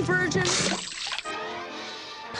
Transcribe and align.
any 0.00 0.06
virgin. 0.06 0.46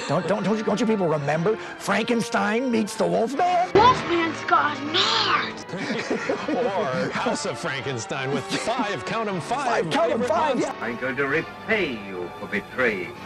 Don't, 0.08 0.26
don't, 0.26 0.42
don't, 0.42 0.58
you, 0.58 0.64
don't 0.64 0.80
you 0.80 0.86
people 0.86 1.08
remember 1.08 1.56
Frankenstein 1.56 2.70
meets 2.70 2.96
the 2.96 3.06
Wolfman? 3.06 3.70
Wolfman's 3.74 4.40
got 4.44 4.76
nards. 4.78 6.48
or 6.48 7.10
House 7.10 7.46
of 7.46 7.58
Frankenstein 7.58 8.32
with 8.32 8.44
five, 8.44 9.04
count 9.04 9.28
'em 9.28 9.40
five. 9.40 9.84
Five, 9.84 9.90
count 9.90 10.10
'em 10.10 10.20
favorite 10.20 10.28
five, 10.28 10.60
yeah. 10.60 10.74
I'm 10.80 10.96
going 10.96 11.16
to 11.16 11.26
repay 11.26 11.92
you 12.06 12.30
for 12.40 12.46
betraying 12.46 13.10
me. 13.10 13.16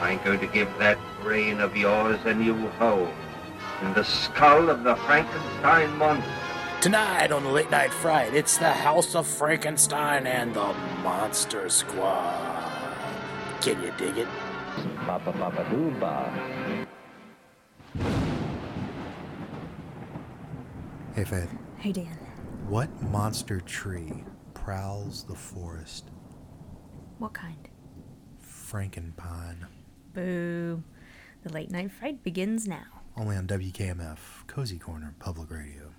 I'm 0.00 0.22
going 0.24 0.40
to 0.40 0.46
give 0.48 0.68
that 0.78 0.98
brain 1.22 1.60
of 1.60 1.76
yours 1.76 2.18
a 2.24 2.34
new 2.34 2.68
home 2.70 3.14
in 3.82 3.94
the 3.94 4.02
skull 4.02 4.70
of 4.70 4.82
the 4.82 4.96
Frankenstein 4.96 5.96
monster. 5.96 6.30
Tonight 6.80 7.32
on 7.32 7.42
the 7.42 7.50
Late 7.50 7.70
Night 7.70 7.92
Fright, 7.92 8.34
it's 8.34 8.58
the 8.58 8.70
House 8.70 9.14
of 9.14 9.26
Frankenstein 9.26 10.26
and 10.26 10.54
the 10.54 10.72
Monster 11.02 11.68
Squad. 11.68 12.55
Can 13.66 13.82
you 13.82 13.92
dig 13.98 14.16
it? 14.18 14.28
Papa 15.06 15.32
Papa 15.32 15.64
Dooba. 15.64 16.86
Hey, 21.16 21.24
Faith. 21.24 21.52
Hey, 21.76 21.90
Dan. 21.90 22.16
What 22.68 22.88
monster 23.02 23.60
tree 23.60 24.22
prowls 24.54 25.24
the 25.24 25.34
forest? 25.34 26.12
What 27.18 27.34
kind? 27.34 27.68
Frankenpine. 28.40 29.66
Boo. 30.14 30.84
The 31.42 31.52
late 31.52 31.72
night 31.72 31.90
fright 31.90 32.22
begins 32.22 32.68
now. 32.68 33.02
Only 33.16 33.34
on 33.34 33.48
WKMF, 33.48 34.46
Cozy 34.46 34.78
Corner 34.78 35.12
Public 35.18 35.50
Radio. 35.50 35.90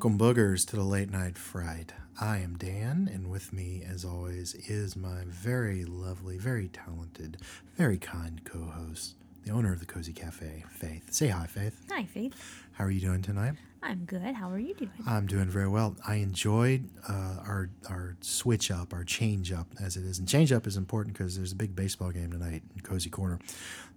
Welcome, 0.00 0.18
boogers, 0.18 0.66
to 0.68 0.76
the 0.76 0.82
Late 0.82 1.10
Night 1.10 1.36
Fright. 1.36 1.92
I 2.18 2.38
am 2.38 2.56
Dan, 2.56 3.10
and 3.12 3.30
with 3.30 3.52
me, 3.52 3.84
as 3.86 4.02
always, 4.02 4.54
is 4.54 4.96
my 4.96 5.24
very 5.26 5.84
lovely, 5.84 6.38
very 6.38 6.68
talented, 6.68 7.36
very 7.76 7.98
kind 7.98 8.42
co 8.42 8.60
host, 8.60 9.16
the 9.44 9.50
owner 9.50 9.74
of 9.74 9.80
the 9.80 9.84
Cozy 9.84 10.14
Cafe, 10.14 10.64
Faith. 10.70 11.12
Say 11.12 11.28
hi, 11.28 11.44
Faith. 11.44 11.79
Hi, 12.00 12.06
Faith. 12.06 12.64
How 12.72 12.84
are 12.84 12.90
you 12.90 13.02
doing 13.02 13.20
tonight? 13.20 13.56
I'm 13.82 14.06
good. 14.06 14.34
How 14.34 14.50
are 14.50 14.58
you 14.58 14.72
doing? 14.72 14.90
I'm 15.06 15.26
doing 15.26 15.50
very 15.50 15.68
well. 15.68 15.96
I 16.08 16.14
enjoyed 16.14 16.88
uh, 17.06 17.36
our 17.44 17.68
our 17.90 18.16
switch 18.22 18.70
up, 18.70 18.94
our 18.94 19.04
change 19.04 19.52
up, 19.52 19.66
as 19.78 19.98
it 19.98 20.06
is. 20.06 20.18
And 20.18 20.26
change 20.26 20.50
up 20.50 20.66
is 20.66 20.78
important 20.78 21.12
because 21.12 21.36
there's 21.36 21.52
a 21.52 21.56
big 21.56 21.76
baseball 21.76 22.10
game 22.10 22.32
tonight 22.32 22.62
in 22.74 22.80
Cozy 22.80 23.10
Corner. 23.10 23.38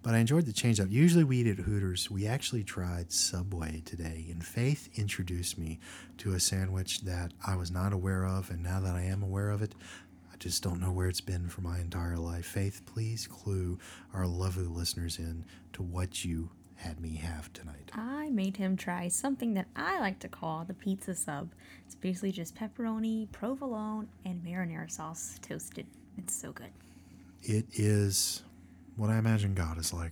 But 0.01 0.15
I 0.15 0.17
enjoyed 0.17 0.45
the 0.45 0.51
change 0.51 0.81
up. 0.81 0.89
Usually 0.89 1.23
we 1.23 1.37
eat 1.37 1.47
at 1.47 1.59
Hooters. 1.59 2.11
We 2.11 2.27
actually 2.27 2.65
tried 2.65 3.13
Subway 3.13 3.81
today, 3.85 4.25
and 4.29 4.45
Faith 4.45 4.89
introduced 4.95 5.57
me 5.57 5.79
to 6.17 6.33
a 6.33 6.41
sandwich 6.41 7.03
that 7.03 7.31
I 7.47 7.55
was 7.55 7.71
not 7.71 7.93
aware 7.93 8.25
of, 8.25 8.49
and 8.49 8.61
now 8.61 8.81
that 8.81 8.95
I 8.95 9.03
am 9.03 9.23
aware 9.23 9.49
of 9.49 9.61
it, 9.61 9.75
I 10.33 10.35
just 10.39 10.61
don't 10.61 10.81
know 10.81 10.91
where 10.91 11.07
it's 11.07 11.21
been 11.21 11.47
for 11.47 11.61
my 11.61 11.79
entire 11.79 12.17
life. 12.17 12.47
Faith, 12.47 12.81
please 12.85 13.27
clue 13.27 13.79
our 14.13 14.27
lovely 14.27 14.65
listeners 14.65 15.19
in 15.19 15.45
to 15.71 15.81
what 15.81 16.25
you 16.25 16.49
had 16.83 16.99
me 16.99 17.15
have 17.15 17.51
tonight. 17.53 17.91
I 17.93 18.29
made 18.29 18.57
him 18.57 18.75
try 18.75 19.07
something 19.07 19.53
that 19.53 19.67
I 19.75 19.99
like 19.99 20.19
to 20.19 20.27
call 20.27 20.65
the 20.65 20.73
pizza 20.73 21.15
sub. 21.15 21.51
It's 21.85 21.95
basically 21.95 22.31
just 22.31 22.55
pepperoni, 22.55 23.31
provolone, 23.31 24.09
and 24.25 24.43
marinara 24.43 24.91
sauce 24.91 25.39
toasted. 25.41 25.87
It's 26.17 26.35
so 26.35 26.51
good. 26.51 26.71
It 27.41 27.65
is 27.73 28.43
what 28.97 29.09
I 29.09 29.17
imagine 29.17 29.55
God 29.55 29.77
is 29.77 29.93
like. 29.93 30.11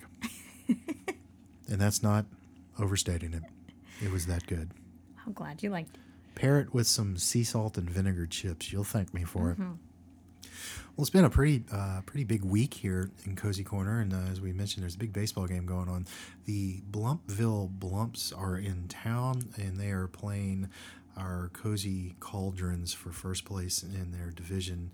and 0.67 1.79
that's 1.79 2.01
not 2.01 2.25
overstating 2.79 3.33
it. 3.33 3.43
It 4.03 4.11
was 4.11 4.25
that 4.27 4.47
good. 4.47 4.71
I'm 5.25 5.33
glad 5.33 5.61
you 5.61 5.69
liked 5.69 5.95
it. 5.95 6.01
Pair 6.35 6.59
it 6.59 6.73
with 6.73 6.87
some 6.87 7.17
sea 7.17 7.43
salt 7.43 7.77
and 7.77 7.89
vinegar 7.89 8.25
chips. 8.25 8.71
You'll 8.71 8.83
thank 8.85 9.13
me 9.13 9.23
for 9.23 9.51
it. 9.51 9.59
Mm-hmm. 9.59 9.73
Well, 11.01 11.05
it's 11.05 11.09
been 11.09 11.25
a 11.25 11.31
pretty, 11.31 11.63
uh, 11.71 12.01
pretty 12.05 12.25
big 12.25 12.43
week 12.43 12.75
here 12.75 13.09
in 13.25 13.35
Cozy 13.35 13.63
Corner, 13.63 14.01
and 14.01 14.13
uh, 14.13 14.31
as 14.31 14.39
we 14.39 14.53
mentioned, 14.53 14.83
there's 14.83 14.93
a 14.93 14.99
big 14.99 15.11
baseball 15.11 15.47
game 15.47 15.65
going 15.65 15.89
on. 15.89 16.05
The 16.45 16.83
Blumpville 16.91 17.75
Blumps 17.79 18.31
are 18.39 18.55
in 18.55 18.87
town, 18.87 19.49
and 19.57 19.79
they 19.79 19.89
are 19.89 20.05
playing 20.05 20.69
our 21.17 21.49
Cozy 21.53 22.13
Cauldrons 22.19 22.93
for 22.93 23.11
first 23.11 23.45
place 23.45 23.81
in 23.81 24.11
their 24.11 24.29
division. 24.29 24.91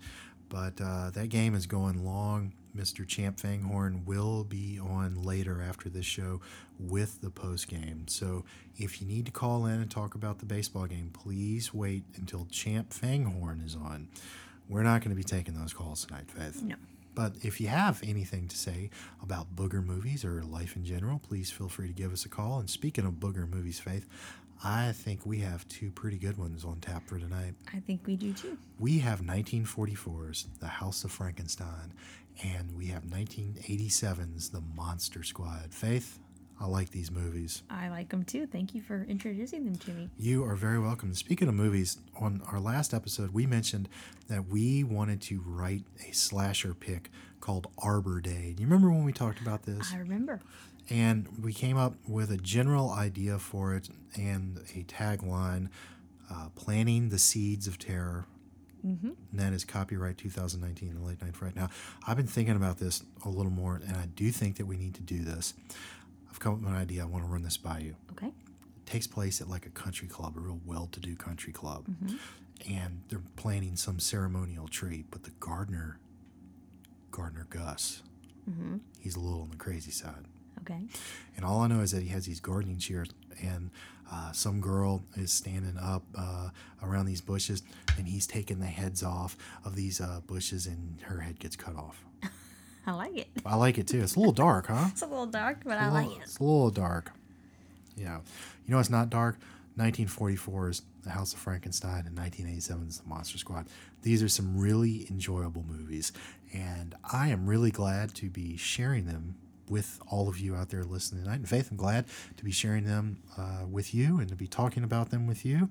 But 0.48 0.80
uh, 0.80 1.10
that 1.10 1.28
game 1.28 1.54
is 1.54 1.66
going 1.66 2.02
long. 2.06 2.54
Mr. 2.74 3.06
Champ 3.06 3.36
Fanghorn 3.36 4.06
will 4.06 4.44
be 4.44 4.80
on 4.80 5.22
later 5.22 5.60
after 5.60 5.90
this 5.90 6.06
show 6.06 6.40
with 6.78 7.20
the 7.20 7.28
post 7.28 7.68
game. 7.68 8.08
So 8.08 8.46
if 8.78 9.02
you 9.02 9.06
need 9.06 9.26
to 9.26 9.32
call 9.32 9.66
in 9.66 9.78
and 9.78 9.90
talk 9.90 10.14
about 10.14 10.38
the 10.38 10.46
baseball 10.46 10.86
game, 10.86 11.10
please 11.12 11.74
wait 11.74 12.04
until 12.16 12.46
Champ 12.50 12.94
Fanghorn 12.94 13.62
is 13.62 13.76
on. 13.76 14.08
We're 14.68 14.82
not 14.82 15.00
going 15.00 15.10
to 15.10 15.16
be 15.16 15.24
taking 15.24 15.54
those 15.54 15.72
calls 15.72 16.04
tonight, 16.04 16.30
Faith. 16.30 16.62
No. 16.62 16.76
But 17.14 17.34
if 17.42 17.60
you 17.60 17.68
have 17.68 18.00
anything 18.04 18.46
to 18.48 18.56
say 18.56 18.90
about 19.22 19.56
booger 19.56 19.84
movies 19.84 20.24
or 20.24 20.42
life 20.44 20.76
in 20.76 20.84
general, 20.84 21.18
please 21.18 21.50
feel 21.50 21.68
free 21.68 21.88
to 21.88 21.92
give 21.92 22.12
us 22.12 22.24
a 22.24 22.28
call. 22.28 22.60
And 22.60 22.70
speaking 22.70 23.04
of 23.06 23.14
booger 23.14 23.48
movies, 23.48 23.80
Faith, 23.80 24.06
I 24.62 24.92
think 24.92 25.24
we 25.24 25.38
have 25.38 25.66
two 25.68 25.90
pretty 25.90 26.18
good 26.18 26.36
ones 26.36 26.64
on 26.64 26.80
tap 26.80 27.08
for 27.08 27.18
tonight. 27.18 27.54
I 27.74 27.80
think 27.80 28.02
we 28.06 28.16
do 28.16 28.32
too. 28.32 28.58
We 28.78 28.98
have 28.98 29.20
1944's 29.20 30.46
The 30.60 30.66
House 30.66 31.04
of 31.04 31.10
Frankenstein, 31.12 31.92
and 32.44 32.76
we 32.76 32.86
have 32.86 33.04
1987's 33.04 34.50
The 34.50 34.62
Monster 34.76 35.22
Squad. 35.22 35.72
Faith, 35.72 36.18
I 36.60 36.66
like 36.66 36.90
these 36.90 37.10
movies. 37.10 37.62
I 37.70 37.88
like 37.88 38.08
them 38.08 38.24
too. 38.24 38.46
Thank 38.46 38.74
you 38.74 38.82
for 38.82 39.04
introducing 39.08 39.64
them 39.64 39.76
to 39.76 39.90
me. 39.92 40.10
You 40.18 40.44
are 40.44 40.56
very 40.56 40.78
welcome. 40.78 41.14
Speaking 41.14 41.48
of 41.48 41.54
movies, 41.54 41.98
on 42.18 42.42
our 42.50 42.58
last 42.58 42.92
episode, 42.92 43.30
we 43.30 43.46
mentioned 43.46 43.88
that 44.28 44.48
we 44.48 44.82
wanted 44.82 45.20
to 45.22 45.40
write 45.46 45.84
a 46.08 46.12
slasher 46.12 46.74
pick 46.74 47.10
called 47.40 47.68
Arbor 47.78 48.20
Day. 48.20 48.54
Do 48.56 48.62
you 48.62 48.68
remember 48.68 48.90
when 48.90 49.04
we 49.04 49.12
talked 49.12 49.40
about 49.40 49.62
this? 49.62 49.92
I 49.94 49.98
remember. 49.98 50.40
And 50.90 51.28
we 51.42 51.52
came 51.52 51.76
up 51.76 51.94
with 52.06 52.30
a 52.30 52.36
general 52.36 52.90
idea 52.90 53.38
for 53.38 53.74
it 53.74 53.88
and 54.16 54.58
a 54.74 54.82
tagline 54.84 55.68
uh, 56.30 56.48
Planting 56.56 57.10
the 57.10 57.18
Seeds 57.18 57.66
of 57.66 57.78
Terror. 57.78 58.26
Mm-hmm. 58.86 59.10
And 59.30 59.40
that 59.40 59.52
is 59.52 59.64
copyright 59.64 60.18
2019, 60.18 60.94
The 60.94 61.06
Late 61.06 61.20
Night 61.22 61.36
Fright. 61.36 61.56
Now, 61.56 61.68
I've 62.06 62.16
been 62.16 62.26
thinking 62.26 62.56
about 62.56 62.78
this 62.78 63.02
a 63.24 63.28
little 63.28 63.50
more, 63.50 63.76
and 63.76 63.96
I 63.96 64.06
do 64.06 64.30
think 64.30 64.56
that 64.56 64.66
we 64.66 64.76
need 64.76 64.94
to 64.94 65.02
do 65.02 65.20
this. 65.20 65.54
I've 66.38 66.42
come 66.44 66.52
up 66.54 66.60
with 66.60 66.68
an 66.68 66.76
idea. 66.76 67.02
I 67.02 67.06
want 67.06 67.24
to 67.24 67.28
run 67.28 67.42
this 67.42 67.56
by 67.56 67.80
you. 67.80 67.96
Okay. 68.12 68.28
It 68.28 68.86
takes 68.86 69.08
place 69.08 69.40
at 69.40 69.48
like 69.48 69.66
a 69.66 69.70
country 69.70 70.06
club, 70.06 70.34
a 70.36 70.40
real 70.40 70.60
well 70.64 70.88
to 70.92 71.00
do 71.00 71.16
country 71.16 71.52
club. 71.52 71.86
Mm-hmm. 71.88 72.14
And 72.72 73.00
they're 73.08 73.22
planting 73.34 73.74
some 73.74 73.98
ceremonial 73.98 74.68
tree, 74.68 75.04
but 75.10 75.24
the 75.24 75.32
gardener, 75.40 75.98
Gardener 77.10 77.46
Gus, 77.50 78.02
Mm-hmm. 78.48 78.76
he's 79.00 79.14
a 79.14 79.20
little 79.20 79.42
on 79.42 79.50
the 79.50 79.56
crazy 79.56 79.90
side. 79.90 80.24
Okay. 80.62 80.80
And 81.36 81.44
all 81.44 81.60
I 81.60 81.66
know 81.66 81.80
is 81.80 81.90
that 81.90 82.02
he 82.02 82.08
has 82.10 82.24
these 82.24 82.40
gardening 82.40 82.78
shears, 82.78 83.10
and 83.42 83.70
uh, 84.10 84.32
some 84.32 84.60
girl 84.62 85.02
is 85.16 85.30
standing 85.32 85.76
up 85.78 86.02
uh, 86.16 86.48
around 86.82 87.04
these 87.06 87.20
bushes, 87.20 87.62
and 87.98 88.06
he's 88.08 88.26
taking 88.26 88.58
the 88.60 88.64
heads 88.66 89.02
off 89.02 89.36
of 89.66 89.74
these 89.76 90.00
uh, 90.00 90.20
bushes, 90.26 90.66
and 90.66 90.98
her 91.02 91.18
head 91.20 91.38
gets 91.40 91.56
cut 91.56 91.76
off. 91.76 92.02
I 92.88 92.92
like 92.92 93.18
it. 93.18 93.28
I 93.44 93.54
like 93.56 93.76
it 93.76 93.86
too. 93.86 94.00
It's 94.00 94.16
a 94.16 94.18
little 94.18 94.32
dark, 94.32 94.68
huh? 94.68 94.86
It's 94.92 95.02
a 95.02 95.06
little 95.06 95.26
dark, 95.26 95.58
but 95.62 95.76
I 95.76 95.90
like 95.90 96.10
it. 96.10 96.22
It's 96.22 96.38
a 96.38 96.42
little 96.42 96.70
dark. 96.70 97.12
Yeah. 97.98 98.20
You 98.66 98.72
know, 98.72 98.78
it's 98.78 98.88
not 98.88 99.10
dark. 99.10 99.34
1944 99.76 100.70
is 100.70 100.82
The 101.02 101.10
House 101.10 101.34
of 101.34 101.38
Frankenstein, 101.38 102.06
and 102.06 102.16
1987 102.16 102.88
is 102.88 102.98
The 103.00 103.08
Monster 103.08 103.36
Squad. 103.36 103.66
These 104.00 104.22
are 104.22 104.28
some 104.28 104.58
really 104.58 105.06
enjoyable 105.10 105.66
movies, 105.68 106.12
and 106.54 106.94
I 107.12 107.28
am 107.28 107.46
really 107.46 107.70
glad 107.70 108.14
to 108.14 108.30
be 108.30 108.56
sharing 108.56 109.04
them 109.04 109.34
with 109.68 110.00
all 110.08 110.30
of 110.30 110.38
you 110.38 110.56
out 110.56 110.70
there 110.70 110.82
listening 110.82 111.24
tonight. 111.24 111.36
And 111.40 111.48
Faith, 111.48 111.70
I'm 111.70 111.76
glad 111.76 112.06
to 112.38 112.44
be 112.44 112.52
sharing 112.52 112.84
them 112.84 113.18
uh, 113.36 113.66
with 113.70 113.94
you 113.94 114.18
and 114.18 114.30
to 114.30 114.34
be 114.34 114.46
talking 114.46 114.82
about 114.82 115.10
them 115.10 115.26
with 115.26 115.44
you. 115.44 115.68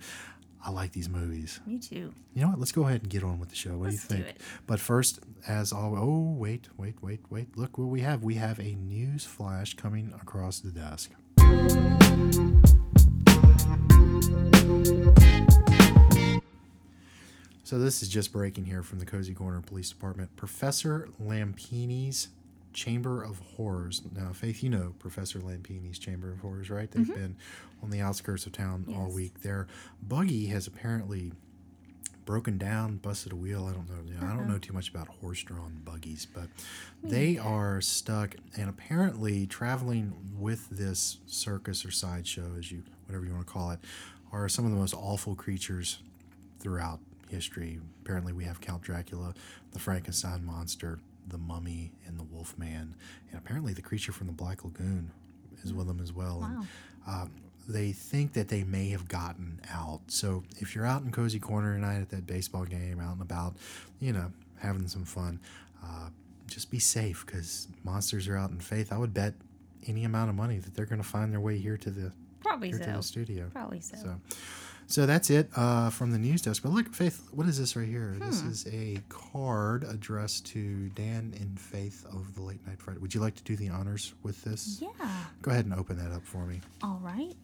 I 0.65 0.71
like 0.71 0.91
these 0.91 1.07
movies. 1.09 1.59
Me 1.65 1.79
too. 1.79 2.13
You 2.33 2.41
know 2.41 2.49
what? 2.49 2.59
Let's 2.59 2.71
go 2.71 2.83
ahead 2.83 3.01
and 3.01 3.09
get 3.09 3.23
on 3.23 3.39
with 3.39 3.49
the 3.49 3.55
show. 3.55 3.77
What 3.77 3.91
Let's 3.91 4.07
do 4.07 4.15
do 4.15 4.17
you 4.17 4.23
think? 4.25 4.35
it. 4.35 4.41
But 4.65 4.79
first, 4.79 5.19
as 5.47 5.71
always, 5.71 6.01
oh 6.03 6.35
wait, 6.37 6.67
wait, 6.77 6.95
wait, 7.01 7.21
wait! 7.29 7.57
Look 7.57 7.77
what 7.77 7.87
we 7.87 8.01
have. 8.01 8.23
We 8.23 8.35
have 8.35 8.59
a 8.59 8.75
news 8.75 9.25
flash 9.25 9.75
coming 9.75 10.13
across 10.19 10.59
the 10.59 10.71
desk. 10.71 11.11
So 17.63 17.77
this 17.77 18.01
is 18.01 18.07
just 18.07 18.31
breaking 18.31 18.65
here 18.65 18.81
from 18.81 18.99
the 18.99 19.05
Cozy 19.05 19.33
Corner 19.33 19.59
Police 19.61 19.89
Department. 19.89 20.33
Professor 20.37 21.09
Lampini's 21.21 22.29
Chamber 22.77 23.23
of 23.23 23.39
Horrors. 23.55 24.03
Now, 24.15 24.33
Faith, 24.33 24.61
you 24.61 24.69
know 24.69 24.93
Professor 24.99 25.39
Lampini's 25.39 25.97
Chamber 25.97 26.31
of 26.31 26.41
Horrors, 26.41 26.69
right? 26.69 26.89
They've 26.91 27.07
been 27.07 27.35
on 27.81 27.89
the 27.89 28.01
outskirts 28.01 28.45
of 28.45 28.51
town 28.51 28.85
all 28.95 29.11
week. 29.11 29.41
Their 29.41 29.65
buggy 30.07 30.45
has 30.47 30.67
apparently 30.67 31.33
broken 32.23 32.59
down, 32.59 32.97
busted 32.97 33.31
a 33.31 33.35
wheel. 33.35 33.65
I 33.65 33.73
don't 33.73 33.89
know. 33.89 34.03
You 34.05 34.19
know, 34.19 34.31
I 34.31 34.37
don't 34.37 34.47
know 34.47 34.59
too 34.59 34.73
much 34.73 34.89
about 34.89 35.07
horse-drawn 35.07 35.81
buggies, 35.85 36.27
but 36.31 36.49
they 37.03 37.39
are 37.39 37.81
stuck 37.81 38.35
and 38.55 38.69
apparently 38.69 39.47
traveling 39.47 40.13
with 40.37 40.69
this 40.69 41.17
circus 41.25 41.83
or 41.83 41.89
sideshow, 41.89 42.51
as 42.59 42.71
you 42.71 42.83
whatever 43.07 43.25
you 43.25 43.33
want 43.33 43.47
to 43.47 43.51
call 43.51 43.71
it, 43.71 43.79
are 44.31 44.47
some 44.47 44.65
of 44.65 44.71
the 44.71 44.77
most 44.77 44.93
awful 44.93 45.33
creatures 45.33 45.97
throughout 46.59 46.99
history. 47.27 47.79
Apparently, 48.03 48.33
we 48.33 48.43
have 48.43 48.61
Count 48.61 48.83
Dracula, 48.83 49.33
the 49.71 49.79
Frankenstein 49.79 50.45
monster, 50.45 50.99
the 51.27 51.37
Mummy, 51.37 51.91
and 52.05 52.17
the 52.17 52.23
wolf 52.23 52.57
man 52.57 52.95
and 53.29 53.37
apparently 53.37 53.73
the 53.73 53.81
creature 53.81 54.11
from 54.11 54.27
the 54.27 54.33
Black 54.33 54.63
Lagoon 54.63 55.11
is 55.63 55.73
with 55.73 55.87
them 55.87 55.99
as 56.01 56.13
well. 56.13 56.43
And, 56.43 56.67
um, 57.07 57.31
they 57.67 57.91
think 57.91 58.33
that 58.33 58.47
they 58.47 58.63
may 58.63 58.89
have 58.89 59.07
gotten 59.07 59.59
out. 59.69 59.99
So 60.07 60.43
if 60.57 60.73
you're 60.73 60.85
out 60.85 61.01
in 61.03 61.11
Cozy 61.11 61.39
Corner 61.39 61.73
tonight 61.75 61.99
at 61.99 62.09
that 62.09 62.25
baseball 62.25 62.63
game, 62.63 62.99
out 62.99 63.13
and 63.13 63.21
about, 63.21 63.57
you 63.99 64.13
know, 64.13 64.31
having 64.59 64.87
some 64.87 65.03
fun, 65.03 65.39
uh, 65.83 66.09
just 66.47 66.71
be 66.71 66.79
safe 66.79 67.25
because 67.25 67.67
monsters 67.83 68.27
are 68.29 68.37
out 68.37 68.51
in 68.51 68.59
faith. 68.59 68.93
I 68.93 68.97
would 68.97 69.13
bet 69.13 69.33
any 69.85 70.05
amount 70.05 70.29
of 70.29 70.35
money 70.35 70.59
that 70.59 70.75
they're 70.75 70.85
going 70.85 71.01
to 71.01 71.07
find 71.07 71.31
their 71.31 71.41
way 71.41 71.57
here 71.57 71.77
to 71.77 71.89
the 71.89 72.11
Probably 72.39 72.69
here 72.69 72.79
to 72.79 72.85
the 72.85 73.01
studio. 73.01 73.49
Probably 73.51 73.81
so. 73.81 73.97
So, 73.97 74.15
so 74.87 75.05
that's 75.05 75.29
it 75.29 75.49
uh, 75.55 75.89
from 75.89 76.11
the 76.11 76.17
news 76.17 76.41
desk. 76.41 76.63
But 76.63 76.71
look, 76.71 76.93
Faith, 76.93 77.27
what 77.31 77.45
is 77.47 77.59
this 77.59 77.75
right 77.75 77.87
here? 77.87 78.15
This 78.19 78.41
Hmm. 78.41 78.49
is 78.49 78.67
a 78.67 78.99
card 79.09 79.83
addressed 79.83 80.45
to 80.47 80.89
Dan 80.89 81.33
and 81.39 81.59
Faith 81.59 82.05
of 82.11 82.33
the 82.35 82.41
Late 82.41 82.65
Night 82.65 82.79
Friday. 82.81 82.99
Would 82.99 83.13
you 83.13 83.21
like 83.21 83.35
to 83.35 83.43
do 83.43 83.55
the 83.55 83.69
honors 83.69 84.13
with 84.23 84.43
this? 84.43 84.79
Yeah. 84.81 84.89
Go 85.41 85.51
ahead 85.51 85.65
and 85.65 85.73
open 85.73 85.97
that 85.97 86.11
up 86.11 86.23
for 86.25 86.45
me. 86.45 86.61
All 86.81 86.99
right. 87.03 87.35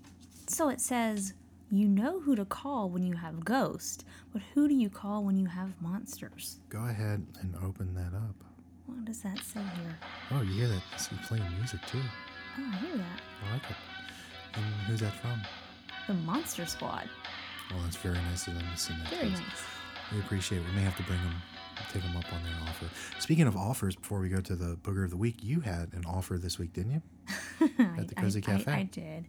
So 0.47 0.69
it 0.69 0.81
says, 0.81 1.33
you 1.69 1.87
know 1.87 2.19
who 2.19 2.35
to 2.35 2.45
call 2.45 2.89
when 2.89 3.03
you 3.03 3.13
have 3.15 3.43
ghosts, 3.43 4.03
but 4.31 4.41
who 4.53 4.67
do 4.67 4.75
you 4.75 4.89
call 4.89 5.23
when 5.23 5.37
you 5.37 5.47
have 5.47 5.69
monsters? 5.81 6.59
Go 6.69 6.85
ahead 6.85 7.25
and 7.41 7.55
open 7.63 7.93
that 7.95 8.15
up. 8.15 8.35
What 8.85 9.05
does 9.05 9.21
that 9.21 9.39
say 9.39 9.61
here? 9.61 9.97
Oh, 10.31 10.41
you 10.41 10.53
hear 10.53 10.67
that? 10.67 10.81
It's 10.93 11.07
playing 11.27 11.43
music 11.57 11.79
too. 11.87 12.01
Oh, 12.59 12.69
I 12.71 12.75
hear 12.77 12.97
that. 12.97 13.21
I 13.49 13.53
like 13.53 13.63
it. 13.69 13.75
And 14.55 14.65
who's 14.87 14.99
that 14.99 15.13
from? 15.15 15.41
The 16.07 16.13
Monster 16.13 16.65
Squad. 16.65 17.09
Well, 17.71 17.79
that's 17.83 17.95
very 17.97 18.15
nice 18.15 18.47
of 18.47 18.55
them 18.55 18.63
to 18.71 18.77
send 18.77 19.01
that. 19.01 19.09
Very 19.09 19.29
nice. 19.29 19.41
We 20.11 20.19
appreciate 20.19 20.59
it. 20.59 20.65
We 20.69 20.75
may 20.75 20.81
have 20.81 20.97
to 20.97 21.03
bring 21.03 21.19
them, 21.19 21.33
take 21.91 22.03
them 22.03 22.15
up 22.17 22.25
on 22.33 22.43
their 22.43 22.53
offer. 22.69 22.85
Speaking 23.19 23.47
of 23.47 23.55
offers, 23.55 23.95
before 23.95 24.19
we 24.19 24.29
go 24.29 24.41
to 24.41 24.55
the 24.55 24.75
booger 24.77 25.03
of 25.03 25.09
the 25.11 25.17
week, 25.17 25.37
you 25.41 25.61
had 25.61 25.93
an 25.93 26.03
offer 26.05 26.37
this 26.37 26.59
week, 26.59 26.73
didn't 26.73 26.91
you? 26.91 27.01
At 27.79 28.09
the 28.09 28.13
I- 28.17 28.21
Cozy 28.21 28.39
I, 28.39 28.41
Cafe. 28.41 28.71
I, 28.71 28.83
did. 28.83 29.25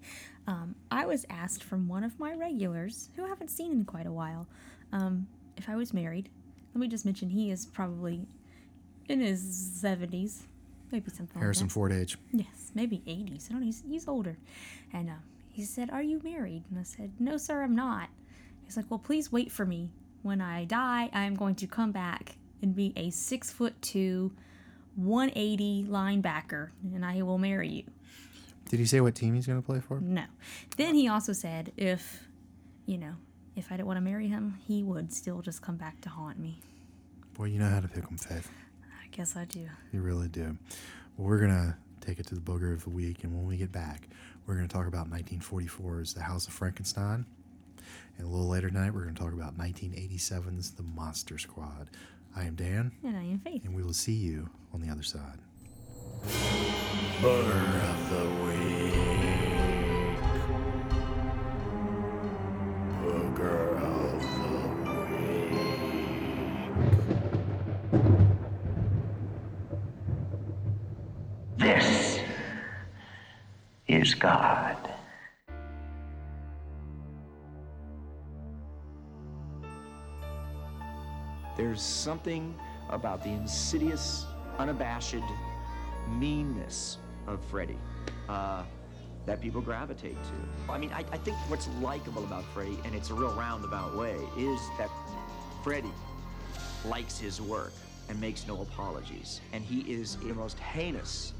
Um, 0.47 0.75
I 0.91 1.07
was 1.07 1.25
asked 1.31 1.63
from 1.63 1.89
one 1.89 2.05
of 2.05 2.19
my 2.19 2.35
regulars, 2.35 3.09
who 3.17 3.25
I 3.25 3.29
haven't 3.29 3.51
seen 3.51 3.73
in 3.73 3.85
quite 3.85 4.07
a 4.07 4.13
while, 4.13 4.47
um, 4.93 5.27
if 5.57 5.69
I 5.69 5.77
was 5.77 5.95
married. 5.95 6.29
Let 6.75 6.81
me 6.81 6.89
just 6.89 7.05
mention 7.05 7.31
he 7.31 7.51
is 7.53 7.67
probably 7.67 8.27
in 9.09 9.21
his 9.21 9.41
70s, 9.83 10.41
maybe 10.91 11.09
something 11.11 11.41
Harrison 11.41 11.65
like 11.67 11.71
that. 11.71 11.75
Ford 11.75 11.93
age. 11.93 12.19
Yes, 12.33 12.73
maybe 12.75 12.99
80s. 13.07 13.49
I 13.49 13.53
don't 13.53 13.61
know. 13.61 13.67
He's, 13.67 13.83
he's 13.89 14.09
older. 14.09 14.37
And 14.93 15.09
uh, 15.09 15.13
he 15.55 15.65
said, 15.65 15.89
Are 15.91 16.03
you 16.03 16.21
married? 16.25 16.65
And 16.69 16.81
I 16.81 16.83
said, 16.83 17.13
No, 17.21 17.37
sir, 17.37 17.63
I'm 17.63 17.77
not. 17.77 18.09
He's 18.65 18.77
like, 18.77 18.87
Well, 18.91 18.99
please 18.99 19.31
wait 19.31 19.53
for 19.53 19.65
me. 19.65 19.91
When 20.23 20.41
I 20.41 20.65
die, 20.65 21.11
I'm 21.13 21.37
going 21.37 21.55
to 21.57 21.67
come 21.69 21.93
back 21.93 22.37
and 22.61 22.75
be 22.75 22.93
a 22.97 23.11
six 23.11 23.53
foot 23.53 23.81
two, 23.81 24.33
180 24.97 25.85
linebacker, 25.89 26.71
and 26.93 27.05
I 27.05 27.23
will 27.23 27.39
marry 27.39 27.69
you. 27.69 27.85
Did 28.69 28.81
he 28.81 28.87
say 28.87 29.01
what 29.01 29.15
team 29.15 29.35
he's 29.35 29.47
going 29.47 29.61
to 29.61 29.65
play 29.65 29.79
for? 29.79 30.01
No. 30.01 30.25
Then 30.77 30.97
he 30.97 31.07
also 31.07 31.33
said, 31.33 31.71
If, 31.77 32.27
you 32.87 32.99
know, 32.99 33.15
if 33.55 33.71
I 33.71 33.77
didn't 33.77 33.87
want 33.87 33.99
to 33.99 34.01
marry 34.01 34.27
him, 34.27 34.59
he 34.67 34.83
would 34.83 35.13
still 35.13 35.41
just 35.41 35.63
come 35.63 35.77
back 35.77 36.01
to 36.01 36.09
haunt 36.09 36.41
me. 36.41 36.59
Boy, 37.35 37.45
you 37.45 37.61
know 37.61 37.69
how 37.69 37.79
to 37.79 37.89
pick 37.89 38.05
them, 38.07 38.19
Faith. 38.19 38.51
I 39.05 39.07
guess 39.13 39.37
I 39.37 39.45
do. 39.45 39.69
You 39.93 40.01
really 40.01 40.27
do. 40.29 40.57
Well, 41.17 41.29
we're 41.29 41.39
going 41.39 41.51
to 41.51 41.77
take 42.05 42.19
it 42.19 42.27
to 42.27 42.35
the 42.35 42.41
booger 42.41 42.73
of 42.73 42.83
the 42.83 42.91
week, 42.91 43.23
and 43.23 43.33
when 43.33 43.47
we 43.47 43.57
get 43.57 43.71
back, 43.71 44.09
we're 44.47 44.55
going 44.57 44.69
to 44.69 44.73
talk 44.75 44.87
about 44.87 45.11
1944's 45.11 46.15
The 46.15 46.23
House 46.23 46.47
of 46.47 46.53
Frankenstein. 46.53 47.25
And 48.19 48.27
a 48.27 48.31
little 48.31 48.49
later 48.49 48.69
tonight, 48.69 48.93
we're 48.95 49.03
going 49.03 49.15
to 49.15 49.21
talk 49.23 49.33
about 49.33 49.57
1987's 49.59 50.73
The 50.73 50.83
Monster 50.83 51.39
Squad. 51.39 51.89
I 52.37 52.45
am 52.45 52.55
Dan, 52.55 52.93
And 53.05 53.17
I 53.17 53.23
am 53.23 53.39
Faith. 53.39 53.65
and 53.65 53.75
we 53.75 53.83
will 53.83 53.93
see 53.93 54.13
you 54.15 54.51
on 54.73 54.81
the 54.81 54.89
other 54.91 55.03
side. 55.03 55.39
Booger 57.21 57.84
God. 74.25 74.79
There's 81.59 81.83
something 81.83 82.55
about 82.89 83.23
the 83.23 83.29
insidious, 83.29 84.25
unabashed 84.59 85.17
meanness 86.09 86.97
of 87.27 87.45
Freddy 87.45 87.77
uh, 88.31 88.63
that 89.27 89.43
people 89.43 89.61
gravitate 89.61 90.17
to. 90.23 90.73
I 90.73 90.79
mean, 90.79 90.91
I, 90.95 91.05
I 91.13 91.19
think 91.19 91.37
what's 91.49 91.69
likable 91.83 92.25
about 92.25 92.45
Freddy, 92.55 92.79
and 92.87 92.95
it's 92.95 93.11
a 93.11 93.15
real 93.15 93.35
roundabout 93.35 93.95
way, 93.95 94.17
is 94.39 94.61
that 94.79 94.89
Freddy 95.63 95.93
likes 96.87 97.19
his 97.19 97.43
work 97.43 97.75
and 98.09 98.19
makes 98.19 98.47
no 98.47 98.63
apologies. 98.63 99.43
And 99.53 99.63
he 99.63 99.81
is 99.81 100.17
the 100.17 100.33
most 100.33 100.59
heinous 100.59 101.35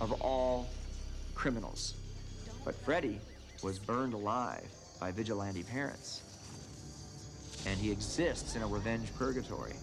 of 0.00 0.12
all 0.22 0.68
criminals. 1.36 1.94
But 2.64 2.74
Freddy 2.74 3.20
was 3.62 3.78
burned 3.78 4.14
alive 4.14 4.66
by 4.98 5.12
vigilante 5.12 5.62
parents 5.62 6.22
and 7.66 7.78
he 7.78 7.90
exists 7.90 8.54
in 8.56 8.62
a 8.62 8.66
revenge 8.66 9.12
purgatory. 9.18 9.74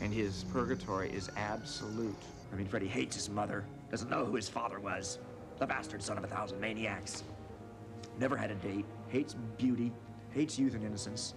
And 0.00 0.12
his 0.12 0.44
purgatory 0.52 1.10
is 1.10 1.30
absolute. 1.36 2.16
I 2.52 2.56
mean, 2.56 2.66
Freddy 2.66 2.88
hates 2.88 3.14
his 3.14 3.30
mother, 3.30 3.64
doesn't 3.90 4.10
know 4.10 4.24
who 4.24 4.34
his 4.34 4.48
father 4.48 4.80
was. 4.80 5.18
The 5.58 5.66
bastard 5.66 6.02
son 6.02 6.18
of 6.18 6.24
a 6.24 6.26
thousand 6.26 6.60
maniacs. 6.60 7.22
Never 8.18 8.36
had 8.36 8.50
a 8.50 8.54
date, 8.56 8.84
hates 9.08 9.34
beauty, 9.56 9.92
hates 10.32 10.58
youth 10.58 10.74
and 10.74 10.84
innocence. 10.84 11.34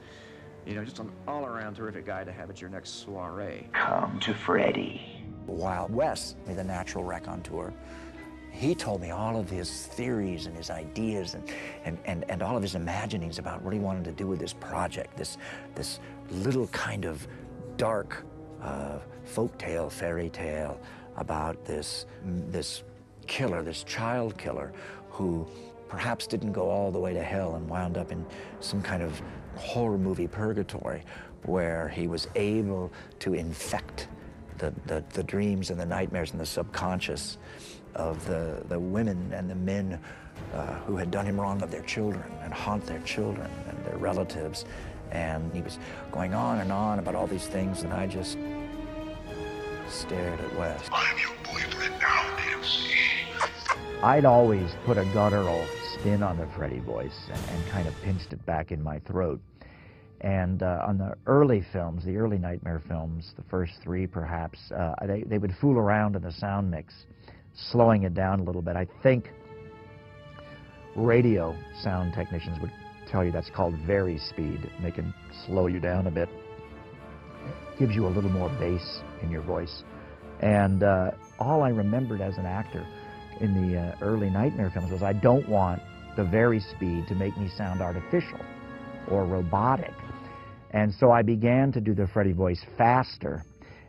You 0.65 0.75
know, 0.75 0.83
just 0.83 0.99
an 0.99 1.11
all 1.27 1.45
around 1.45 1.75
terrific 1.75 2.05
guy 2.05 2.23
to 2.23 2.31
have 2.31 2.49
at 2.49 2.59
your 2.59 2.69
next 2.69 3.05
soiree. 3.05 3.69
Come 3.73 4.19
to 4.21 4.33
Freddy. 4.33 5.23
While 5.45 5.87
Wes 5.89 6.35
made 6.45 6.57
the 6.57 6.63
natural 6.63 7.03
raconteur, 7.03 7.71
he 8.57 8.73
told 8.73 9.01
me 9.01 9.11
all 9.11 9.39
of 9.39 9.49
his 9.49 9.85
theories 9.85 10.47
and 10.47 10.57
his 10.57 10.71
ideas 10.71 11.35
and, 11.35 11.43
and, 11.85 11.97
and, 12.05 12.25
and 12.27 12.41
all 12.41 12.57
of 12.57 12.63
his 12.63 12.73
imaginings 12.73 13.37
about 13.37 13.61
what 13.61 13.71
he 13.71 13.79
wanted 13.79 14.03
to 14.05 14.11
do 14.11 14.25
with 14.25 14.39
this 14.39 14.53
project, 14.53 15.15
this, 15.15 15.37
this 15.75 15.99
little 16.31 16.65
kind 16.67 17.05
of 17.05 17.27
dark 17.77 18.25
uh, 18.63 18.97
folk 19.25 19.55
tale, 19.59 19.91
fairy 19.91 20.29
tale 20.29 20.79
about 21.17 21.65
this, 21.65 22.07
this 22.49 22.83
killer, 23.27 23.61
this 23.61 23.83
child 23.83 24.35
killer, 24.39 24.73
who 25.09 25.47
perhaps 25.87 26.25
didn't 26.25 26.51
go 26.51 26.67
all 26.67 26.91
the 26.91 26.99
way 26.99 27.13
to 27.13 27.23
hell 27.23 27.55
and 27.55 27.69
wound 27.69 27.95
up 27.95 28.11
in 28.11 28.25
some 28.59 28.81
kind 28.81 29.03
of 29.03 29.21
horror 29.55 29.99
movie 29.99 30.27
purgatory 30.27 31.03
where 31.43 31.87
he 31.89 32.07
was 32.07 32.27
able 32.35 32.91
to 33.19 33.35
infect 33.35 34.07
the, 34.57 34.73
the, 34.87 35.03
the 35.13 35.23
dreams 35.23 35.69
and 35.69 35.79
the 35.79 35.85
nightmares 35.85 36.31
and 36.31 36.39
the 36.39 36.45
subconscious 36.45 37.37
of 37.97 38.25
the, 38.25 38.63
the 38.69 38.79
women 38.79 39.31
and 39.33 39.49
the 39.49 39.55
men 39.55 39.99
uh, 40.53 40.75
who 40.85 40.95
had 40.95 41.11
done 41.11 41.25
him 41.25 41.39
wrong 41.39 41.61
of 41.61 41.71
their 41.71 41.81
children 41.81 42.23
and 42.41 42.53
haunt 42.53 42.85
their 42.85 43.01
children 43.01 43.49
and 43.67 43.85
their 43.85 43.97
relatives. 43.97 44.65
And 45.11 45.51
he 45.53 45.61
was 45.61 45.79
going 46.11 46.33
on 46.33 46.59
and 46.59 46.71
on 46.71 46.99
about 46.99 47.15
all 47.15 47.27
these 47.27 47.47
things, 47.47 47.83
and 47.83 47.93
I 47.93 48.07
just 48.07 48.37
stared 49.89 50.39
at 50.39 50.57
Wes. 50.57 50.89
I'm 50.91 51.17
your 51.17 51.31
boyfriend 51.43 51.93
now, 51.99 52.35
Nancy. 52.37 52.93
I'd 54.03 54.25
always 54.25 54.75
put 54.85 54.97
a 54.97 55.05
guttural 55.05 55.65
spin 55.93 56.21
on 56.21 56.37
the 56.37 56.47
Freddy 56.55 56.79
voice 56.79 57.29
and, 57.31 57.41
and 57.49 57.67
kind 57.69 57.87
of 57.87 57.95
pinched 58.03 58.31
it 58.31 58.45
back 58.45 58.71
in 58.71 58.83
my 58.83 58.99
throat. 58.99 59.41
And 60.21 60.63
uh, 60.63 60.83
on 60.87 60.97
the 60.97 61.15
early 61.25 61.63
films, 61.73 62.03
the 62.03 62.17
early 62.17 62.37
Nightmare 62.37 62.81
films, 62.87 63.33
the 63.35 63.43
first 63.43 63.73
three 63.81 64.07
perhaps, 64.07 64.71
uh, 64.71 64.95
they, 65.05 65.23
they 65.23 65.37
would 65.37 65.55
fool 65.55 65.77
around 65.77 66.15
in 66.15 66.21
the 66.21 66.31
sound 66.31 66.69
mix, 66.69 67.05
slowing 67.57 68.03
it 68.03 68.13
down 68.13 68.39
a 68.39 68.43
little 68.43 68.61
bit. 68.61 68.75
I 68.75 68.87
think 69.03 69.31
radio 70.95 71.55
sound 71.81 72.13
technicians 72.13 72.59
would 72.61 72.71
tell 73.09 73.23
you 73.23 73.31
that's 73.31 73.49
called 73.49 73.75
vari 73.85 74.17
speed. 74.17 74.69
They 74.81 74.91
can 74.91 75.13
slow 75.45 75.67
you 75.67 75.79
down 75.79 76.07
a 76.07 76.11
bit. 76.11 76.29
Gives 77.79 77.95
you 77.95 78.07
a 78.07 78.09
little 78.09 78.29
more 78.29 78.49
bass 78.59 79.01
in 79.21 79.31
your 79.31 79.41
voice. 79.41 79.83
And 80.41 80.83
uh, 80.83 81.11
all 81.39 81.63
I 81.63 81.69
remembered 81.69 82.21
as 82.21 82.37
an 82.37 82.45
actor 82.45 82.85
in 83.39 83.71
the 83.71 83.79
uh, 83.79 83.95
early 84.01 84.29
Nightmare 84.29 84.71
films 84.73 84.91
was 84.91 85.03
I 85.03 85.13
don't 85.13 85.47
want 85.47 85.81
the 86.15 86.23
vari 86.23 86.59
speed 86.59 87.07
to 87.07 87.15
make 87.15 87.37
me 87.37 87.49
sound 87.55 87.81
artificial 87.81 88.39
or 89.09 89.25
robotic. 89.25 89.93
And 90.71 90.93
so 90.93 91.11
I 91.11 91.21
began 91.21 91.71
to 91.71 91.81
do 91.81 91.93
the 91.93 92.07
Freddy 92.07 92.33
voice 92.33 92.63
faster. 92.77 93.43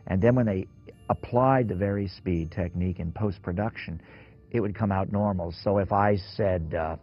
And 0.07 0.21
then 0.21 0.35
when 0.35 0.45
they 0.45 0.67
applied 1.09 1.67
the 1.67 1.75
vari 1.75 2.07
speed 2.07 2.51
technique 2.51 2.99
in 2.99 3.11
post 3.11 3.41
production, 3.41 4.01
it 4.51 4.59
would 4.59 4.75
come 4.75 4.91
out 4.91 5.11
normal. 5.11 5.53
So 5.63 5.79
if 5.79 5.91
I 5.91 6.15
said, 6.35 6.73
uh, 6.73 6.95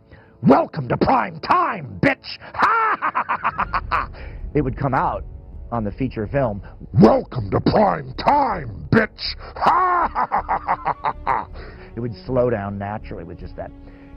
Welcome 0.43 0.87
to 0.89 0.97
prime 0.99 1.41
time, 1.41 1.99
bitch! 2.03 2.39
Ha! 2.55 4.11
It 4.55 4.63
would 4.63 4.77
come 4.79 4.95
out 4.95 5.25
on 5.71 5.85
the 5.85 5.93
feature 5.93 6.27
film, 6.27 6.63
Welcome 6.95 7.51
to 7.51 7.61
prime 7.61 8.15
time, 8.15 8.89
bitch! 8.91 9.37
Ha! 9.57 11.49
It 11.97 12.01
would 12.01 12.15
slow 12.27 12.51
down 12.51 12.77
naturally 12.79 13.25
with 13.25 13.39
just 13.41 13.57
that 13.57 13.71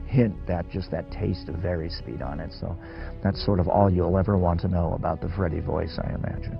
hint, 0.06 0.34
that 0.46 0.68
just 0.68 0.90
that 0.90 1.10
taste 1.10 1.48
of 1.48 1.54
vari 1.56 1.88
speed 1.88 2.20
on 2.20 2.38
it. 2.38 2.52
So 2.60 2.76
that's 3.24 3.42
sort 3.44 3.58
of 3.58 3.68
all 3.68 3.90
you'll 3.90 4.18
ever 4.18 4.36
want 4.36 4.60
to 4.60 4.68
know 4.68 4.92
about 4.92 5.22
the 5.22 5.30
Freddy 5.30 5.60
voice, 5.60 5.98
I 6.04 6.10
imagine. 6.12 6.58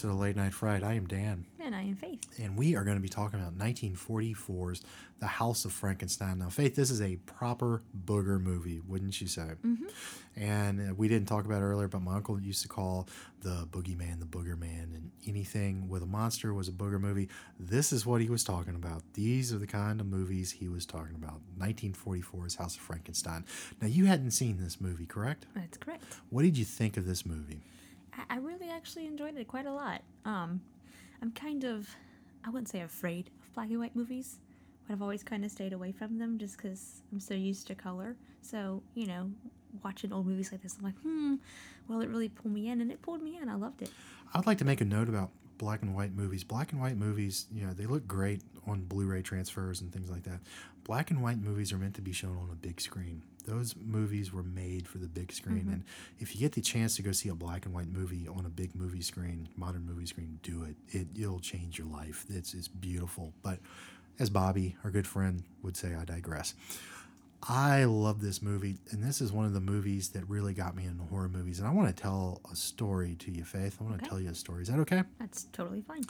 To 0.00 0.06
the 0.06 0.14
Late 0.14 0.36
Night 0.36 0.54
Fright. 0.54 0.82
I 0.82 0.94
am 0.94 1.06
Dan. 1.06 1.44
And 1.60 1.74
I 1.74 1.82
am 1.82 1.96
Faith. 1.96 2.20
And 2.40 2.56
we 2.56 2.74
are 2.76 2.82
going 2.84 2.96
to 2.96 3.02
be 3.02 3.08
talking 3.08 3.38
about 3.40 3.56
1944's 3.58 4.82
The 5.20 5.26
House 5.26 5.64
of 5.64 5.72
Frankenstein. 5.72 6.38
Now, 6.38 6.48
Faith, 6.48 6.74
this 6.74 6.90
is 6.90 7.00
a 7.00 7.16
proper 7.26 7.82
booger 8.06 8.40
movie, 8.40 8.80
wouldn't 8.86 9.20
you 9.20 9.26
say? 9.28 9.52
Mhm. 9.64 9.90
And 10.34 10.90
uh, 10.90 10.94
we 10.94 11.08
didn't 11.08 11.28
talk 11.28 11.44
about 11.44 11.62
earlier, 11.62 11.88
but 11.88 12.00
my 12.00 12.16
uncle 12.16 12.40
used 12.40 12.62
to 12.62 12.68
call 12.68 13.06
the 13.42 13.66
boogeyman 13.70 14.18
the 14.18 14.26
booger 14.26 14.58
man, 14.58 14.90
and 14.94 15.10
anything 15.26 15.88
with 15.88 16.02
a 16.02 16.06
monster 16.06 16.54
was 16.54 16.68
a 16.68 16.72
booger 16.72 17.00
movie. 17.00 17.28
This 17.60 17.92
is 17.92 18.06
what 18.06 18.20
he 18.20 18.28
was 18.28 18.42
talking 18.44 18.74
about. 18.74 19.02
These 19.14 19.52
are 19.52 19.58
the 19.58 19.66
kind 19.66 20.00
of 20.00 20.06
movies 20.06 20.52
he 20.52 20.68
was 20.68 20.86
talking 20.86 21.14
about. 21.14 21.40
1944's 21.58 22.54
House 22.56 22.76
of 22.76 22.82
Frankenstein. 22.82 23.44
Now, 23.80 23.88
you 23.88 24.06
hadn't 24.06 24.30
seen 24.32 24.58
this 24.58 24.80
movie, 24.80 25.06
correct? 25.06 25.46
That's 25.54 25.76
correct. 25.76 26.02
What 26.30 26.42
did 26.42 26.56
you 26.56 26.64
think 26.64 26.96
of 26.96 27.04
this 27.06 27.24
movie? 27.26 27.60
I, 28.28 28.36
really 28.36 28.68
actually 28.68 29.06
enjoyed 29.06 29.36
it 29.36 29.48
quite 29.48 29.66
a 29.66 29.72
lot. 29.72 30.02
Um, 30.24 30.60
I'm 31.20 31.32
kind 31.32 31.64
of, 31.64 31.88
I 32.44 32.50
wouldn't 32.50 32.68
say 32.68 32.80
afraid 32.80 33.30
of 33.42 33.54
black 33.54 33.70
and 33.70 33.78
white 33.78 33.96
movies, 33.96 34.38
but 34.86 34.94
I've 34.94 35.02
always 35.02 35.22
kind 35.22 35.44
of 35.44 35.50
stayed 35.50 35.72
away 35.72 35.92
from 35.92 36.18
them 36.18 36.38
just 36.38 36.56
because 36.56 37.02
I'm 37.12 37.20
so 37.20 37.34
used 37.34 37.66
to 37.68 37.74
color. 37.74 38.16
So, 38.42 38.82
you 38.94 39.06
know, 39.06 39.30
watching 39.84 40.12
old 40.12 40.26
movies 40.26 40.52
like 40.52 40.62
this, 40.62 40.76
I'm 40.78 40.84
like, 40.84 40.98
hmm, 41.02 41.36
will 41.88 42.00
it 42.00 42.08
really 42.08 42.28
pull 42.28 42.50
me 42.50 42.68
in? 42.68 42.80
And 42.80 42.90
it 42.90 43.00
pulled 43.02 43.22
me 43.22 43.38
in. 43.40 43.48
I 43.48 43.54
loved 43.54 43.82
it. 43.82 43.90
I'd 44.34 44.46
like 44.46 44.58
to 44.58 44.64
make 44.64 44.80
a 44.80 44.84
note 44.84 45.08
about 45.08 45.30
black 45.62 45.80
and 45.82 45.94
white 45.94 46.12
movies. 46.12 46.42
Black 46.42 46.72
and 46.72 46.80
white 46.80 46.96
movies, 46.96 47.46
you 47.54 47.64
know, 47.64 47.72
they 47.72 47.86
look 47.86 48.04
great 48.08 48.42
on 48.66 48.82
Blu-ray 48.82 49.22
transfers 49.22 49.80
and 49.80 49.92
things 49.92 50.10
like 50.10 50.24
that. 50.24 50.40
Black 50.82 51.12
and 51.12 51.22
white 51.22 51.38
movies 51.38 51.72
are 51.72 51.78
meant 51.78 51.94
to 51.94 52.00
be 52.00 52.12
shown 52.12 52.36
on 52.36 52.48
a 52.50 52.56
big 52.56 52.80
screen. 52.80 53.22
Those 53.46 53.76
movies 53.76 54.32
were 54.32 54.42
made 54.42 54.88
for 54.88 54.98
the 54.98 55.06
big 55.06 55.30
screen, 55.32 55.66
Mhm. 55.66 55.72
and 55.72 55.84
if 56.18 56.34
you 56.34 56.40
get 56.40 56.52
the 56.52 56.60
chance 56.60 56.96
to 56.96 57.02
go 57.02 57.12
see 57.12 57.28
a 57.28 57.34
black 57.36 57.64
and 57.64 57.72
white 57.72 57.86
movie 57.88 58.26
on 58.26 58.44
a 58.44 58.48
big 58.48 58.74
movie 58.74 59.02
screen, 59.02 59.48
modern 59.56 59.86
movie 59.86 60.06
screen, 60.06 60.40
do 60.42 60.64
it. 60.64 60.74
It 60.90 61.06
it'll 61.16 61.38
change 61.40 61.78
your 61.78 61.86
life. 61.86 62.26
It's 62.28 62.54
it's 62.54 62.66
beautiful. 62.68 63.32
But 63.42 63.60
as 64.18 64.30
Bobby, 64.30 64.76
our 64.82 64.90
good 64.90 65.06
friend, 65.06 65.44
would 65.62 65.76
say, 65.76 65.94
I 65.94 66.04
digress. 66.04 66.54
I 67.48 67.84
love 67.84 68.20
this 68.20 68.40
movie, 68.40 68.76
and 68.90 69.02
this 69.02 69.20
is 69.20 69.32
one 69.32 69.44
of 69.46 69.52
the 69.52 69.60
movies 69.60 70.10
that 70.10 70.28
really 70.28 70.54
got 70.54 70.76
me 70.76 70.84
into 70.84 71.02
horror 71.04 71.28
movies. 71.28 71.58
And 71.58 71.66
I 71.66 71.72
want 71.72 71.88
to 71.94 72.00
tell 72.02 72.40
a 72.50 72.54
story 72.54 73.16
to 73.16 73.32
you, 73.32 73.44
Faith. 73.44 73.78
I 73.80 73.84
want 73.84 74.00
to 74.00 74.08
tell 74.08 74.20
you 74.20 74.30
a 74.30 74.34
story. 74.34 74.62
Is 74.62 74.68
that 74.68 74.78
okay? 74.80 75.02
That's 75.18 75.44
totally 75.52 75.80
fine. 75.80 76.04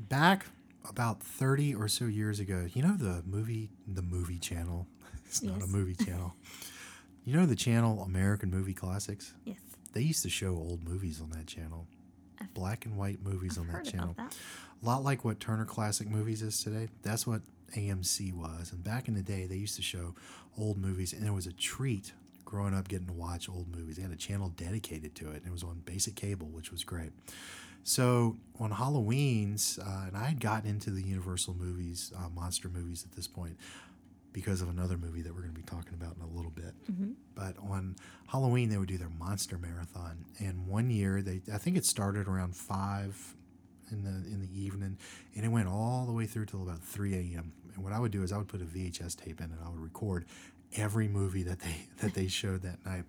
Back 0.00 0.46
about 0.88 1.22
30 1.22 1.76
or 1.76 1.86
so 1.86 2.06
years 2.06 2.40
ago, 2.40 2.66
you 2.74 2.82
know 2.82 2.96
the 2.96 3.22
movie, 3.24 3.70
the 3.86 4.02
movie 4.02 4.38
channel? 4.38 4.86
It's 5.26 5.42
not 5.42 5.62
a 5.62 5.66
movie 5.66 5.94
channel. 6.04 6.34
you 7.24 7.34
know 7.34 7.46
the 7.46 7.56
channel 7.56 8.02
American 8.02 8.50
Movie 8.50 8.74
Classics? 8.74 9.32
Yes. 9.46 9.56
They 9.94 10.02
used 10.02 10.22
to 10.24 10.28
show 10.28 10.48
old 10.48 10.86
movies 10.86 11.22
on 11.22 11.30
that 11.30 11.46
channel, 11.46 11.86
I've, 12.38 12.52
black 12.52 12.84
and 12.84 12.98
white 12.98 13.22
movies 13.22 13.56
on 13.56 13.68
that 13.68 13.86
channel. 13.86 14.14
that. 14.18 14.36
A 14.82 14.86
lot 14.86 15.04
like 15.04 15.24
what 15.24 15.40
Turner 15.40 15.64
Classic 15.64 16.06
Movies 16.06 16.42
is 16.42 16.62
today. 16.62 16.88
That's 17.02 17.26
what 17.26 17.40
AMC 17.76 18.32
was. 18.32 18.72
And 18.72 18.82
back 18.82 19.08
in 19.08 19.14
the 19.14 19.22
day, 19.22 19.46
they 19.46 19.56
used 19.56 19.76
to 19.76 19.82
show 19.82 20.14
old 20.58 20.78
movies, 20.78 21.12
and 21.12 21.26
it 21.26 21.32
was 21.32 21.46
a 21.46 21.52
treat 21.52 22.12
growing 22.44 22.74
up 22.74 22.88
getting 22.88 23.06
to 23.06 23.12
watch 23.12 23.48
old 23.48 23.74
movies. 23.74 23.96
They 23.96 24.02
had 24.02 24.12
a 24.12 24.16
channel 24.16 24.50
dedicated 24.56 25.14
to 25.16 25.30
it, 25.30 25.36
and 25.38 25.46
it 25.46 25.52
was 25.52 25.62
on 25.62 25.80
basic 25.84 26.14
cable, 26.14 26.48
which 26.48 26.70
was 26.70 26.84
great. 26.84 27.12
So 27.84 28.36
on 28.60 28.70
Halloween's, 28.70 29.78
uh, 29.84 30.04
and 30.06 30.16
I 30.16 30.24
had 30.24 30.40
gotten 30.40 30.68
into 30.70 30.90
the 30.90 31.02
Universal 31.02 31.54
movies, 31.54 32.12
uh, 32.16 32.28
monster 32.28 32.68
movies 32.68 33.04
at 33.08 33.16
this 33.16 33.26
point, 33.26 33.56
because 34.32 34.62
of 34.62 34.68
another 34.68 34.96
movie 34.96 35.20
that 35.22 35.34
we're 35.34 35.42
going 35.42 35.52
to 35.54 35.60
be 35.60 35.66
talking 35.66 35.92
about 35.94 36.16
in 36.16 36.22
a 36.22 36.26
little 36.28 36.50
bit. 36.52 36.74
Mhm. 36.90 37.14
But 37.34 37.58
on 37.58 37.96
Halloween, 38.28 38.68
they 38.70 38.78
would 38.78 38.88
do 38.88 38.98
their 38.98 39.10
monster 39.10 39.58
marathon, 39.58 40.24
and 40.38 40.66
one 40.66 40.90
year 40.90 41.22
they, 41.22 41.42
I 41.52 41.58
think 41.58 41.76
it 41.76 41.84
started 41.84 42.28
around 42.28 42.56
five 42.56 43.36
in 43.90 44.04
the 44.04 44.10
in 44.32 44.40
the 44.40 44.58
evening, 44.58 44.96
and 45.34 45.44
it 45.44 45.48
went 45.48 45.68
all 45.68 46.06
the 46.06 46.12
way 46.12 46.26
through 46.26 46.46
till 46.46 46.62
about 46.62 46.82
three 46.82 47.14
a.m. 47.14 47.52
And 47.74 47.84
what 47.84 47.92
I 47.92 47.98
would 47.98 48.12
do 48.12 48.22
is 48.22 48.32
I 48.32 48.38
would 48.38 48.48
put 48.48 48.60
a 48.60 48.64
VHS 48.64 49.16
tape 49.16 49.40
in, 49.40 49.46
and 49.46 49.58
I 49.64 49.68
would 49.68 49.80
record 49.80 50.26
every 50.76 51.08
movie 51.08 51.42
that 51.44 51.60
they 51.60 51.86
that 52.00 52.14
they 52.14 52.28
showed 52.28 52.62
that 52.62 52.84
night, 52.84 53.04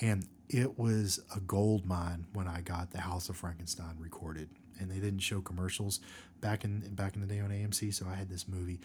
and 0.00 0.26
it 0.48 0.78
was 0.78 1.20
a 1.34 1.40
gold 1.40 1.84
mine 1.86 2.26
when 2.32 2.48
I 2.48 2.60
got 2.60 2.90
the 2.90 3.00
House 3.00 3.28
of 3.28 3.36
Frankenstein 3.36 3.96
recorded, 3.98 4.48
and 4.78 4.90
they 4.90 4.98
didn't 4.98 5.20
show 5.20 5.40
commercials 5.40 6.00
back 6.40 6.64
in 6.64 6.94
back 6.94 7.14
in 7.14 7.20
the 7.20 7.26
day 7.26 7.40
on 7.40 7.50
AMC, 7.50 7.92
so 7.94 8.06
I 8.10 8.14
had 8.14 8.28
this 8.28 8.48
movie. 8.48 8.80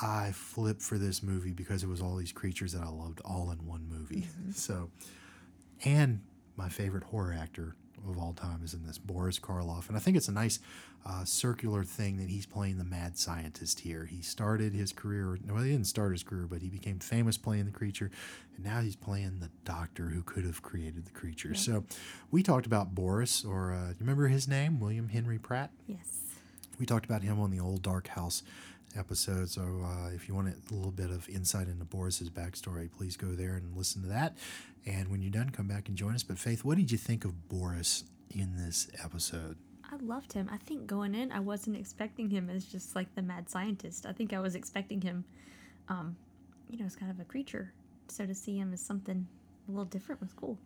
I 0.00 0.32
flipped 0.32 0.82
for 0.82 0.98
this 0.98 1.22
movie 1.22 1.52
because 1.52 1.84
it 1.84 1.88
was 1.88 2.00
all 2.00 2.16
these 2.16 2.32
creatures 2.32 2.72
that 2.72 2.82
I 2.82 2.88
loved 2.88 3.20
all 3.24 3.52
in 3.52 3.64
one 3.64 3.86
movie. 3.88 4.22
Mm-hmm. 4.22 4.50
So, 4.54 4.90
and 5.84 6.20
my 6.56 6.68
favorite 6.68 7.04
horror 7.04 7.32
actor 7.32 7.76
of 8.08 8.18
all 8.18 8.32
time 8.32 8.60
is 8.64 8.74
in 8.74 8.86
this, 8.86 8.98
Boris 8.98 9.38
Karloff. 9.38 9.88
And 9.88 9.96
I 9.96 10.00
think 10.00 10.16
it's 10.16 10.28
a 10.28 10.32
nice 10.32 10.58
uh, 11.06 11.24
circular 11.24 11.84
thing 11.84 12.16
that 12.16 12.28
he's 12.28 12.46
playing 12.46 12.78
the 12.78 12.84
mad 12.84 13.18
scientist 13.18 13.80
here. 13.80 14.06
He 14.06 14.22
started 14.22 14.72
his 14.72 14.92
career, 14.92 15.38
well, 15.48 15.62
he 15.62 15.72
didn't 15.72 15.86
start 15.86 16.12
his 16.12 16.22
career, 16.22 16.46
but 16.48 16.62
he 16.62 16.68
became 16.68 16.98
famous 16.98 17.36
playing 17.36 17.66
the 17.66 17.70
creature. 17.70 18.10
And 18.56 18.64
now 18.64 18.80
he's 18.80 18.96
playing 18.96 19.40
the 19.40 19.50
doctor 19.64 20.04
who 20.08 20.22
could 20.22 20.44
have 20.44 20.62
created 20.62 21.04
the 21.04 21.12
creature. 21.12 21.54
So 21.54 21.84
we 22.30 22.42
talked 22.42 22.66
about 22.66 22.94
Boris, 22.94 23.44
or 23.44 23.72
uh, 23.72 23.88
you 23.88 23.96
remember 24.00 24.28
his 24.28 24.48
name? 24.48 24.80
William 24.80 25.08
Henry 25.08 25.38
Pratt? 25.38 25.70
Yes. 25.86 26.20
We 26.78 26.86
talked 26.86 27.04
about 27.04 27.22
him 27.22 27.40
on 27.40 27.50
the 27.50 27.60
old 27.60 27.82
Dark 27.82 28.08
House 28.08 28.42
episode. 28.96 29.50
So 29.50 29.62
uh, 29.84 30.10
if 30.14 30.28
you 30.28 30.34
want 30.34 30.48
a 30.48 30.74
little 30.74 30.90
bit 30.90 31.10
of 31.10 31.28
insight 31.28 31.68
into 31.68 31.84
Boris's 31.84 32.30
backstory, 32.30 32.90
please 32.90 33.16
go 33.16 33.28
there 33.28 33.54
and 33.54 33.76
listen 33.76 34.02
to 34.02 34.08
that. 34.08 34.36
And 34.86 35.08
when 35.08 35.22
you're 35.22 35.30
done, 35.30 35.50
come 35.50 35.66
back 35.66 35.88
and 35.88 35.96
join 35.96 36.14
us. 36.14 36.22
But 36.22 36.38
Faith, 36.38 36.64
what 36.64 36.76
did 36.76 36.92
you 36.92 36.98
think 36.98 37.24
of 37.24 37.48
Boris 37.48 38.04
in 38.30 38.56
this 38.56 38.88
episode? 39.02 39.56
I 39.90 39.96
loved 40.02 40.32
him. 40.32 40.48
I 40.52 40.56
think 40.58 40.86
going 40.86 41.14
in, 41.14 41.30
I 41.32 41.40
wasn't 41.40 41.76
expecting 41.76 42.28
him 42.30 42.50
as 42.50 42.64
just 42.64 42.94
like 42.96 43.14
the 43.14 43.22
mad 43.22 43.48
scientist. 43.48 44.06
I 44.06 44.12
think 44.12 44.32
I 44.32 44.40
was 44.40 44.54
expecting 44.54 45.00
him, 45.00 45.24
um, 45.88 46.16
you 46.68 46.78
know, 46.78 46.84
as 46.86 46.96
kind 46.96 47.10
of 47.10 47.20
a 47.20 47.24
creature. 47.24 47.72
So 48.08 48.26
to 48.26 48.34
see 48.34 48.58
him 48.58 48.72
as 48.72 48.80
something 48.80 49.26
a 49.68 49.70
little 49.70 49.84
different 49.86 50.20
was 50.20 50.32
cool. 50.34 50.58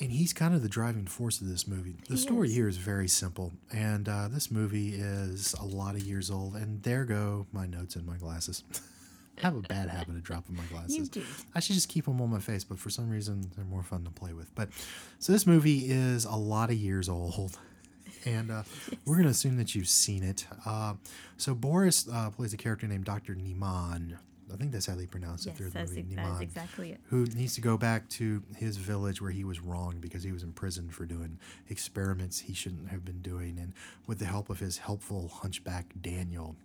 And 0.00 0.10
he's 0.10 0.32
kind 0.32 0.54
of 0.54 0.62
the 0.62 0.68
driving 0.68 1.06
force 1.06 1.40
of 1.40 1.48
this 1.48 1.66
movie. 1.68 1.96
The 2.08 2.14
He 2.14 2.20
story 2.20 2.48
is. 2.48 2.54
here 2.54 2.68
is 2.68 2.76
very 2.78 3.08
simple, 3.08 3.52
and 3.72 4.08
uh, 4.08 4.28
this 4.28 4.50
movie 4.50 4.94
is 4.94 5.52
a 5.54 5.64
lot 5.64 5.94
of 5.94 6.02
years 6.02 6.30
old. 6.30 6.54
And 6.56 6.82
there 6.84 7.04
go 7.04 7.46
my 7.52 7.66
notes 7.66 7.96
and 7.96 8.06
my 8.06 8.16
glasses. 8.16 8.64
I 9.42 9.46
have 9.46 9.56
a 9.56 9.60
bad 9.62 9.88
habit 9.88 10.10
of 10.16 10.22
dropping 10.22 10.56
my 10.56 10.64
glasses. 10.64 10.96
You 10.96 11.06
do. 11.06 11.22
I 11.54 11.60
should 11.60 11.74
just 11.74 11.88
keep 11.88 12.04
them 12.04 12.20
on 12.20 12.30
my 12.30 12.38
face, 12.40 12.64
but 12.64 12.78
for 12.78 12.90
some 12.90 13.08
reason 13.08 13.50
they're 13.56 13.64
more 13.64 13.82
fun 13.82 14.04
to 14.04 14.10
play 14.10 14.32
with. 14.32 14.54
But 14.54 14.68
so 15.18 15.32
this 15.32 15.46
movie 15.46 15.90
is 15.90 16.24
a 16.24 16.36
lot 16.36 16.70
of 16.70 16.76
years 16.76 17.08
old, 17.08 17.58
and 18.24 18.50
uh, 18.50 18.62
we're 19.06 19.16
gonna 19.16 19.28
assume 19.30 19.56
that 19.58 19.74
you've 19.74 19.88
seen 19.88 20.22
it. 20.22 20.46
Uh, 20.66 20.94
so 21.36 21.54
Boris 21.54 22.08
uh, 22.12 22.30
plays 22.30 22.52
a 22.52 22.56
character 22.56 22.86
named 22.86 23.04
Doctor 23.04 23.34
Niemann. 23.34 24.18
I 24.52 24.56
think 24.56 24.72
that's 24.72 24.86
how 24.86 24.96
they 24.96 25.06
pronounce 25.06 25.46
it 25.46 25.50
Yes, 25.50 25.58
through 25.58 25.68
the 25.70 25.78
that's, 25.78 25.90
movie. 25.90 26.00
ex- 26.00 26.08
that 26.16 26.22
is 26.22 26.26
Niemann, 26.26 26.42
exactly 26.42 26.90
it. 26.90 27.00
Who 27.10 27.24
needs 27.26 27.54
to 27.54 27.60
go 27.60 27.76
back 27.76 28.08
to 28.10 28.42
his 28.56 28.78
village 28.78 29.22
where 29.22 29.30
he 29.30 29.44
was 29.44 29.60
wronged 29.60 30.00
because 30.00 30.24
he 30.24 30.32
was 30.32 30.42
imprisoned 30.42 30.92
for 30.92 31.06
doing 31.06 31.38
experiments 31.68 32.40
he 32.40 32.52
shouldn't 32.52 32.88
have 32.90 33.04
been 33.04 33.22
doing, 33.22 33.58
and 33.60 33.72
with 34.08 34.18
the 34.18 34.24
help 34.24 34.50
of 34.50 34.58
his 34.58 34.78
helpful 34.78 35.28
hunchback 35.28 35.86
Daniel, 36.02 36.56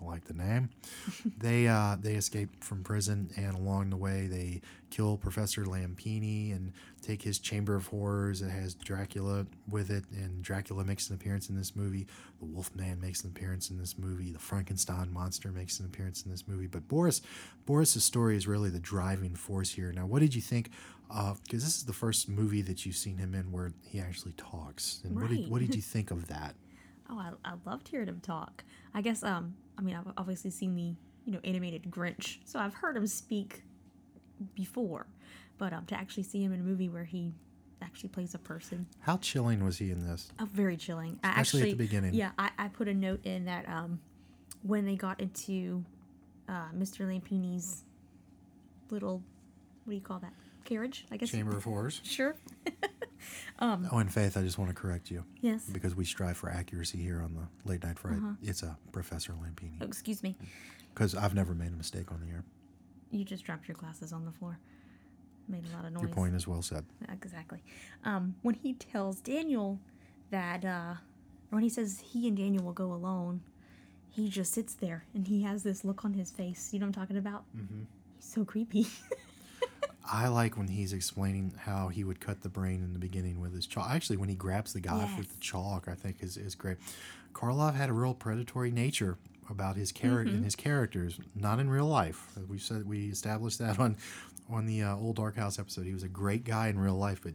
I 0.00 0.04
like 0.04 0.24
the 0.24 0.34
name. 0.34 0.70
they 1.38 1.68
uh, 1.68 1.96
they 2.00 2.14
escape 2.14 2.62
from 2.62 2.82
prison, 2.82 3.30
and 3.36 3.56
along 3.56 3.90
the 3.90 3.96
way 3.96 4.26
they 4.26 4.60
kill 4.90 5.16
Professor 5.16 5.64
Lampini 5.64 6.54
and 6.54 6.72
take 7.02 7.22
his 7.22 7.38
Chamber 7.38 7.74
of 7.74 7.86
Horrors. 7.86 8.42
It 8.42 8.50
has 8.50 8.74
Dracula 8.74 9.46
with 9.68 9.90
it, 9.90 10.04
and 10.12 10.42
Dracula 10.42 10.84
makes 10.84 11.08
an 11.08 11.14
appearance 11.14 11.48
in 11.48 11.56
this 11.56 11.74
movie. 11.74 12.06
The 12.38 12.44
Wolfman 12.44 13.00
makes 13.00 13.24
an 13.24 13.30
appearance 13.30 13.70
in 13.70 13.78
this 13.78 13.98
movie. 13.98 14.32
The 14.32 14.38
Frankenstein 14.38 15.12
monster 15.12 15.50
makes 15.50 15.80
an 15.80 15.86
appearance 15.86 16.22
in 16.22 16.30
this 16.30 16.46
movie. 16.46 16.66
But 16.66 16.88
Boris, 16.88 17.22
Boris's 17.64 18.04
story 18.04 18.36
is 18.36 18.46
really 18.46 18.70
the 18.70 18.80
driving 18.80 19.34
force 19.34 19.72
here. 19.72 19.92
Now, 19.92 20.06
what 20.06 20.20
did 20.20 20.34
you 20.34 20.42
think? 20.42 20.70
Because 21.08 21.62
this 21.64 21.76
is 21.76 21.84
the 21.84 21.92
first 21.92 22.28
movie 22.28 22.62
that 22.62 22.84
you've 22.84 22.96
seen 22.96 23.18
him 23.18 23.34
in 23.34 23.52
where 23.52 23.72
he 23.82 24.00
actually 24.00 24.32
talks. 24.32 25.00
And 25.04 25.18
what 25.20 25.30
did 25.30 25.48
what 25.50 25.60
did 25.60 25.74
you 25.74 25.82
think 25.82 26.10
of 26.10 26.28
that? 26.28 26.54
Oh, 27.08 27.18
I, 27.18 27.30
I 27.44 27.54
loved 27.64 27.88
hearing 27.88 28.08
him 28.08 28.20
talk. 28.20 28.64
I 28.94 29.00
guess, 29.02 29.22
um, 29.22 29.54
I 29.78 29.82
mean, 29.82 29.94
I've 29.94 30.12
obviously 30.16 30.50
seen 30.50 30.74
the, 30.74 30.94
you 31.24 31.32
know, 31.32 31.40
animated 31.44 31.90
Grinch, 31.90 32.38
so 32.44 32.58
I've 32.58 32.74
heard 32.74 32.96
him 32.96 33.06
speak 33.06 33.62
before. 34.54 35.06
But 35.58 35.72
um, 35.72 35.86
to 35.86 35.94
actually 35.94 36.24
see 36.24 36.42
him 36.42 36.52
in 36.52 36.60
a 36.60 36.62
movie 36.62 36.88
where 36.88 37.04
he 37.04 37.32
actually 37.82 38.08
plays 38.10 38.34
a 38.34 38.38
person, 38.38 38.86
How 39.00 39.16
chilling 39.18 39.64
was 39.64 39.78
he 39.78 39.90
in 39.90 40.06
this? 40.06 40.30
oh, 40.40 40.48
very 40.52 40.76
chilling. 40.76 41.18
I 41.22 41.30
Especially 41.40 41.62
at 41.62 41.68
the 41.70 41.84
beginning. 41.84 42.14
Yeah, 42.14 42.30
I, 42.38 42.50
I 42.58 42.68
put 42.68 42.88
a 42.88 42.94
note 42.94 43.24
in 43.24 43.44
that 43.46 43.68
um, 43.68 44.00
when 44.62 44.84
they 44.84 44.96
got 44.96 45.20
into 45.20 45.84
uh, 46.48 46.68
Mr. 46.76 47.06
Lampini's 47.06 47.84
little, 48.90 49.22
what 49.84 49.90
do 49.90 49.94
you 49.94 50.00
call 50.02 50.18
that? 50.20 50.32
Carriage, 50.64 51.06
I 51.10 51.16
guess. 51.16 51.30
Chamber 51.30 51.56
of 51.56 51.64
Horrors. 51.64 52.00
Sure. 52.02 52.34
um, 53.58 53.88
Oh, 53.92 53.98
and 53.98 54.12
Faith, 54.12 54.36
I 54.36 54.42
just 54.42 54.58
want 54.58 54.70
to 54.70 54.74
correct 54.74 55.10
you. 55.10 55.24
Yes. 55.40 55.64
Because 55.64 55.94
we 55.94 56.04
strive 56.04 56.36
for 56.36 56.50
accuracy 56.50 56.98
here 56.98 57.20
on 57.22 57.34
the 57.34 57.70
Late 57.70 57.82
Night 57.84 57.98
Fright. 57.98 58.16
Uh-huh. 58.18 58.32
It's 58.42 58.62
a 58.62 58.76
Professor 58.92 59.32
Lampini. 59.32 59.76
oh, 59.80 59.84
excuse 59.84 60.22
me. 60.22 60.36
Because 60.94 61.14
I've 61.14 61.34
never 61.34 61.54
made 61.54 61.72
a 61.72 61.76
mistake 61.76 62.10
on 62.12 62.20
the 62.20 62.32
air. 62.32 62.44
You 63.10 63.24
just 63.24 63.44
dropped 63.44 63.68
your 63.68 63.76
glasses 63.76 64.12
on 64.12 64.24
the 64.24 64.32
floor. 64.32 64.58
Made 65.48 65.62
a 65.72 65.76
lot 65.76 65.84
of 65.84 65.92
noise. 65.92 66.02
Your 66.02 66.10
point 66.10 66.34
is 66.34 66.48
well 66.48 66.62
said. 66.62 66.84
Exactly. 67.12 67.62
Um, 68.04 68.34
when 68.42 68.54
he 68.54 68.72
tells 68.74 69.20
Daniel 69.20 69.78
that, 70.30 70.64
uh, 70.64 70.94
or 71.50 71.56
when 71.56 71.62
he 71.62 71.68
says 71.68 72.02
he 72.04 72.26
and 72.26 72.36
Daniel 72.36 72.64
will 72.64 72.72
go 72.72 72.92
alone, 72.92 73.42
he 74.10 74.28
just 74.28 74.52
sits 74.52 74.74
there 74.74 75.04
and 75.14 75.28
he 75.28 75.42
has 75.42 75.62
this 75.62 75.84
look 75.84 76.04
on 76.04 76.14
his 76.14 76.30
face. 76.32 76.70
You 76.72 76.80
know 76.80 76.86
what 76.86 76.96
I'm 76.96 77.02
talking 77.02 77.16
about? 77.18 77.44
Mm-hmm. 77.56 77.82
He's 78.16 78.24
so 78.24 78.44
creepy. 78.44 78.86
I 80.10 80.28
like 80.28 80.56
when 80.56 80.68
he's 80.68 80.92
explaining 80.92 81.54
how 81.58 81.88
he 81.88 82.04
would 82.04 82.20
cut 82.20 82.42
the 82.42 82.48
brain 82.48 82.82
in 82.82 82.92
the 82.92 82.98
beginning 82.98 83.40
with 83.40 83.54
his 83.54 83.66
chalk. 83.66 83.90
Actually, 83.90 84.18
when 84.18 84.28
he 84.28 84.34
grabs 84.34 84.72
the 84.72 84.80
guy 84.80 85.08
with 85.18 85.28
the 85.32 85.40
chalk, 85.40 85.88
I 85.88 85.94
think 85.94 86.22
is, 86.22 86.36
is 86.36 86.54
great. 86.54 86.76
Karloff 87.34 87.74
had 87.74 87.88
a 87.88 87.92
real 87.92 88.14
predatory 88.14 88.70
nature 88.70 89.18
about 89.50 89.76
his 89.76 89.92
character 89.92 90.32
Mhm. 90.32 90.36
and 90.36 90.44
his 90.44 90.56
characters, 90.56 91.18
not 91.34 91.58
in 91.60 91.68
real 91.70 91.86
life. 91.86 92.26
We 92.48 92.58
said 92.58 92.86
we 92.86 93.08
established 93.08 93.58
that 93.58 93.78
on 93.80 93.96
on 94.48 94.66
the 94.66 94.82
uh, 94.84 94.96
old 94.96 95.16
Dark 95.16 95.36
House 95.36 95.58
episode. 95.58 95.86
He 95.86 95.92
was 95.94 96.04
a 96.04 96.08
great 96.08 96.44
guy 96.44 96.68
in 96.68 96.78
real 96.78 96.96
life, 96.96 97.20
but 97.22 97.32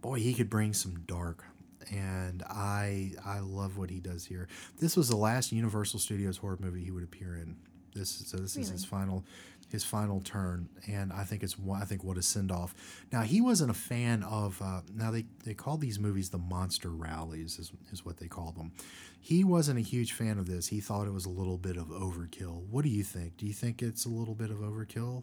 boy, 0.00 0.20
he 0.20 0.32
could 0.32 0.48
bring 0.48 0.72
some 0.74 1.00
dark. 1.06 1.44
And 1.90 2.42
I 2.48 3.12
I 3.24 3.40
love 3.40 3.76
what 3.76 3.90
he 3.90 3.98
does 4.00 4.24
here. 4.24 4.48
This 4.78 4.96
was 4.96 5.08
the 5.08 5.16
last 5.16 5.50
Universal 5.52 5.98
Studios 5.98 6.36
horror 6.36 6.56
movie 6.60 6.84
he 6.84 6.90
would 6.92 7.02
appear 7.04 7.34
in. 7.36 7.56
This 7.94 8.10
so 8.10 8.36
this 8.38 8.56
is 8.56 8.68
his 8.70 8.84
final 8.84 9.24
his 9.72 9.84
final 9.84 10.20
turn, 10.20 10.68
and 10.86 11.12
I 11.12 11.24
think 11.24 11.42
it's 11.42 11.56
I 11.74 11.84
think 11.84 12.04
what 12.04 12.16
a 12.16 12.22
send 12.22 12.52
off. 12.52 12.74
Now 13.10 13.22
he 13.22 13.40
wasn't 13.40 13.70
a 13.70 13.74
fan 13.74 14.22
of. 14.22 14.60
Uh, 14.62 14.82
now 14.94 15.10
they 15.10 15.24
they 15.44 15.54
call 15.54 15.76
these 15.78 15.98
movies 15.98 16.30
the 16.30 16.38
monster 16.38 16.90
rallies 16.90 17.58
is 17.58 17.72
is 17.90 18.04
what 18.04 18.18
they 18.18 18.28
call 18.28 18.52
them. 18.52 18.72
He 19.20 19.44
wasn't 19.44 19.78
a 19.78 19.82
huge 19.82 20.12
fan 20.12 20.38
of 20.38 20.46
this. 20.46 20.68
He 20.68 20.80
thought 20.80 21.06
it 21.06 21.12
was 21.12 21.26
a 21.26 21.30
little 21.30 21.58
bit 21.58 21.76
of 21.76 21.88
overkill. 21.88 22.66
What 22.70 22.82
do 22.82 22.90
you 22.90 23.02
think? 23.02 23.36
Do 23.36 23.46
you 23.46 23.52
think 23.52 23.82
it's 23.82 24.04
a 24.04 24.08
little 24.08 24.34
bit 24.34 24.50
of 24.50 24.58
overkill? 24.58 25.22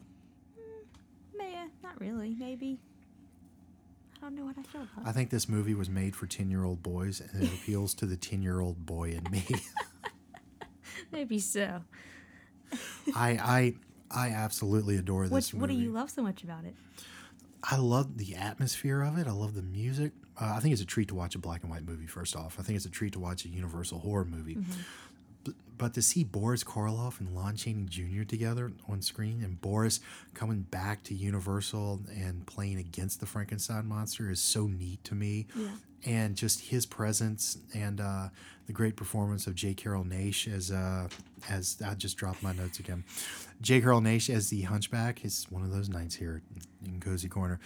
Meh, 1.36 1.66
not 1.82 2.00
really. 2.00 2.34
Maybe. 2.38 2.80
I 4.18 4.26
don't 4.26 4.36
know 4.36 4.44
what 4.44 4.56
I 4.58 4.62
feel 4.62 4.82
about. 4.82 5.06
I 5.08 5.12
think 5.12 5.30
this 5.30 5.48
movie 5.48 5.74
was 5.74 5.88
made 5.88 6.14
for 6.14 6.26
ten 6.26 6.50
year 6.50 6.64
old 6.64 6.82
boys, 6.82 7.20
and 7.20 7.42
it 7.42 7.52
appeals 7.52 7.94
to 7.94 8.06
the 8.06 8.16
ten 8.16 8.42
year 8.42 8.60
old 8.60 8.84
boy 8.84 9.10
in 9.10 9.30
me. 9.30 9.44
Maybe 11.12 11.38
so. 11.38 11.82
I 13.14 13.30
I 13.30 13.74
I 14.10 14.30
absolutely 14.30 14.96
adore 14.96 15.28
this 15.28 15.54
What 15.54 15.68
do 15.68 15.74
you 15.74 15.90
love 15.90 16.10
so 16.10 16.22
much 16.22 16.42
about 16.42 16.64
it? 16.64 16.74
I 17.62 17.76
love 17.76 18.16
the 18.16 18.34
atmosphere 18.36 19.02
of 19.02 19.18
it. 19.18 19.26
I 19.26 19.32
love 19.32 19.54
the 19.54 19.62
music. 19.62 20.12
Uh, 20.40 20.54
I 20.56 20.60
think 20.60 20.72
it's 20.72 20.82
a 20.82 20.86
treat 20.86 21.08
to 21.08 21.14
watch 21.14 21.34
a 21.34 21.38
black 21.38 21.62
and 21.62 21.70
white 21.70 21.84
movie. 21.84 22.06
First 22.06 22.34
off, 22.34 22.56
I 22.58 22.62
think 22.62 22.76
it's 22.76 22.86
a 22.86 22.90
treat 22.90 23.12
to 23.12 23.18
watch 23.20 23.44
a 23.44 23.48
Universal 23.48 23.98
horror 23.98 24.24
movie. 24.24 24.54
But, 24.54 24.76
but 25.78 25.94
to 25.94 26.02
see 26.02 26.24
Boris 26.24 26.62
Karloff 26.62 27.20
and 27.20 27.34
Lon 27.34 27.56
Chaney 27.56 27.86
Jr. 27.88 28.24
together 28.24 28.70
on 28.88 29.00
screen, 29.00 29.42
and 29.42 29.58
Boris 29.60 30.00
coming 30.34 30.60
back 30.62 31.02
to 31.04 31.14
Universal 31.14 32.02
and 32.14 32.44
playing 32.46 32.78
against 32.78 33.20
the 33.20 33.26
Frankenstein 33.26 33.86
monster 33.86 34.30
is 34.30 34.40
so 34.40 34.66
neat 34.66 35.02
to 35.04 35.14
me. 35.14 35.46
Yeah. 35.56 35.68
And 36.04 36.34
just 36.36 36.60
his 36.60 36.86
presence 36.86 37.58
and 37.74 38.00
uh, 38.00 38.28
the 38.66 38.72
great 38.72 38.96
performance 38.96 39.46
of 39.46 39.54
J. 39.54 39.74
Carroll 39.74 40.04
Naish 40.04 40.50
as 40.50 40.70
uh, 40.70 41.08
as 41.48 41.76
I 41.86 41.92
just 41.94 42.16
dropped 42.16 42.42
my 42.42 42.52
notes 42.52 42.78
again. 42.78 43.04
J. 43.60 43.80
Carroll 43.82 44.00
Naish 44.00 44.32
as 44.34 44.48
the 44.48 44.62
Hunchback 44.62 45.24
is 45.26 45.46
one 45.50 45.62
of 45.62 45.70
those 45.70 45.88
nights 45.90 46.14
here 46.14 46.40
in 46.86 47.00
Cozy 47.00 47.28
Corner. 47.28 47.60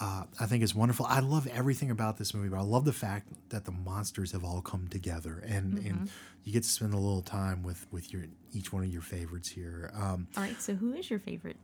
Uh, 0.00 0.24
I 0.38 0.46
think 0.46 0.62
it's 0.62 0.74
wonderful. 0.74 1.06
I 1.06 1.20
love 1.20 1.46
everything 1.48 1.90
about 1.90 2.16
this 2.18 2.32
movie, 2.34 2.48
but 2.48 2.58
I 2.58 2.62
love 2.62 2.84
the 2.84 2.92
fact 2.92 3.28
that 3.48 3.64
the 3.64 3.72
monsters 3.72 4.32
have 4.32 4.44
all 4.44 4.60
come 4.60 4.86
together, 4.88 5.42
and 5.46 5.78
Mhm. 5.78 5.86
and 5.90 6.10
you 6.44 6.52
get 6.52 6.62
to 6.62 6.68
spend 6.68 6.94
a 6.94 6.98
little 6.98 7.22
time 7.22 7.62
with 7.62 7.86
with 7.90 8.12
your 8.12 8.24
each 8.52 8.72
one 8.72 8.82
of 8.82 8.90
your 8.92 9.02
favorites 9.02 9.48
here. 9.48 9.90
Um, 9.94 10.28
All 10.36 10.42
right. 10.42 10.60
So 10.60 10.74
who 10.74 10.94
is 10.94 11.10
your 11.10 11.18
favorite? 11.20 11.56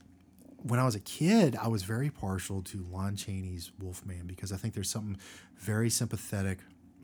when 0.63 0.81
I 0.81 0.85
was 0.85 0.97
a 0.97 1.01
kid, 1.01 1.55
I 1.63 1.69
was 1.69 1.85
very 1.85 2.11
partial 2.11 2.61
to 2.63 2.85
Lon 2.91 3.15
Chaney's 3.15 3.71
Wolfman 3.79 4.27
because 4.27 4.51
I 4.53 4.57
think 4.57 4.75
there's 4.75 4.91
something 4.91 5.17
very 5.59 5.89
sympathetic 5.91 6.59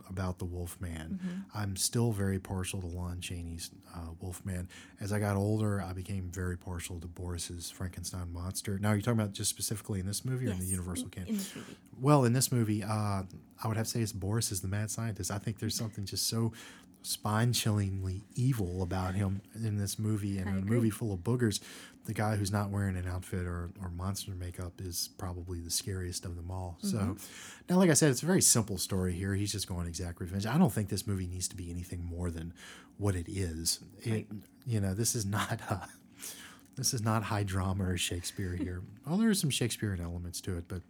about 0.09 0.39
the 0.41 0.45
Wolfman. 0.45 1.21
Mhm. 1.25 1.45
I'm 1.55 1.77
still 1.77 2.11
very 2.13 2.39
partial 2.41 2.81
to 2.81 2.87
Lon 2.89 3.21
Chaney's 3.21 3.71
uh, 3.95 4.09
Wolfman. 4.21 4.69
As 5.01 5.13
I 5.13 5.21
got 5.21 5.37
older, 5.37 5.81
I 5.81 5.93
became 5.93 6.29
very 6.31 6.57
partial 6.59 6.99
to 7.01 7.07
Boris's 7.07 7.71
Frankenstein 7.71 8.33
monster. 8.33 8.79
Now, 8.81 8.93
you're 8.93 9.01
talking 9.01 9.21
about 9.21 9.33
just 9.33 9.51
specifically 9.51 10.01
in 10.01 10.07
this 10.07 10.25
movie 10.25 10.49
or 10.49 10.51
in 10.51 10.59
the 10.59 10.67
Universal 10.67 11.09
canon? 11.11 11.29
in 11.31 11.37
this 11.37 11.55
movie. 11.55 11.77
Well, 12.01 12.25
in 12.25 12.33
this 12.33 12.51
movie, 12.51 12.83
uh, 12.83 13.23
I 13.63 13.69
would 13.69 13.77
have 13.77 13.87
to 13.87 13.91
say 13.93 14.01
it's 14.01 14.13
Boris 14.13 14.51
is 14.51 14.61
the 14.61 14.69
mad 14.69 14.91
scientist. 14.91 15.31
I 15.31 15.39
think 15.39 15.61
there's 15.61 15.77
something 15.77 16.05
just 16.05 16.27
so 16.27 16.53
spine 17.03 17.53
chillingly 17.53 18.23
evil 18.35 18.83
about 18.83 19.15
him 19.15 19.41
in 19.55 19.77
this 19.77 19.99
movie. 19.99 20.39
And 20.39 20.49
I 20.49 20.53
a 20.55 20.59
agree. 20.59 20.77
movie 20.77 20.91
full 20.91 21.13
of 21.13 21.21
boogers, 21.21 21.61
the 22.05 22.15
guy 22.15 22.37
who's 22.37 22.51
not 22.53 22.71
wearing 22.71 22.97
an 22.97 23.07
outfit 23.09 23.47
or, 23.47 23.71
or 23.83 23.91
monster 23.91 24.33
makeup 24.33 24.75
is 24.81 25.11
probably 25.19 25.61
the 25.61 25.71
scariest 25.71 26.25
of 26.25 26.37
them 26.37 26.51
all. 26.51 26.79
So, 26.83 26.97
Mhm. 26.99 27.19
now, 27.69 27.77
like 27.79 27.91
I 27.91 27.95
said, 27.95 28.11
it's 28.11 28.23
a 28.23 28.27
very 28.27 28.43
simple 28.43 28.79
story 28.79 29.13
here. 29.13 29.35
He's 29.35 29.53
just 29.53 29.67
going 29.67 29.87
exact 29.87 30.21
revenge. 30.21 30.47
I 30.47 30.59
don't 30.59 30.73
think 30.73 30.89
this 30.89 31.07
movie 31.07 31.27
needs 31.27 31.49
to 31.49 31.57
be 31.57 31.71
anything 31.71 32.05
more 32.05 32.31
than 32.31 32.55
what 32.99 33.15
it 33.17 33.29
is. 33.29 33.81
It, 34.03 34.27
you 34.67 34.81
know, 34.81 34.95
this 34.95 35.15
is 35.15 35.25
not. 35.27 35.61
Uh, 35.69 35.87
this 36.77 36.95
is 36.95 37.03
not 37.03 37.25
high 37.25 37.43
drama 37.43 37.85
or 37.85 37.97
Shakespeare 37.99 38.55
here. 38.57 38.81
well, 39.07 39.19
there 39.19 39.29
are 39.29 39.35
some 39.35 39.51
Shakespearean 39.51 40.01
elements 40.01 40.41
to 40.43 40.57
it, 40.57 40.65
but 40.69 40.81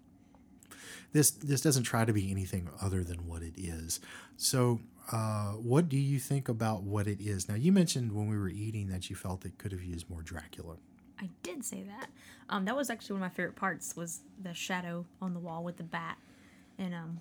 this 1.12 1.30
this 1.32 1.60
doesn't 1.60 1.82
try 1.82 2.04
to 2.04 2.12
be 2.12 2.30
anything 2.30 2.68
other 2.80 3.02
than 3.04 3.26
what 3.26 3.42
it 3.42 3.54
is. 3.58 3.98
So, 4.36 4.80
uh, 5.10 5.52
what 5.52 5.88
do 5.88 5.96
you 5.96 6.18
think 6.18 6.48
about 6.48 6.82
what 6.82 7.06
it 7.06 7.20
is? 7.20 7.48
Now, 7.48 7.54
you 7.56 7.72
mentioned 7.72 8.12
when 8.12 8.28
we 8.28 8.38
were 8.38 8.48
eating 8.48 8.88
that 8.88 9.10
you 9.10 9.16
felt 9.16 9.44
it 9.44 9.58
could 9.58 9.72
have 9.72 9.82
used 9.82 10.08
more 10.08 10.22
Dracula. 10.22 10.76
I 11.20 11.28
did 11.42 11.64
say 11.64 11.82
that. 11.82 12.08
Um, 12.48 12.64
that 12.66 12.76
was 12.76 12.90
actually 12.90 13.14
one 13.14 13.22
of 13.22 13.30
my 13.32 13.34
favorite 13.34 13.56
parts 13.56 13.96
was 13.96 14.20
the 14.42 14.54
shadow 14.54 15.04
on 15.20 15.34
the 15.34 15.40
wall 15.40 15.62
with 15.64 15.76
the 15.76 15.82
bat, 15.84 16.18
and 16.78 16.94
um, 16.94 17.20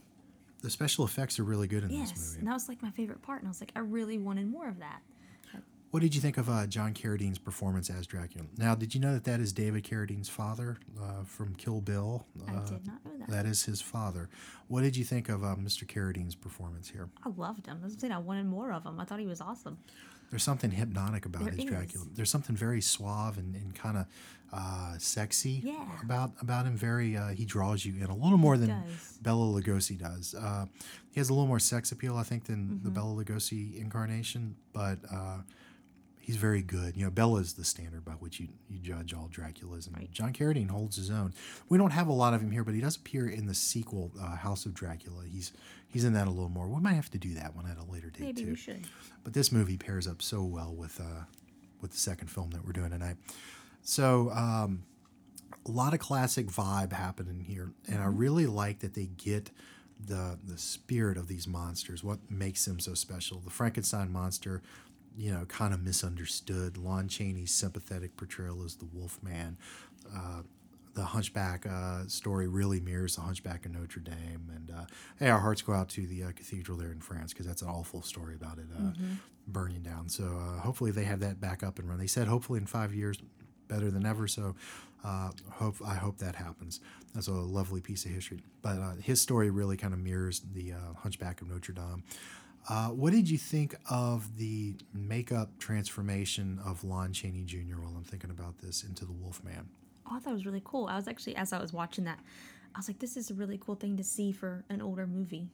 The 0.62 0.70
special 0.70 1.06
effects 1.06 1.39
are 1.39 1.44
really 1.44 1.67
good 1.67 1.84
in 1.84 1.89
this 1.89 2.10
yes, 2.10 2.28
movie. 2.28 2.39
and 2.39 2.48
that 2.48 2.54
was 2.54 2.67
like 2.67 2.82
my 2.82 2.91
favorite 2.91 3.22
part. 3.22 3.39
And 3.39 3.48
I 3.48 3.52
was 3.52 3.62
like, 3.62 3.72
I 3.76 3.80
really 3.80 4.17
wanted 4.17 4.50
more 4.50 4.67
of 4.67 4.80
that. 4.80 5.02
What 5.92 6.00
did 6.02 6.16
you 6.16 6.22
think 6.22 6.38
of 6.38 6.50
uh, 6.50 6.68
John 6.68 6.94
Carradine's 6.94 7.38
performance 7.38 7.90
as 7.90 8.08
Dracula? 8.08 8.46
Now, 8.58 8.76
did 8.76 8.96
you 8.96 9.02
know 9.02 9.12
that 9.14 9.26
that 9.26 9.42
is 9.42 9.52
David 9.52 9.84
Carradine's 9.84 10.30
father 10.30 10.78
uh, 11.02 11.24
from 11.26 11.54
Kill 11.56 11.82
Bill? 11.82 12.26
I 12.48 12.54
Uh, 12.56 12.66
did 12.66 12.88
not 12.88 13.06
know 13.06 13.12
that. 13.20 13.30
That 13.30 13.46
is 13.46 13.64
his 13.66 13.82
father. 13.82 14.30
What 14.70 14.82
did 14.84 14.96
you 14.96 15.04
think 15.04 15.28
of 15.28 15.44
uh, 15.44 15.56
Mr. 15.58 15.86
Carradine's 15.86 16.34
performance 16.36 16.88
here? 16.88 17.10
I 17.26 17.30
loved 17.36 17.66
him. 17.68 17.80
I 17.82 17.86
was 17.86 17.96
saying 18.00 18.14
I 18.14 18.20
wanted 18.20 18.46
more 18.46 18.72
of 18.72 18.86
him. 18.86 19.02
I 19.02 19.04
thought 19.06 19.20
he 19.20 19.28
was 19.28 19.42
awesome. 19.42 19.80
There's 20.30 20.44
something 20.44 20.72
hypnotic 20.72 21.26
about 21.26 21.44
There 21.44 21.52
his 21.52 21.66
is. 21.66 21.70
Dracula. 21.70 22.06
There's 22.14 22.30
something 22.30 22.56
very 22.56 22.80
suave 22.80 23.38
and, 23.38 23.54
and 23.54 23.76
kind 23.76 23.98
of 23.98 24.06
uh, 24.54 24.98
sexy 24.98 25.62
Yeah. 25.66 25.86
about 26.04 26.32
about 26.42 26.66
him. 26.66 26.78
Very 26.78 27.18
uh, 27.18 27.30
he 27.30 27.44
draws 27.44 27.84
you 27.86 27.96
in 28.02 28.10
a 28.10 28.16
little 28.16 28.38
more 28.38 28.56
than 28.58 28.70
does. 28.70 29.18
Bela 29.22 29.46
Lugosi 29.46 29.98
does. 30.00 30.34
Uh, 30.36 30.68
he 31.12 31.20
has 31.20 31.30
a 31.30 31.34
little 31.34 31.48
more 31.48 31.60
sex 31.60 31.92
appeal, 31.92 32.16
I 32.16 32.24
think, 32.24 32.46
than 32.46 32.80
the 32.82 32.90
Mhm. 32.90 32.94
Bela 32.94 33.24
Lugosi 33.26 33.76
incarnation, 33.76 34.56
but 34.72 35.00
uh, 35.12 35.40
he's 36.32 36.39
very 36.39 36.62
good. 36.62 36.96
You 36.96 37.04
know, 37.04 37.12
Bela 37.12 37.41
is 37.41 37.54
the 37.54 37.65
standard 37.65 38.06
by 38.06 38.13
which 38.13 38.39
you, 38.39 38.48
you 38.70 38.80
judge 38.80 39.13
all 39.13 39.28
Draculas, 39.28 39.86
and 39.86 40.12
John 40.13 40.32
Carradine 40.32 40.70
holds 40.70 40.96
his 40.96 41.10
own. 41.10 41.34
We 41.67 41.78
don't 41.78 41.91
have 41.91 42.08
a 42.08 42.13
lot 42.13 42.34
of 42.34 42.39
him 42.39 42.52
here, 42.52 42.63
but 42.63 42.74
he 42.74 42.80
does 42.80 42.96
appear 42.96 43.28
in 43.28 43.48
the 43.48 43.54
sequel, 43.54 44.13
uh, 44.22 44.38
House 44.38 44.65
of 44.65 44.74
Dracula. 44.74 45.26
He's 45.30 45.52
he's 45.89 46.06
in 46.06 46.13
that 46.13 46.28
a 46.28 46.30
little 46.30 46.48
more. 46.48 46.70
We 46.70 46.80
might 46.80 46.94
have 46.94 47.12
to 47.12 47.17
do 47.17 47.34
that 47.34 47.54
one 47.54 47.65
at 47.65 47.78
a 47.78 47.84
later 47.84 48.10
date 48.10 48.22
Maybe 48.22 48.44
too. 48.44 48.50
we 48.52 48.56
should. 48.56 48.88
But 49.26 49.34
this 49.34 49.52
movie 49.52 49.76
pairs 49.76 50.08
up 50.08 50.22
so 50.22 50.41
well 50.41 50.74
with 50.74 51.02
uh, 51.02 51.26
with 51.82 51.91
the 51.91 51.98
second 51.98 52.30
film 52.30 52.52
that 52.52 52.65
we're 52.65 52.72
doing 52.72 52.91
tonight. 52.91 53.17
So 53.82 54.32
um, 54.32 54.84
a 55.65 55.72
lot 55.72 55.94
of 55.94 56.00
classic 56.00 56.48
vibe 56.48 56.94
happening 56.94 57.41
here, 57.41 57.74
and 57.89 58.00
I 58.02 58.06
really 58.06 58.46
like 58.46 58.80
that 58.80 58.94
they 58.94 59.08
get 59.08 59.52
the 60.00 60.39
the 60.41 60.58
spirit 60.58 61.17
of 61.17 61.28
these 61.28 61.46
monsters. 61.46 62.06
What 62.06 62.20
makes 62.30 62.63
them 62.63 62.80
so 62.80 62.94
special? 62.94 63.39
The 63.39 63.50
Frankenstein 63.50 64.13
monster, 64.13 64.62
you 65.17 65.32
know, 65.32 65.45
kind 65.45 65.74
of 65.74 65.82
misunderstood. 65.84 66.78
Lon 66.78 67.08
Chaney's 67.08 67.52
sympathetic 67.52 68.15
portrayal 68.17 68.63
as 68.63 68.76
the 68.76 68.86
Wolfman. 68.86 69.58
Uh, 70.13 70.41
the 70.93 71.04
Hunchback 71.06 71.65
uh, 71.65 72.06
story 72.08 72.47
really 72.47 72.80
mirrors 72.82 73.15
the 73.15 73.21
Hunchback 73.21 73.65
of 73.65 73.71
Notre 73.74 74.02
Dame, 74.02 74.52
and 74.54 74.71
uh, 74.71 74.86
hey, 75.19 75.30
our 75.30 75.39
hearts 75.39 75.62
go 75.62 75.74
out 75.74 75.88
to 75.89 76.06
the 76.06 76.24
uh, 76.24 76.32
cathedral 76.34 76.78
there 76.78 76.91
in 76.91 77.00
France 77.00 77.32
because 77.32 77.45
that's 77.45 77.62
an 77.62 77.69
awful 77.69 78.02
story 78.02 78.36
about 78.36 78.58
it 78.58 78.65
uh, 78.78 78.82
Mhm. 78.91 79.17
burning 79.47 79.82
down. 79.84 80.10
So 80.10 80.24
uh, 80.26 80.60
hopefully 80.60 80.91
they 80.91 81.06
have 81.06 81.21
that 81.21 81.39
back 81.39 81.63
up 81.63 81.80
and 81.80 81.88
run. 81.89 81.97
They 81.97 82.08
said 82.08 82.28
hopefully 82.28 82.60
in 82.60 82.65
five 82.65 82.93
years, 82.93 83.17
better 83.69 83.89
than 83.89 84.06
ever. 84.06 84.28
So 84.28 84.56
uh, 85.04 85.32
hope 85.52 85.78
I 85.86 85.95
hope 85.95 86.17
that 86.17 86.36
happens. 86.36 86.82
That's 87.13 87.28
a 87.28 87.32
lovely 87.34 87.80
piece 87.82 88.04
of 88.06 88.12
history. 88.12 88.39
But 88.62 88.78
uh, 88.80 88.95
his 89.02 89.21
story 89.21 89.50
really 89.50 89.78
kind 89.78 89.93
of 89.93 90.00
mirrors 90.00 90.41
the 90.54 90.74
uh, 90.74 90.78
Hunchback 90.97 91.41
of 91.41 91.50
Notre 91.50 91.74
Dame. 91.74 92.04
Uh, 92.69 92.89
what 92.89 93.12
did 93.12 93.30
you 93.30 93.38
think 93.38 93.76
of 93.89 94.38
the 94.38 94.76
makeup 94.93 95.50
transformation 95.60 96.60
of 96.65 96.84
Lon 96.84 97.12
Chaney 97.12 97.43
Jr. 97.43 97.80
while 97.82 97.93
I'm 97.95 98.04
thinking 98.04 98.30
about 98.30 98.60
this 98.60 98.84
into 98.84 99.06
the 99.06 99.12
Wolfman? 99.12 99.67
Oh, 100.06 100.15
I 100.15 100.19
thought 100.19 100.32
it 100.32 100.34
was 100.34 100.45
really 100.45 100.62
cool. 100.63 100.88
I 100.88 100.95
was 100.95 101.08
actually, 101.08 101.36
as 101.36 101.54
I 101.54 101.60
was 101.62 101.74
watching 101.74 102.04
that, 102.06 102.19
I 102.76 102.80
was 102.80 102.88
like, 102.88 103.00
this 103.00 103.17
is 103.17 103.32
a 103.32 103.34
really 103.34 103.58
cool 103.58 103.76
thing 103.76 103.97
to 103.97 104.04
see 104.04 104.32
for 104.32 104.63
an 104.69 104.82
older 104.82 105.08
movie. 105.08 105.50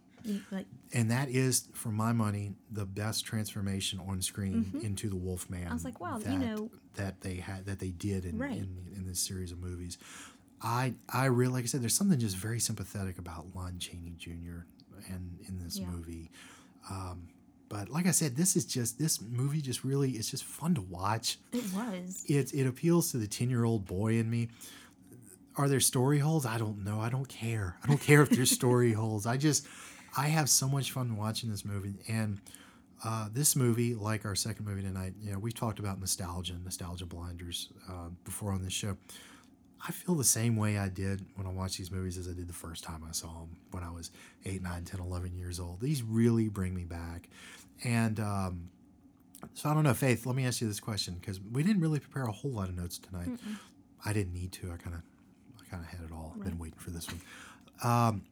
Like, 0.51 0.65
And 0.93 1.09
that 1.11 1.29
is, 1.29 1.69
for 1.73 1.89
my 1.89 2.11
money, 2.11 2.53
the 2.71 2.85
best 2.85 3.23
transformation 3.23 3.99
on 3.99 4.21
screen 4.21 4.65
Mhm. 4.65 4.83
into 4.83 5.09
the 5.09 5.15
Wolfman. 5.15 5.67
I 5.67 5.73
was 5.73 5.85
like, 5.85 6.01
wow, 6.01 6.17
you 6.17 6.23
that, 6.25 6.37
know- 6.39 6.71
that 6.95 7.21
they 7.21 7.35
had 7.35 7.65
that 7.67 7.79
they 7.79 7.91
did 7.91 8.25
in, 8.25 8.37
Right. 8.37 8.57
in 8.57 8.89
in 8.95 9.05
this 9.07 9.19
series 9.19 9.51
of 9.51 9.59
movies. 9.59 9.97
I 10.61 10.95
I 11.07 11.25
really 11.25 11.53
like 11.53 11.63
I 11.63 11.67
said, 11.67 11.81
there's 11.81 11.93
something 11.93 12.19
just 12.19 12.35
very 12.35 12.59
sympathetic 12.59 13.17
about 13.19 13.55
Lon 13.55 13.77
Chaney 13.79 14.15
Jr. 14.17 14.65
and 15.07 15.39
in 15.47 15.59
this 15.59 15.77
Yeah. 15.77 15.89
movie. 15.91 16.31
Um, 16.89 17.27
but 17.69 17.89
like 17.89 18.05
I 18.07 18.11
said, 18.11 18.35
this 18.35 18.55
is 18.55 18.65
just 18.65 18.97
this 18.97 19.21
movie 19.21 19.61
just 19.61 19.83
really 19.83 20.11
it's 20.11 20.31
just 20.31 20.43
fun 20.45 20.75
to 20.75 20.81
watch. 20.81 21.37
it 21.51 21.63
was. 21.73 22.23
It 22.27 22.53
it 22.53 22.65
appeals 22.67 23.11
to 23.11 23.17
the 23.17 23.27
ten 23.27 23.49
year 23.49 23.65
old 23.65 23.85
boy 23.85 24.13
in 24.19 24.29
me. 24.29 24.49
Are 25.55 25.67
there 25.67 25.79
story 25.79 26.19
holes? 26.19 26.45
I 26.45 26.57
don't 26.57 26.83
know. 26.83 26.99
I 27.01 27.09
don't 27.09 27.27
care. 27.27 27.77
I 27.83 27.87
don't 27.87 27.99
care 27.99 28.21
if 28.21 28.29
there's 28.29 28.51
story 28.51 28.93
holes. 29.01 29.25
I 29.25 29.37
just 29.37 29.67
I 30.15 30.27
have 30.27 30.49
so 30.49 30.67
much 30.67 30.91
fun 30.91 31.17
watching 31.17 31.49
this 31.51 31.65
movie 31.65 31.95
and. 32.07 32.39
Uh, 33.03 33.29
this 33.31 33.55
movie, 33.55 33.93
like 33.93 34.25
our 34.25 34.33
second 34.33 34.65
movie 34.65 34.81
tonight, 34.81 35.13
you 35.21 35.31
know, 35.31 35.37
we've 35.37 35.53
talked 35.53 35.77
about 35.77 35.99
nostalgia, 35.99 36.55
nostalgia 36.63 37.05
blinders 37.05 37.69
uh, 37.87 38.09
before 38.23 38.51
on 38.51 38.63
this 38.63 38.73
show. 38.73 38.97
I 39.85 39.91
feel 39.91 40.15
the 40.15 40.23
same 40.23 40.55
way 40.55 40.77
I 40.77 40.89
did 40.89 41.25
when 41.35 41.45
I 41.45 41.51
watched 41.51 41.77
these 41.77 41.91
movies 41.91 42.17
as 42.17 42.27
I 42.27 42.33
did 42.33 42.47
the 42.47 42.53
first 42.53 42.83
time 42.83 43.03
I 43.07 43.11
saw 43.11 43.27
them 43.27 43.57
when 43.71 43.83
I 43.83 43.91
was 43.91 44.11
8, 44.45 44.61
9, 44.61 44.85
10, 44.85 44.99
11 44.99 45.35
years 45.35 45.59
old. 45.59 45.79
These 45.79 46.01
really 46.03 46.49
bring 46.49 46.73
me 46.73 46.83
back. 46.83 47.29
And 47.83 48.19
um, 48.19 48.69
so 49.53 49.69
I 49.69 49.73
don't 49.73 49.83
know, 49.83 49.93
Faith, 49.93 50.25
let 50.25 50.35
me 50.35 50.45
ask 50.45 50.61
you 50.61 50.67
this 50.67 50.79
question 50.79 51.15
because 51.19 51.39
we 51.39 51.63
didn't 51.63 51.81
really 51.81 51.99
prepare 51.99 52.23
a 52.23 52.31
whole 52.31 52.51
lot 52.51 52.69
of 52.69 52.75
notes 52.75 52.97
tonight. 52.97 53.29
Mm-mm. 53.29 53.57
I 54.03 54.13
didn't 54.13 54.33
need 54.33 54.51
to. 54.53 54.71
I 54.71 54.77
kind 54.77 54.95
of 54.95 55.01
I 55.59 55.69
kind 55.69 55.83
of 55.83 55.89
had 55.89 56.01
it 56.01 56.11
all. 56.11 56.35
Been 56.43 56.57
waiting 56.57 56.79
for 56.79 56.91
this 56.91 57.07
one. 57.07 57.21
Um, 57.83 58.23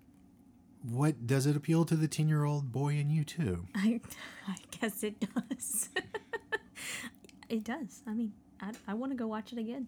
what 0.90 1.26
does 1.26 1.46
it 1.46 1.56
appeal 1.56 1.86
to 1.86 1.96
the 1.96 2.08
10 2.08 2.28
year 2.28 2.44
old 2.44 2.72
boy 2.72 2.94
in 2.94 3.10
you 3.10 3.24
too? 3.24 3.68
I, 3.76 4.00
I 4.48 4.56
guess 4.72 5.04
it 5.04 5.16
does. 5.20 5.90
it 7.50 7.64
does. 7.64 8.02
I 8.08 8.14
mean, 8.14 8.34
I, 8.62 8.72
I 8.88 8.94
want 8.94 9.12
to 9.12 9.16
go 9.16 9.28
watch 9.28 9.52
it 9.52 9.60
again. 9.60 9.88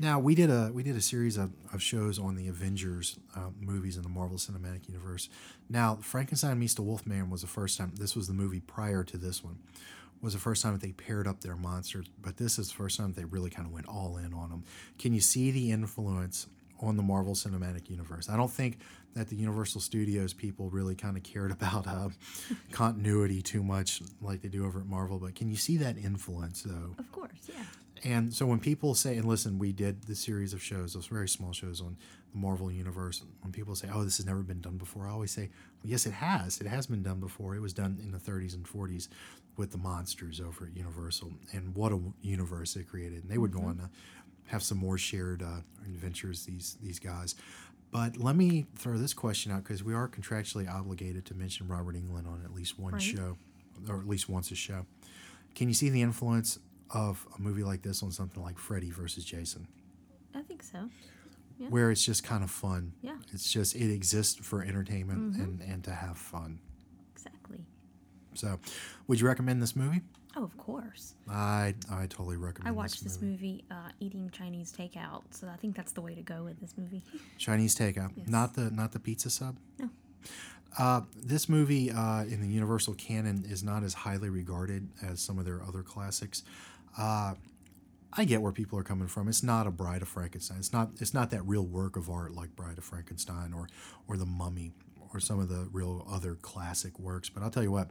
Now 0.00 0.20
we 0.20 0.34
did 0.34 0.48
a 0.50 0.70
we 0.72 0.82
did 0.82 0.96
a 0.96 1.00
series 1.00 1.36
of, 1.36 1.50
of 1.72 1.82
shows 1.82 2.18
on 2.18 2.36
the 2.36 2.46
Avengers 2.48 3.18
uh, 3.34 3.50
movies 3.60 3.96
in 3.96 4.02
the 4.02 4.08
Marvel 4.08 4.38
Cinematic 4.38 4.88
Universe. 4.88 5.28
Now 5.68 5.96
Frankenstein 5.96 6.58
meets 6.58 6.74
the 6.74 6.82
Wolfman 6.82 7.30
was 7.30 7.40
the 7.40 7.48
first 7.48 7.78
time. 7.78 7.92
This 7.96 8.14
was 8.14 8.28
the 8.28 8.34
movie 8.34 8.60
prior 8.60 9.02
to 9.04 9.16
this 9.16 9.42
one. 9.42 9.58
Was 10.20 10.32
the 10.34 10.40
first 10.40 10.62
time 10.62 10.72
that 10.72 10.82
they 10.82 10.92
paired 10.92 11.28
up 11.28 11.40
their 11.42 11.56
monsters, 11.56 12.06
but 12.20 12.36
this 12.36 12.58
is 12.58 12.68
the 12.68 12.74
first 12.74 12.96
time 12.96 13.12
they 13.12 13.24
really 13.24 13.50
kind 13.50 13.66
of 13.66 13.72
went 13.72 13.86
all 13.86 14.16
in 14.16 14.34
on 14.34 14.50
them. 14.50 14.64
Can 14.98 15.14
you 15.14 15.20
see 15.20 15.50
the 15.50 15.70
influence 15.70 16.48
on 16.80 16.96
the 16.96 17.02
Marvel 17.02 17.34
Cinematic 17.34 17.88
Universe? 17.88 18.28
I 18.28 18.36
don't 18.36 18.50
think 18.50 18.78
that 19.14 19.28
the 19.28 19.36
Universal 19.36 19.80
Studios 19.80 20.32
people 20.32 20.70
really 20.70 20.94
kind 20.96 21.16
of 21.16 21.22
cared 21.22 21.50
about 21.58 21.86
uh, 21.86 22.08
continuity 22.72 23.42
too 23.42 23.62
much 23.62 24.02
like 24.20 24.42
they 24.42 24.48
do 24.48 24.64
over 24.66 24.80
at 24.80 24.86
Marvel, 24.86 25.18
but 25.18 25.34
can 25.34 25.48
you 25.50 25.56
see 25.56 25.76
that 25.78 25.96
influence 25.96 26.62
though? 26.62 26.94
Of 26.98 27.10
course, 27.12 27.30
yeah. 27.48 27.62
And 28.04 28.32
so 28.32 28.46
when 28.46 28.60
people 28.60 28.94
say, 28.94 29.16
and 29.16 29.24
listen, 29.26 29.58
we 29.58 29.72
did 29.72 30.02
the 30.04 30.14
series 30.14 30.52
of 30.52 30.62
shows, 30.62 30.94
those 30.94 31.06
very 31.06 31.28
small 31.28 31.52
shows 31.52 31.80
on 31.80 31.96
the 32.32 32.38
Marvel 32.38 32.70
Universe. 32.70 33.22
When 33.42 33.52
people 33.52 33.74
say, 33.74 33.88
oh, 33.92 34.04
this 34.04 34.18
has 34.18 34.26
never 34.26 34.42
been 34.42 34.60
done 34.60 34.76
before, 34.78 35.06
I 35.06 35.10
always 35.10 35.30
say, 35.30 35.50
well, 35.82 35.90
yes, 35.90 36.06
it 36.06 36.12
has. 36.12 36.60
It 36.60 36.66
has 36.66 36.86
been 36.86 37.02
done 37.02 37.20
before. 37.20 37.54
It 37.54 37.60
was 37.60 37.72
done 37.72 37.98
in 38.02 38.12
the 38.12 38.18
30s 38.18 38.54
and 38.54 38.64
40s 38.66 39.08
with 39.56 39.72
the 39.72 39.78
monsters 39.78 40.40
over 40.40 40.66
at 40.66 40.76
Universal. 40.76 41.32
And 41.52 41.74
what 41.74 41.92
a 41.92 42.00
universe 42.22 42.74
they 42.74 42.82
created. 42.82 43.22
And 43.24 43.30
they 43.30 43.38
would 43.38 43.52
go 43.52 43.60
Mhm. 43.60 43.66
on 43.68 43.76
to 43.78 43.90
have 44.46 44.62
some 44.62 44.78
more 44.78 44.96
shared 44.96 45.42
uh, 45.42 45.60
adventures, 45.84 46.46
these, 46.46 46.76
these 46.82 46.98
guys. 46.98 47.34
But 47.90 48.16
let 48.18 48.36
me 48.36 48.66
throw 48.76 48.98
this 48.98 49.14
question 49.14 49.50
out 49.50 49.64
because 49.64 49.82
we 49.82 49.94
are 49.94 50.08
contractually 50.08 50.68
obligated 50.72 51.24
to 51.26 51.34
mention 51.34 51.66
Robert 51.68 51.96
Englund 51.96 52.26
on 52.26 52.42
at 52.44 52.54
least 52.54 52.78
one 52.78 52.92
Right. 52.94 53.02
show, 53.02 53.36
or 53.88 53.98
at 53.98 54.06
least 54.06 54.28
once 54.28 54.50
a 54.50 54.54
show. 54.54 54.86
Can 55.54 55.68
you 55.68 55.74
see 55.74 55.88
the 55.88 56.02
influence 56.02 56.58
of 56.90 57.26
a 57.36 57.40
movie 57.40 57.62
like 57.64 57.82
this 57.82 58.02
on 58.02 58.10
something 58.10 58.42
like 58.42 58.58
Freddy 58.58 58.90
versus 58.90 59.24
Jason, 59.24 59.66
I 60.34 60.42
think 60.42 60.62
so. 60.62 60.88
Yeah. 61.58 61.68
where 61.70 61.90
it's 61.90 62.04
just 62.04 62.22
kind 62.22 62.44
of 62.44 62.50
fun? 62.52 62.92
Yeah. 63.02 63.16
It's 63.32 63.52
just 63.52 63.74
it 63.74 63.92
exists 63.92 64.36
for 64.36 64.62
entertainment 64.62 65.34
Mhm. 65.34 65.42
and 65.42 65.62
and 65.62 65.84
to 65.84 65.92
have 65.92 66.16
fun. 66.16 66.60
Exactly. 67.16 67.64
So, 68.34 68.60
would 69.08 69.18
you 69.20 69.26
recommend 69.26 69.60
this 69.60 69.74
movie? 69.74 70.02
Oh, 70.36 70.44
of 70.44 70.56
course. 70.56 71.14
I 71.28 71.74
I 71.90 72.06
totally 72.06 72.36
recommend. 72.36 72.68
I 72.68 72.70
watched 72.70 73.02
this 73.02 73.14
this 73.16 73.22
movie 73.22 73.64
uh, 73.72 73.90
eating 73.98 74.30
Chinese 74.30 74.72
takeout, 74.72 75.22
so 75.30 75.48
I 75.48 75.56
think 75.56 75.74
that's 75.74 75.90
the 75.92 76.00
way 76.00 76.14
to 76.14 76.22
go 76.22 76.44
with 76.44 76.60
this 76.60 76.74
movie. 76.78 77.02
Chinese 77.38 77.74
takeout, 77.74 78.12
Yes. 78.14 78.28
not 78.28 78.54
the 78.54 78.70
not 78.70 78.92
the 78.92 79.00
pizza 79.00 79.28
sub. 79.28 79.56
No. 79.80 79.90
Uh, 80.78 81.00
this 81.16 81.48
movie 81.48 81.90
uh, 81.90 82.22
in 82.24 82.40
the 82.40 82.46
Universal 82.46 82.94
canon 82.94 83.44
is 83.48 83.64
not 83.64 83.82
as 83.82 83.94
highly 83.94 84.28
regarded 84.28 84.86
as 85.02 85.20
some 85.20 85.38
of 85.40 85.44
their 85.44 85.60
other 85.62 85.82
classics. 85.82 86.44
Uh, 86.96 87.34
I 88.12 88.24
get 88.24 88.40
where 88.40 88.52
people 88.52 88.78
are 88.78 88.84
coming 88.84 89.08
from. 89.08 89.28
It's 89.28 89.42
not 89.42 89.66
a 89.66 89.70
Bride 89.70 90.02
of 90.02 90.08
Frankenstein. 90.08 90.58
It's 90.58 90.72
not. 90.72 90.90
It's 90.98 91.14
not 91.14 91.30
that 91.30 91.42
real 91.46 91.64
work 91.64 91.96
of 91.96 92.08
art 92.08 92.34
like 92.34 92.56
Bride 92.56 92.78
of 92.78 92.84
Frankenstein 92.84 93.52
or 93.52 93.68
or 94.06 94.16
The 94.16 94.26
Mummy 94.26 94.72
or 95.12 95.20
some 95.20 95.38
of 95.38 95.48
the 95.48 95.68
real 95.72 96.06
other 96.10 96.34
classic 96.34 96.98
works. 96.98 97.28
But 97.28 97.42
I'll 97.42 97.50
tell 97.50 97.62
you 97.62 97.70
what, 97.70 97.90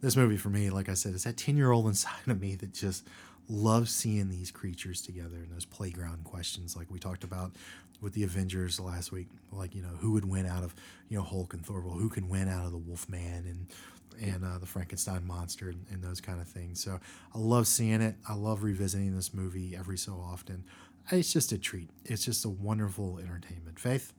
this 0.00 0.16
movie 0.16 0.36
for 0.36 0.48
me, 0.48 0.70
like 0.70 0.88
I 0.88 0.94
said, 0.94 1.14
it's 1.14 1.24
that 1.24 1.36
ten 1.36 1.56
year 1.56 1.72
old 1.72 1.86
inside 1.88 2.28
of 2.28 2.40
me 2.40 2.54
that 2.56 2.72
just 2.72 3.06
loves 3.48 3.90
seeing 3.90 4.28
these 4.28 4.50
creatures 4.50 5.00
together 5.02 5.36
and 5.36 5.50
those 5.50 5.64
playground 5.64 6.22
questions 6.22 6.76
like 6.76 6.90
we 6.90 6.98
talked 6.98 7.24
about 7.24 7.52
with 8.00 8.12
the 8.12 8.22
Avengers 8.22 8.78
last 8.78 9.10
week. 9.10 9.28
Like 9.50 9.74
you 9.74 9.82
know, 9.82 9.96
who 9.98 10.12
would 10.12 10.24
win 10.24 10.46
out 10.46 10.62
of 10.62 10.74
you 11.08 11.18
know 11.18 11.24
Hulk 11.24 11.52
and 11.52 11.64
Thor? 11.66 11.80
Well, 11.80 11.96
who 11.96 12.08
can 12.08 12.28
win 12.28 12.48
out 12.48 12.64
of 12.64 12.72
the 12.72 12.78
Wolfman 12.78 13.44
and 13.46 13.66
and 14.20 14.44
uh, 14.44 14.58
the 14.58 14.66
Frankenstein 14.66 15.26
monster 15.26 15.68
and, 15.70 15.84
and 15.90 16.02
those 16.02 16.20
kind 16.20 16.40
of 16.40 16.48
things. 16.48 16.82
So 16.82 16.98
I 17.34 17.38
love 17.38 17.66
seeing 17.66 18.00
it. 18.00 18.16
I 18.28 18.34
love 18.34 18.62
revisiting 18.62 19.14
this 19.14 19.32
movie 19.34 19.76
every 19.76 19.98
so 19.98 20.12
often. 20.14 20.64
It's 21.10 21.32
just 21.32 21.52
a 21.52 21.58
treat. 21.58 21.90
It's 22.04 22.24
just 22.24 22.44
a 22.44 22.48
wonderful 22.50 23.18
entertainment. 23.18 23.78
Faith, 23.80 24.12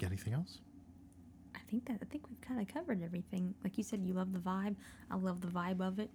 got 0.00 0.08
anything 0.08 0.32
else? 0.32 0.58
I 1.54 1.60
think 1.70 1.86
that 1.86 1.98
I 2.02 2.04
think 2.06 2.28
we've 2.28 2.40
kind 2.40 2.60
of 2.60 2.66
covered 2.72 3.02
everything. 3.02 3.54
Like 3.62 3.78
you 3.78 3.84
said, 3.84 4.00
you 4.04 4.14
love 4.14 4.32
the 4.32 4.38
vibe. 4.40 4.74
I 5.10 5.16
love 5.16 5.40
the 5.40 5.46
vibe 5.48 5.80
of 5.80 5.98
it. 5.98 6.10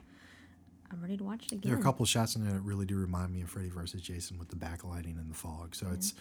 I'm 0.91 1.01
ready 1.01 1.17
to 1.17 1.23
watch 1.23 1.45
it 1.45 1.51
again. 1.53 1.61
There 1.69 1.75
are 1.77 1.79
a 1.79 1.83
couple 1.83 2.05
shots 2.05 2.35
in 2.35 2.43
there 2.43 2.53
that 2.53 2.61
really 2.61 2.85
do 2.85 2.95
remind 2.97 3.31
me 3.31 3.41
of 3.41 3.49
Freddy 3.49 3.69
versus 3.69 4.01
Jason 4.01 4.39
with 4.39 4.49
the 4.49 4.55
backlighting 4.55 5.17
and 5.19 5.29
the 5.29 5.35
fog. 5.35 5.75
So 5.75 5.87
it's 5.93 6.13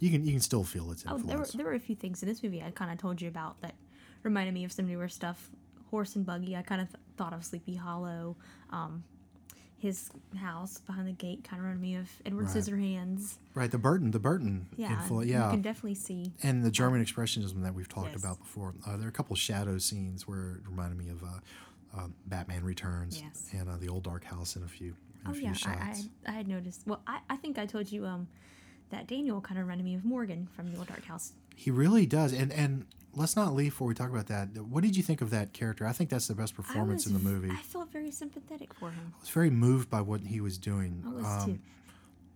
you 0.00 0.10
can 0.10 0.24
you 0.24 0.32
can 0.32 0.40
still 0.40 0.64
feel 0.64 0.90
its 0.92 1.04
Oh, 1.06 1.16
influence. 1.16 1.26
there 1.28 1.38
were, 1.38 1.46
there 1.64 1.66
were 1.66 1.76
a 1.76 1.80
few 1.80 1.94
things 1.94 2.22
in 2.22 2.28
this 2.28 2.42
movie 2.42 2.62
I 2.62 2.70
kind 2.70 2.90
of 2.90 2.98
told 2.98 3.20
you 3.20 3.28
about 3.28 3.60
that 3.60 3.74
reminded 4.22 4.54
me 4.54 4.64
of 4.64 4.72
some 4.72 4.86
newer 4.86 5.08
stuff. 5.08 5.50
Horse 5.90 6.16
and 6.16 6.26
buggy, 6.26 6.54
I 6.56 6.62
kind 6.62 6.80
of 6.80 6.88
th- 6.88 6.98
thought 7.16 7.32
of 7.32 7.44
Sleepy 7.44 7.74
Hollow. 7.76 8.36
Um, 8.70 9.04
his 9.78 10.10
house 10.36 10.78
behind 10.80 11.06
the 11.06 11.12
gate 11.12 11.44
kind 11.44 11.60
of 11.60 11.64
reminded 11.66 11.80
me 11.82 11.94
of 11.96 12.08
Edward 12.26 12.46
Right. 12.46 12.56
Scissorhands. 12.56 13.34
Right, 13.54 13.70
the 13.70 13.78
Burton, 13.78 14.10
the 14.10 14.18
Burton 14.18 14.66
Yeah, 14.76 15.00
you 15.08 15.20
yeah, 15.22 15.50
can 15.50 15.62
definitely 15.62 15.94
see. 15.94 16.32
and 16.42 16.64
the 16.64 16.70
German 16.72 17.02
expressionism 17.04 17.62
that 17.62 17.74
we've 17.74 17.88
talked 17.88 18.10
Yes. 18.12 18.18
about 18.20 18.40
before. 18.40 18.74
Uh, 18.84 18.96
there 18.96 19.06
are 19.06 19.08
a 19.08 19.12
couple 19.12 19.36
shadow 19.36 19.78
scenes 19.78 20.26
where 20.26 20.56
it 20.56 20.68
reminded 20.68 20.98
me 20.98 21.10
of 21.10 21.22
uh, 21.22 21.26
uh, 21.96 22.08
Batman 22.26 22.64
Returns 22.64 23.20
Yes. 23.22 23.48
and 23.52 23.68
uh, 23.68 23.76
the 23.76 23.88
Old 23.88 24.02
Dark 24.02 24.24
House 24.24 24.56
and 24.56 24.64
a 24.64 24.68
few 24.68 24.94
Oh 25.26 25.32
few 25.32 25.42
yeah, 25.44 25.54
I, 25.64 25.70
I, 25.70 25.74
had- 25.84 26.08
I 26.26 26.30
had 26.32 26.48
noticed. 26.48 26.82
Well, 26.84 27.00
I, 27.06 27.20
I 27.30 27.36
think 27.36 27.56
I 27.58 27.64
told 27.66 27.90
you 27.92 28.04
um 28.04 28.26
that 28.90 29.06
Daniel 29.06 29.40
kind 29.40 29.60
of 29.60 29.66
reminded 29.66 29.84
me 29.84 29.94
of 29.94 30.04
Morgan 30.04 30.48
from 30.56 30.72
the 30.72 30.78
Old 30.78 30.88
Dark 30.88 31.04
House. 31.04 31.32
He 31.58 31.72
really 31.72 32.06
does. 32.06 32.32
And 32.32 32.52
and 32.52 32.86
let's 33.14 33.34
not 33.34 33.52
leave 33.52 33.72
before 33.72 33.88
we 33.88 33.94
talk 33.94 34.10
about 34.10 34.28
that. 34.28 34.48
What 34.56 34.84
did 34.84 34.96
you 34.96 35.02
think 35.02 35.20
of 35.20 35.30
that 35.30 35.52
character? 35.52 35.84
I 35.86 35.92
think 35.92 36.08
that's 36.08 36.28
the 36.28 36.36
best 36.36 36.54
performance 36.54 37.04
in 37.06 37.14
the 37.14 37.18
movie. 37.18 37.50
I 37.50 37.56
felt 37.56 37.90
very 37.90 38.12
sympathetic 38.12 38.72
for 38.74 38.90
him. 38.90 39.12
I 39.16 39.20
was 39.20 39.28
very 39.30 39.50
moved 39.50 39.90
by 39.90 40.00
what 40.00 40.20
he 40.20 40.40
was 40.40 40.56
doing. 40.56 41.02
I 41.04 41.10
was 41.10 41.44
too. 41.46 41.58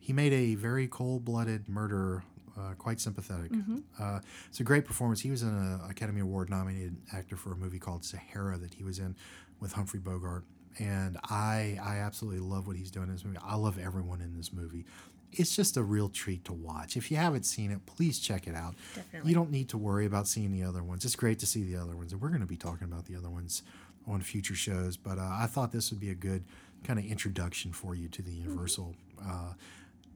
He 0.00 0.12
made 0.12 0.32
a 0.32 0.56
very 0.56 0.88
cold-blooded 0.88 1.68
murderer 1.68 2.24
uh, 2.58 2.74
quite 2.76 3.00
sympathetic. 3.00 3.52
Mhm. 3.52 3.82
Uh, 3.98 4.18
it's 4.48 4.58
a 4.58 4.64
great 4.64 4.84
performance. 4.84 5.20
He 5.20 5.30
was 5.30 5.42
an 5.42 5.80
Academy 5.88 6.20
Award-nominated 6.20 6.96
actor 7.12 7.36
for 7.36 7.52
a 7.52 7.56
movie 7.56 7.78
called 7.78 8.04
Sahara 8.04 8.58
that 8.58 8.74
he 8.74 8.82
was 8.82 8.98
in 8.98 9.14
with 9.60 9.72
Humphrey 9.74 10.00
Bogart, 10.00 10.44
and 10.80 11.16
I 11.30 11.78
I 11.80 11.98
absolutely 11.98 12.40
love 12.40 12.66
what 12.66 12.76
he's 12.76 12.90
doing 12.90 13.06
in 13.06 13.12
this 13.14 13.24
movie. 13.24 13.38
I 13.40 13.54
love 13.54 13.78
everyone 13.78 14.20
in 14.20 14.36
this 14.36 14.52
movie. 14.52 14.84
It's 15.32 15.54
just 15.56 15.76
a 15.76 15.82
real 15.82 16.08
treat 16.08 16.44
to 16.46 16.52
watch. 16.52 16.96
If 16.96 17.10
you 17.10 17.16
haven't 17.16 17.44
seen 17.44 17.70
it, 17.70 17.84
please 17.86 18.18
check 18.18 18.46
it 18.46 18.54
out. 18.54 18.74
Definitely. 18.94 19.30
You 19.30 19.34
don't 19.34 19.50
need 19.50 19.68
to 19.70 19.78
worry 19.78 20.06
about 20.06 20.28
seeing 20.28 20.52
the 20.52 20.62
other 20.62 20.82
ones. 20.82 21.04
It's 21.04 21.16
great 21.16 21.38
to 21.40 21.46
see 21.46 21.64
the 21.64 21.76
other 21.80 21.96
ones, 21.96 22.12
and 22.12 22.20
we're 22.20 22.28
going 22.28 22.40
to 22.40 22.46
be 22.46 22.56
talking 22.56 22.84
about 22.84 23.06
the 23.06 23.16
other 23.16 23.30
ones 23.30 23.62
on 24.06 24.20
future 24.20 24.54
shows. 24.54 24.96
But 24.96 25.18
uh, 25.18 25.36
I 25.40 25.46
thought 25.46 25.72
this 25.72 25.90
would 25.90 26.00
be 26.00 26.10
a 26.10 26.14
good 26.14 26.44
kind 26.84 26.98
of 26.98 27.04
introduction 27.04 27.72
for 27.72 27.94
you 27.94 28.08
to 28.08 28.22
the 28.22 28.32
Universal 28.32 28.94
uh, 29.24 29.54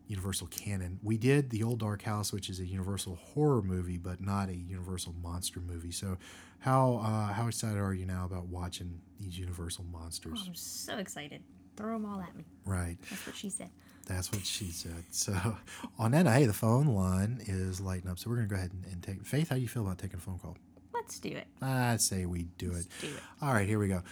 Universal 0.09 0.47
canon. 0.49 1.01
We 1.03 1.17
did 1.19 1.51
the 1.51 1.65
Old 1.65 1.81
Dark 1.81 2.03
House, 2.03 2.33
which 2.33 2.49
is 2.49 2.61
a 2.61 2.65
Universal 2.67 3.17
horror 3.17 3.63
movie, 3.63 3.97
but 3.97 4.21
not 4.21 4.49
a 4.49 4.55
Universal 4.55 5.15
monster 5.21 5.59
movie. 5.61 5.91
So, 5.91 6.17
how 6.61 7.01
uh, 7.03 7.33
how 7.33 7.49
excited 7.49 7.79
are 7.79 7.95
you 7.95 8.07
now 8.07 8.25
about 8.25 8.47
watching 8.47 9.01
these 9.19 9.39
Universal 9.39 9.85
monsters? 9.93 10.41
Oh, 10.43 10.47
I'm 10.47 10.55
so 10.55 10.99
excited. 10.99 11.43
Throw 11.77 11.95
them 11.95 12.07
all 12.07 12.21
at 12.21 12.35
me. 12.37 12.45
Right. 12.65 12.97
That's 13.11 13.27
what 13.27 13.37
she 13.37 13.51
said. 13.51 13.71
That's 14.07 14.33
what 14.33 14.47
she 14.47 14.67
said. 14.71 15.05
So 15.11 15.35
on 15.99 16.13
that, 16.13 16.27
hey, 16.27 16.47
the 16.47 16.53
phone 16.53 16.87
line 16.87 17.41
is 17.47 17.81
lighting 17.81 18.11
up. 18.11 18.19
So 18.19 18.31
we're 18.31 18.37
gonna 18.37 18.49
go 18.49 18.57
ahead 18.57 18.73
and, 18.73 18.85
and 18.93 19.03
take 19.03 19.25
Faith. 19.27 19.51
How 19.51 19.57
do 19.57 19.63
you 19.63 19.69
feel 19.69 19.83
about 19.83 19.99
taking 19.99 20.17
a 20.17 20.21
phone 20.21 20.39
call? 20.39 20.57
Let's 20.95 21.19
do 21.19 21.31
it. 21.31 21.47
I 21.61 21.97
say 21.99 22.27
we 22.27 22.45
do 22.59 22.73
it. 22.73 22.87
do 23.01 23.09
it. 23.09 23.21
All 23.43 23.53
right, 23.53 23.69
here 23.69 23.79
we 23.79 23.89
go. 23.89 24.03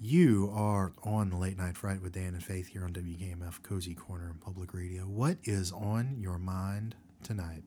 You 0.00 0.52
are 0.54 0.92
on 1.04 1.30
the 1.30 1.36
late 1.36 1.56
night 1.56 1.76
fright 1.76 2.02
with 2.02 2.12
Dan 2.12 2.34
and 2.34 2.44
Faith 2.44 2.68
here 2.68 2.84
on 2.84 2.92
WKMF 2.92 3.62
Cozy 3.62 3.94
Corner 3.94 4.28
and 4.28 4.40
Public 4.40 4.74
Radio. 4.74 5.04
What 5.04 5.38
is 5.44 5.72
on 5.72 6.16
your 6.18 6.38
mind 6.38 6.94
tonight? 7.22 7.62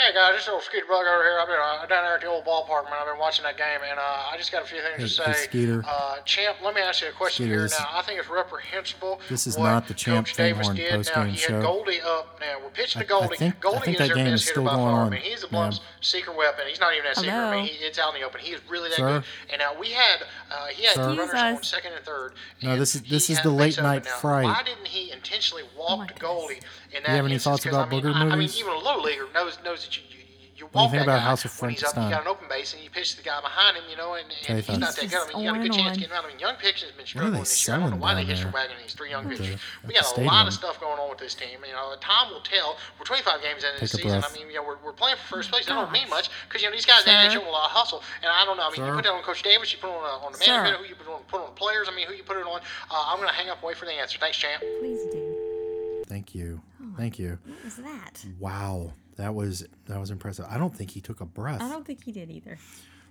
Hey 0.00 0.12
guys, 0.14 0.34
this 0.34 0.42
is 0.44 0.48
old 0.48 0.62
Skeeter 0.62 0.86
Bug 0.88 1.04
over 1.06 1.22
here. 1.22 1.38
I've 1.38 1.46
been 1.48 1.56
uh, 1.60 1.86
down 1.86 2.04
there 2.04 2.14
at 2.14 2.20
the 2.22 2.28
old 2.28 2.44
ballpark, 2.46 2.84
man. 2.84 2.94
I've 3.00 3.06
been 3.12 3.18
watching 3.20 3.42
that 3.44 3.58
game, 3.58 3.80
and 3.88 3.98
uh, 3.98 4.30
I 4.32 4.36
just 4.38 4.50
got 4.50 4.62
a 4.62 4.66
few 4.66 4.80
things 4.80 5.16
to 5.16 5.22
Hey, 5.22 5.32
say. 5.32 5.38
hey, 5.38 5.44
Skeeter. 5.44 5.84
Uh, 5.86 6.16
Champ, 6.24 6.56
let 6.64 6.74
me 6.74 6.80
ask 6.80 7.02
you 7.02 7.08
a 7.08 7.12
question 7.12 7.44
Skeeter, 7.44 7.54
here 7.60 7.62
this- 7.64 7.78
now. 7.78 7.86
I 7.92 8.00
think 8.02 8.18
it's 8.18 8.28
reprehensible. 8.30 9.20
This 9.28 9.46
is 9.46 9.58
what 9.58 9.64
not 9.64 9.86
the 9.86 9.92
Champ 9.94 10.26
Coach 10.26 10.36
Davis 10.36 10.68
Fanghorn 10.68 10.76
did. 10.76 10.90
Now 10.92 10.98
postgame 11.00 11.28
he 11.28 11.36
show. 11.36 11.52
had 11.54 11.62
Goldie 11.62 12.00
up. 12.00 12.40
Now 12.40 12.56
we're 12.62 12.70
pitching 12.70 13.02
to 13.02 13.06
I- 13.12 13.16
I 13.16 13.20
Goldie. 13.20 13.36
think- 13.36 13.56
I 13.56 13.58
Goldie 13.60 13.78
think 13.80 13.94
is 13.94 13.98
that 13.98 14.06
their 14.08 14.16
game 14.16 14.24
best 14.32 14.34
is 14.44 14.48
hitter 14.48 14.52
still 14.54 14.64
by 14.64 14.70
going 14.70 14.86
far. 14.92 15.00
on, 15.00 15.06
I 15.06 15.10
mean, 15.10 15.20
he's 15.20 15.42
a 15.42 15.46
ma'am. 15.46 15.50
Blum's 15.50 15.80
secret 16.00 16.36
weapon. 16.36 16.64
He's 16.68 16.80
not 16.80 16.92
even 16.94 17.04
that 17.04 17.16
secret. 17.16 17.32
I 17.34 17.50
mean, 17.56 17.66
Hello? 17.66 17.78
he, 17.78 17.84
it's 17.84 17.98
out 17.98 18.14
in 18.14 18.20
the 18.20 18.26
open. 18.26 18.40
He 18.40 18.52
is 18.52 18.60
really 18.70 18.88
that 18.90 18.96
Sir? 18.96 19.08
good. 19.20 19.24
And 19.52 19.58
now 19.60 19.78
we 19.78 19.90
had 19.90 20.22
uh, 20.50 20.66
he 20.68 20.84
had 20.84 20.94
Sir? 20.94 21.06
runners 21.08 21.30
on 21.34 21.54
Jesus. 21.56 21.68
second 21.68 21.92
and 21.92 22.04
third. 22.04 22.32
No, 22.62 22.76
this 22.78 22.94
is 22.94 23.02
this 23.02 23.26
He 23.26 23.32
is 23.34 23.38
had 23.40 23.44
the 23.46 23.50
to 23.50 23.56
late 23.56 23.66
mix 23.66 23.78
night 23.78 23.96
it 23.98 24.04
now. 24.06 24.16
fright. 24.16 24.44
Why 24.44 24.62
didn't 24.64 24.86
he 24.86 25.10
intentionally 25.12 25.64
walk 25.76 26.08
to 26.08 26.14
Goldie 26.14 26.54
in 26.54 26.60
that 26.60 26.85
you 27.04 27.14
have 27.14 27.24
any 27.26 27.38
thoughts 27.38 27.66
about 27.66 27.88
I 27.88 27.90
mean, 27.90 28.02
booger 28.02 28.14
I, 28.14 28.20
I 28.20 28.24
mean, 28.24 28.32
movies? 28.38 28.58
even 28.58 28.72
a 28.72 28.78
little 28.78 29.02
leaguer 29.02 29.26
knows 29.34 29.58
knows 29.64 29.84
that 29.84 29.96
you 29.96 30.02
you, 30.10 30.18
you 30.56 30.64
What 30.66 30.72
do 30.72 30.78
you 30.78 30.82
walk 30.84 30.90
think 30.90 31.00
that 31.00 31.02
about 31.04 31.18
guy 31.18 31.24
House 31.24 31.44
of 31.44 31.60
when 31.60 31.70
he's 31.70 31.84
up, 31.84 31.94
you 31.94 32.08
got 32.08 32.22
an 32.22 32.28
open 32.28 32.48
base 32.48 32.72
and 32.72 32.82
you 32.82 32.88
pitch 32.90 33.16
the 33.16 33.22
guy 33.22 33.40
behind 33.42 33.76
him, 33.76 33.84
you 33.90 33.96
know, 33.96 34.14
and, 34.14 34.24
and 34.48 34.58
he's 34.64 34.78
not 34.78 34.94
thoughts. 34.94 35.00
that 35.00 35.10
good. 35.10 35.34
I 35.34 35.36
mean, 35.36 35.44
you 35.44 35.52
got 35.52 35.60
a 35.60 35.62
good 35.62 35.72
chance 35.72 35.88
and 35.88 35.98
getting 36.00 36.16
out. 36.16 36.24
I 36.24 36.28
mean, 36.28 36.38
Young 36.38 36.56
Pitch 36.56 36.80
has 36.80 36.92
been 36.92 37.04
What 37.04 37.04
are 37.04 37.06
struggling 37.06 37.32
they 37.34 37.38
this 37.40 37.68
year. 37.68 37.76
I 37.76 37.80
don't 37.80 37.90
know 37.90 37.96
why 37.96 38.14
they 38.14 38.24
down 38.24 38.30
hitch 38.30 38.40
there 38.40 38.52
wagon 38.52 38.76
these 38.80 38.94
three 38.94 39.10
young 39.10 39.28
pitchers. 39.28 39.60
We 39.86 39.92
got 39.92 40.16
a 40.16 40.20
lot 40.22 40.46
of 40.46 40.54
stuff 40.54 40.80
going 40.80 40.98
on 40.98 41.10
with 41.10 41.18
this 41.18 41.34
team. 41.34 41.60
You 41.60 41.72
know, 41.76 41.94
time 42.00 42.32
will 42.32 42.40
tell. 42.40 42.76
We're 42.98 43.04
25 43.04 43.42
games 43.42 43.64
into 43.64 43.80
the 43.80 43.86
season. 43.86 44.24
I 44.24 44.32
mean, 44.32 44.48
you 44.48 44.56
know, 44.56 44.64
we're, 44.64 44.80
we're 44.84 44.96
playing 44.96 45.16
for 45.20 45.36
first 45.36 45.50
place. 45.50 45.66
That 45.66 45.74
don't 45.74 45.92
mean 45.92 46.08
much 46.08 46.30
because 46.48 46.62
you 46.62 46.68
know 46.68 46.74
these 46.74 46.86
guys 46.86 47.04
they 47.04 47.12
ain't 47.12 47.32
showing 47.32 47.46
a 47.46 47.50
lot 47.50 47.68
of 47.68 47.76
hustle. 47.76 48.00
And 48.24 48.32
I 48.32 48.44
don't 48.46 48.56
know. 48.56 48.64
I 48.64 48.70
mean, 48.72 48.80
Sir? 48.80 48.88
you 48.88 48.94
put 48.96 49.04
that 49.04 49.12
on 49.12 49.22
Coach 49.22 49.42
Davis. 49.42 49.72
You 49.72 49.78
put 49.78 49.92
it 49.92 49.96
on 49.96 50.04
uh, 50.04 50.24
on 50.24 50.32
the 50.32 50.40
manager. 50.40 50.80
Who 50.80 50.88
you 50.88 50.96
put 50.96 51.08
on 51.12 51.20
put 51.28 51.40
on 51.44 51.46
the 51.52 51.58
players. 51.58 51.88
I 51.90 51.94
mean, 51.94 52.06
who 52.08 52.14
you 52.14 52.24
put 52.24 52.38
it 52.38 52.46
on. 52.46 52.60
Uh, 52.90 53.12
I'm 53.12 53.18
gonna 53.20 53.32
hang 53.32 53.50
up. 53.50 53.58
And 53.60 53.68
wait 53.68 53.76
for 53.76 53.84
the 53.84 53.92
answer. 53.92 54.18
Thanks, 54.18 54.38
champ. 54.38 54.62
Please 54.80 55.04
do. 55.12 56.02
Thank 56.06 56.34
you. 56.34 56.60
Thank 56.96 57.18
you. 57.18 57.38
What 57.44 57.64
was 57.64 57.76
that? 57.76 58.24
Wow, 58.38 58.92
that 59.16 59.34
was 59.34 59.66
that 59.86 59.98
was 60.00 60.10
impressive. 60.10 60.46
I 60.48 60.58
don't 60.58 60.74
think 60.74 60.90
he 60.90 61.00
took 61.00 61.20
a 61.20 61.26
breath. 61.26 61.60
I 61.60 61.68
don't 61.68 61.86
think 61.86 62.04
he 62.04 62.12
did 62.12 62.30
either. 62.30 62.58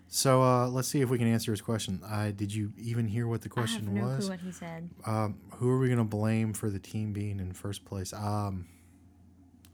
So 0.08 0.44
uh, 0.44 0.68
let's 0.68 0.88
see 0.88 1.02
if 1.02 1.10
we 1.10 1.18
can 1.18 1.28
answer 1.32 1.52
his 1.52 1.62
question. 1.62 2.00
I 2.06 2.32
did 2.32 2.54
you 2.54 2.74
even 2.78 3.08
hear 3.08 3.28
what 3.28 3.42
the 3.42 3.50
question 3.50 3.88
I 3.88 3.92
have 3.92 3.94
no 3.94 4.04
was? 4.16 4.26
clue 4.26 4.30
what 4.30 4.40
he 4.40 4.52
said. 4.52 4.90
Um, 5.06 5.38
who 5.56 5.70
are 5.70 5.80
we 5.80 5.88
going 5.88 5.98
to 5.98 6.04
blame 6.04 6.54
for 6.54 6.70
the 6.70 6.80
team 6.80 7.12
being 7.12 7.40
in 7.40 7.54
first 7.54 7.86
place? 7.86 8.14
Um, 8.14 8.68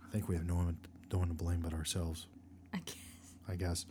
I 0.05 0.11
think 0.11 0.27
we 0.29 0.35
have 0.35 0.45
no 0.45 0.55
one, 0.55 0.77
no 1.11 1.19
one 1.19 1.27
to 1.27 1.33
blame 1.33 1.59
but 1.61 1.73
ourselves. 1.73 2.27
I 2.73 2.79
guess. 2.85 2.95
I 3.47 3.55
guess. 3.55 3.85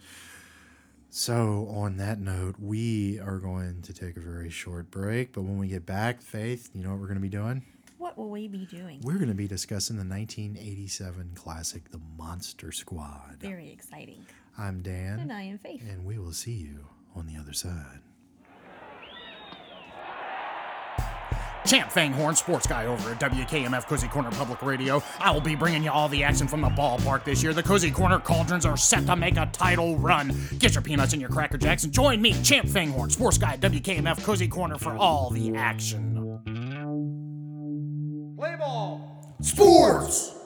So 1.11 1.67
on 1.75 1.97
that 1.97 2.21
note, 2.21 2.55
we 2.59 3.19
are 3.19 3.39
going 3.39 3.83
to 3.83 3.93
take 3.93 4.17
a 4.17 4.21
very 4.21 4.49
short 4.49 4.91
break. 4.91 5.33
But 5.33 5.43
when 5.43 5.59
we 5.59 5.67
get 5.69 5.85
back, 5.85 6.23
Faith, 6.23 6.71
you 6.73 6.83
know 6.85 6.91
what 6.91 7.01
we're 7.01 7.07
going 7.07 7.17
to 7.17 7.21
be 7.21 7.29
doing? 7.29 7.65
What 8.01 8.17
will 8.17 8.31
we 8.31 8.49
be 8.49 8.65
doing? 8.65 8.99
We're 9.03 9.19
going 9.19 9.29
to 9.29 9.35
be 9.35 9.47
discussing 9.47 9.97
the 9.97 10.07
1987 10.07 11.33
classic, 11.35 11.91
The 11.91 12.01
Monster 12.17 12.73
Squad. 12.73 13.37
Very 13.39 13.71
exciting. 13.71 14.25
I'm 14.57 14.81
Dan. 14.81 15.19
And 15.19 15.31
I 15.31 15.43
am 15.43 15.59
Faith. 15.59 15.83
And 15.87 16.07
we 16.07 16.19
will 16.19 16.33
see 16.33 16.53
you 16.55 16.87
on 17.15 17.27
the 17.27 17.37
other 17.37 17.53
side. 17.53 18.01
Champ 21.67 21.91
Fanghorn, 21.91 22.35
sports 22.39 22.67
guy 22.67 22.87
over 22.87 23.11
at 23.11 23.21
WKMF 23.21 23.87
Cozy 23.87 24.09
Corner 24.09 24.31
Public 24.31 24.63
Radio. 24.63 25.03
I 25.19 25.31
will 25.31 25.43
be 25.43 25.55
bringing 25.55 25.83
you 25.83 25.91
all 25.91 26.09
the 26.09 26.25
action 26.25 26.49
from 26.49 26.63
the 26.63 26.71
ballpark 26.71 27.25
this 27.25 27.43
year. 27.43 27.53
The 27.53 27.63
Cozy 27.63 27.91
Corner 27.91 28.19
Cauldrons 28.19 28.65
are 28.65 28.79
set 28.79 29.05
to 29.07 29.15
make 29.15 29.37
a 29.37 29.45
title 29.53 29.99
run. 29.99 30.35
Get 30.59 30.75
your 30.75 30.81
peanuts 30.83 31.13
and 31.13 31.21
your 31.21 31.31
Cracker 31.31 31.59
Jacks 31.59 31.85
and 31.85 31.93
join 31.93 32.23
me, 32.23 32.33
Champ 32.43 32.67
Fanghorn, 32.67 33.13
sports 33.13 33.37
guy 33.37 33.53
at 33.53 33.61
WKMF 33.61 34.25
Cozy 34.25 34.49
Corner 34.49 34.79
for 34.79 34.97
all 34.97 35.29
the 35.29 35.55
action. 35.55 36.20
Sports! 39.43 40.40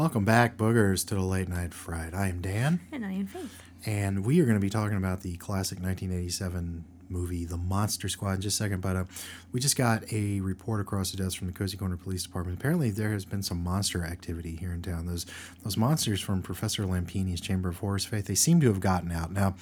Welcome 0.00 0.24
back, 0.24 0.56
boogers, 0.56 1.06
to 1.08 1.14
the 1.14 1.20
Late 1.20 1.50
Night 1.50 1.74
Fright. 1.74 2.14
I 2.14 2.28
am 2.28 2.40
Dan, 2.40 2.80
And 2.90 3.04
I 3.04 3.12
am 3.12 3.26
Faith. 3.26 3.62
and 3.84 4.24
we 4.24 4.40
are 4.40 4.46
going 4.46 4.56
to 4.56 4.60
be 4.60 4.70
talking 4.70 4.96
about 4.96 5.20
the 5.20 5.36
classic 5.36 5.78
1987 5.78 6.86
movie, 7.10 7.44
The 7.44 7.58
Monster 7.58 8.08
Squad, 8.08 8.36
in 8.36 8.40
just 8.40 8.58
a 8.58 8.64
second. 8.64 8.80
But 8.80 8.96
uh, 8.96 9.04
we 9.52 9.60
just 9.60 9.76
got 9.76 10.10
a 10.10 10.40
report 10.40 10.80
across 10.80 11.10
the 11.10 11.18
desk 11.18 11.36
from 11.36 11.48
the 11.48 11.52
Cozy 11.52 11.76
Corner 11.76 11.98
Police 11.98 12.22
Department. 12.22 12.58
Apparently, 12.58 12.88
there 12.88 13.10
has 13.12 13.26
been 13.26 13.42
some 13.42 13.62
monster 13.62 14.02
activity 14.02 14.56
here 14.56 14.72
in 14.72 14.80
town. 14.80 15.04
Those 15.04 15.26
those 15.64 15.76
monsters 15.76 16.22
from 16.22 16.40
Professor 16.40 16.84
Lampini's 16.84 17.42
Chamber 17.42 17.68
of 17.68 17.76
Horrors, 17.76 18.06
Faith, 18.06 18.24
they 18.24 18.34
seem 18.34 18.58
to 18.62 18.68
have 18.68 18.80
gotten 18.80 19.12
out. 19.12 19.30
Now, 19.30 19.54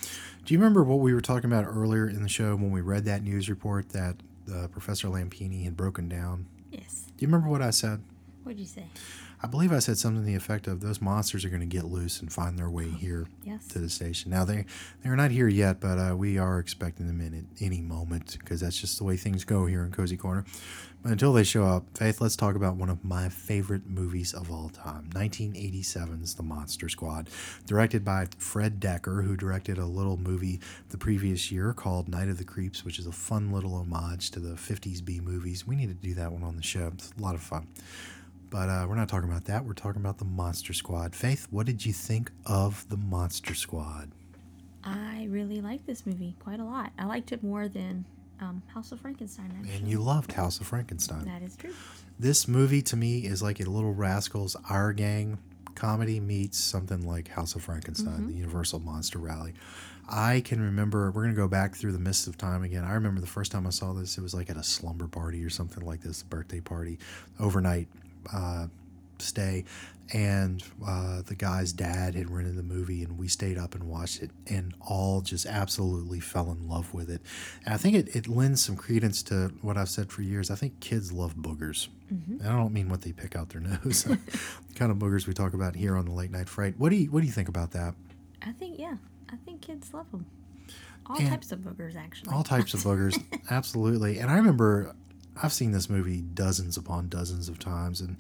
do 0.45 0.55
you 0.55 0.61
remember 0.61 0.85
what 0.85 1.01
we 1.01 1.13
were 1.13 1.21
talking 1.21 1.51
about 1.51 1.65
earlier 1.65 2.09
in 2.09 2.23
the 2.23 2.29
show 2.29 2.55
when 2.55 2.71
we 2.71 2.81
read 2.81 3.07
that 3.07 3.25
news 3.25 3.51
report 3.51 3.89
that 3.89 4.15
uh, 4.49 4.69
Professor 4.69 5.09
Lampini 5.09 5.65
had 5.65 5.77
broken 5.77 6.09
down? 6.09 6.47
Yes. 6.71 7.07
Do 7.17 7.25
you 7.25 7.27
remember 7.27 7.49
what 7.49 7.61
I 7.61 7.71
said? 7.71 8.03
What 8.45 8.57
did 8.57 8.61
you 8.61 8.67
say? 8.67 8.85
I 9.41 9.47
believe 9.47 9.73
I 9.73 9.79
said 9.79 9.99
something 9.99 10.23
to 10.23 10.27
the 10.27 10.35
effect 10.35 10.67
of 10.67 10.81
those 10.81 11.01
monsters 11.01 11.45
are 11.45 11.49
going 11.49 11.61
to 11.61 11.67
get 11.67 11.85
loose 11.85 12.21
and 12.21 12.33
find 12.33 12.59
their 12.59 12.69
way 12.71 12.89
here 12.89 13.29
Yes. 13.45 13.69
to 13.69 13.79
the 13.79 13.89
station. 13.89 14.33
Now 14.33 14.45
they 14.45 14.65
they're 15.03 15.15
not 15.15 15.31
here 15.31 15.47
yet, 15.47 15.81
but 15.81 15.97
uh, 15.99 16.17
we 16.17 16.39
are 16.39 16.59
expecting 16.59 17.07
them 17.07 17.21
in 17.21 17.35
at 17.35 17.63
any 17.65 17.81
moment 17.81 18.37
because 18.41 18.61
that's 18.61 18.81
just 18.81 18.99
the 18.99 19.05
way 19.05 19.17
things 19.17 19.45
go 19.45 19.67
here 19.67 19.85
in 19.85 19.93
Cozy 19.93 20.17
Corner. 20.17 20.45
But 21.05 21.13
until 21.13 21.33
they 21.33 21.45
show 21.45 21.65
up, 21.65 21.85
Faith, 21.97 22.21
let's 22.21 22.35
talk 22.35 22.57
about 22.57 22.75
one 22.75 22.91
of 22.91 23.05
my 23.05 23.29
favorite 23.29 23.87
movies 23.89 24.35
of 24.35 24.51
all 24.51 24.69
time, 24.71 25.09
1987's 25.15 26.35
The 26.35 26.43
Monster 26.43 26.89
Squad, 26.89 27.31
directed 27.67 28.05
by 28.05 28.27
Fred 28.39 28.81
Dekker, 28.81 29.25
who 29.25 29.37
directed 29.37 29.79
a 29.79 29.87
little 29.87 30.17
movie 30.17 30.59
the 30.89 30.99
previous 30.99 31.53
year 31.53 31.73
called 31.73 32.09
Night 32.09 32.29
of 32.29 32.39
the 32.39 32.45
Creeps, 32.45 32.85
which 32.85 32.99
is 32.99 33.07
a 33.07 33.13
fun 33.13 33.53
little 33.53 33.77
homage 33.77 34.33
to 34.33 34.41
the 34.41 34.57
50s 34.57 35.05
B 35.05 35.21
movies. 35.21 35.65
We 35.65 35.77
need 35.77 35.89
to 35.89 35.95
do 35.95 36.15
that 36.15 36.33
one 36.33 36.43
on 36.43 36.57
the 36.57 36.63
show. 36.65 36.91
It's 36.95 37.13
a 37.17 37.23
lot 37.23 37.37
of 37.37 37.41
fun. 37.43 37.69
But 38.51 38.69
uh, 38.69 38.87
we're 38.89 38.95
not 38.95 39.09
talking 39.09 39.29
about 39.29 39.45
that. 39.45 39.65
We're 39.65 39.75
talking 39.75 40.01
about 40.01 40.19
the 40.19 40.25
Monster 40.25 40.73
Squad. 40.73 41.15
Faith, 41.15 41.47
what 41.51 41.67
did 41.67 41.85
you 41.85 41.93
think 41.93 42.31
of 42.47 42.89
the 42.89 42.97
Monster 42.97 43.55
Squad? 43.55 44.11
I 44.85 45.27
really 45.31 45.61
liked 45.61 45.87
this 45.87 46.07
movie 46.07 46.35
quite 46.43 46.61
a 46.61 46.65
lot. 46.65 46.93
I 46.99 47.05
liked 47.05 47.33
it 47.33 47.43
more 47.43 47.69
than 47.69 48.07
um, 48.41 48.63
House 48.73 48.91
of 48.93 49.01
Frankenstein. 49.01 49.53
Actually. 49.59 49.77
And 49.77 49.89
you 49.89 49.99
loved 50.01 50.33
House 50.33 50.61
of 50.61 50.67
Frankenstein. 50.67 51.27
That 51.27 51.43
is 51.43 51.57
true. 51.57 51.75
This 52.19 52.49
movie 52.49 52.81
to 52.83 52.97
me 52.97 53.19
is 53.27 53.43
like 53.43 53.61
a 53.61 53.65
Little 53.69 53.93
Rascals 53.93 54.57
Our 54.71 54.93
Gang 54.95 55.39
comedy 55.75 56.19
meets 56.19 56.59
something 56.59 57.07
like 57.07 57.29
House 57.29 57.55
of 57.55 57.63
Frankenstein, 57.63 58.23
Mhm. 58.23 58.27
the 58.29 58.35
Universal 58.35 58.81
Monster 58.81 59.19
Rally. 59.19 59.53
I 60.09 60.41
can 60.41 60.61
remember, 60.61 61.11
we're 61.11 61.23
going 61.23 61.35
to 61.35 61.41
go 61.41 61.49
back 61.49 61.75
through 61.77 61.93
the 61.93 61.99
mists 61.99 62.27
of 62.27 62.39
time 62.39 62.63
again. 62.63 62.83
I 62.83 62.95
remember 62.95 63.21
the 63.21 63.27
first 63.27 63.53
time 63.53 63.67
I 63.67 63.71
saw 63.71 63.93
this, 63.93 64.17
it 64.17 64.23
was 64.23 64.33
like 64.35 64.49
at 64.49 64.57
a 64.57 64.63
slumber 64.65 65.07
party 65.07 65.45
or 65.45 65.51
something 65.51 65.85
like 65.85 66.01
this, 66.01 66.23
a 66.23 66.25
birthday 66.25 66.61
party, 66.61 66.99
overnight 67.39 67.89
uh, 68.33 68.67
stay. 69.19 69.65
And 70.15 70.65
uh, 70.87 71.21
the 71.21 71.35
guy's 71.35 71.71
dad 71.75 72.15
had 72.15 72.31
rented 72.31 72.57
the 72.57 72.63
movie, 72.63 73.03
and 73.05 73.19
we 73.19 73.29
stayed 73.29 73.59
up 73.59 73.75
and 73.75 73.85
watched 73.85 74.23
it, 74.23 74.31
and 74.47 74.73
all 74.81 75.21
just 75.21 75.45
absolutely 75.45 76.19
fell 76.19 76.51
in 76.51 76.67
love 76.67 76.95
with 76.95 77.11
it. 77.11 77.21
And 77.67 77.75
I 77.75 77.77
think 77.77 77.95
it, 77.95 78.17
it 78.17 78.27
lends 78.27 78.65
some 78.65 78.75
credence 78.75 79.23
to 79.25 79.53
what 79.61 79.77
I've 79.77 79.91
said 79.91 80.11
for 80.11 80.23
years. 80.23 80.51
I 80.51 80.55
think 80.55 80.81
kids 80.81 81.13
love 81.13 81.35
boogers. 81.37 81.89
Mhm. 82.11 82.41
And 82.41 82.49
I 82.49 82.53
don't 82.53 82.73
mean 82.73 82.89
what 82.89 83.03
they 83.03 83.13
pick 83.13 83.37
out 83.37 83.51
their 83.51 83.61
nose, 83.85 84.05
the 84.05 84.19
kind 84.77 84.91
of 84.91 84.97
boogers 84.97 85.27
we 85.27 85.35
talk 85.35 85.53
about 85.53 85.77
here 85.77 85.95
on 85.95 86.07
the 86.07 86.13
Late 86.13 86.31
Night 86.31 86.49
Fright. 86.49 86.75
What 86.79 86.89
do 86.89 86.97
you 86.97 87.11
What 87.11 87.21
do 87.21 87.27
you 87.27 87.33
think 87.33 87.51
about 87.51 87.73
that? 87.73 87.95
I 88.41 88.53
think 88.53 88.79
yeah, 88.79 88.97
I 89.31 89.37
think 89.45 89.61
kids 89.61 89.93
love 89.93 90.11
them. 90.11 90.25
All 91.05 91.19
And- 91.19 91.29
types 91.29 91.53
of 91.53 91.59
boogers, 91.59 91.97
actually. 91.97 92.33
All 92.33 92.43
types 92.45 92.73
of 92.73 92.81
boogers, 92.81 93.23
absolutely. 93.51 94.21
And 94.21 94.31
I 94.31 94.37
remember 94.37 94.95
I've 95.43 95.53
seen 95.53 95.73
this 95.73 95.89
movie 95.89 96.21
dozens 96.21 96.77
upon 96.77 97.09
dozens 97.09 97.49
of 97.49 97.59
times, 97.59 98.01
and 98.01 98.17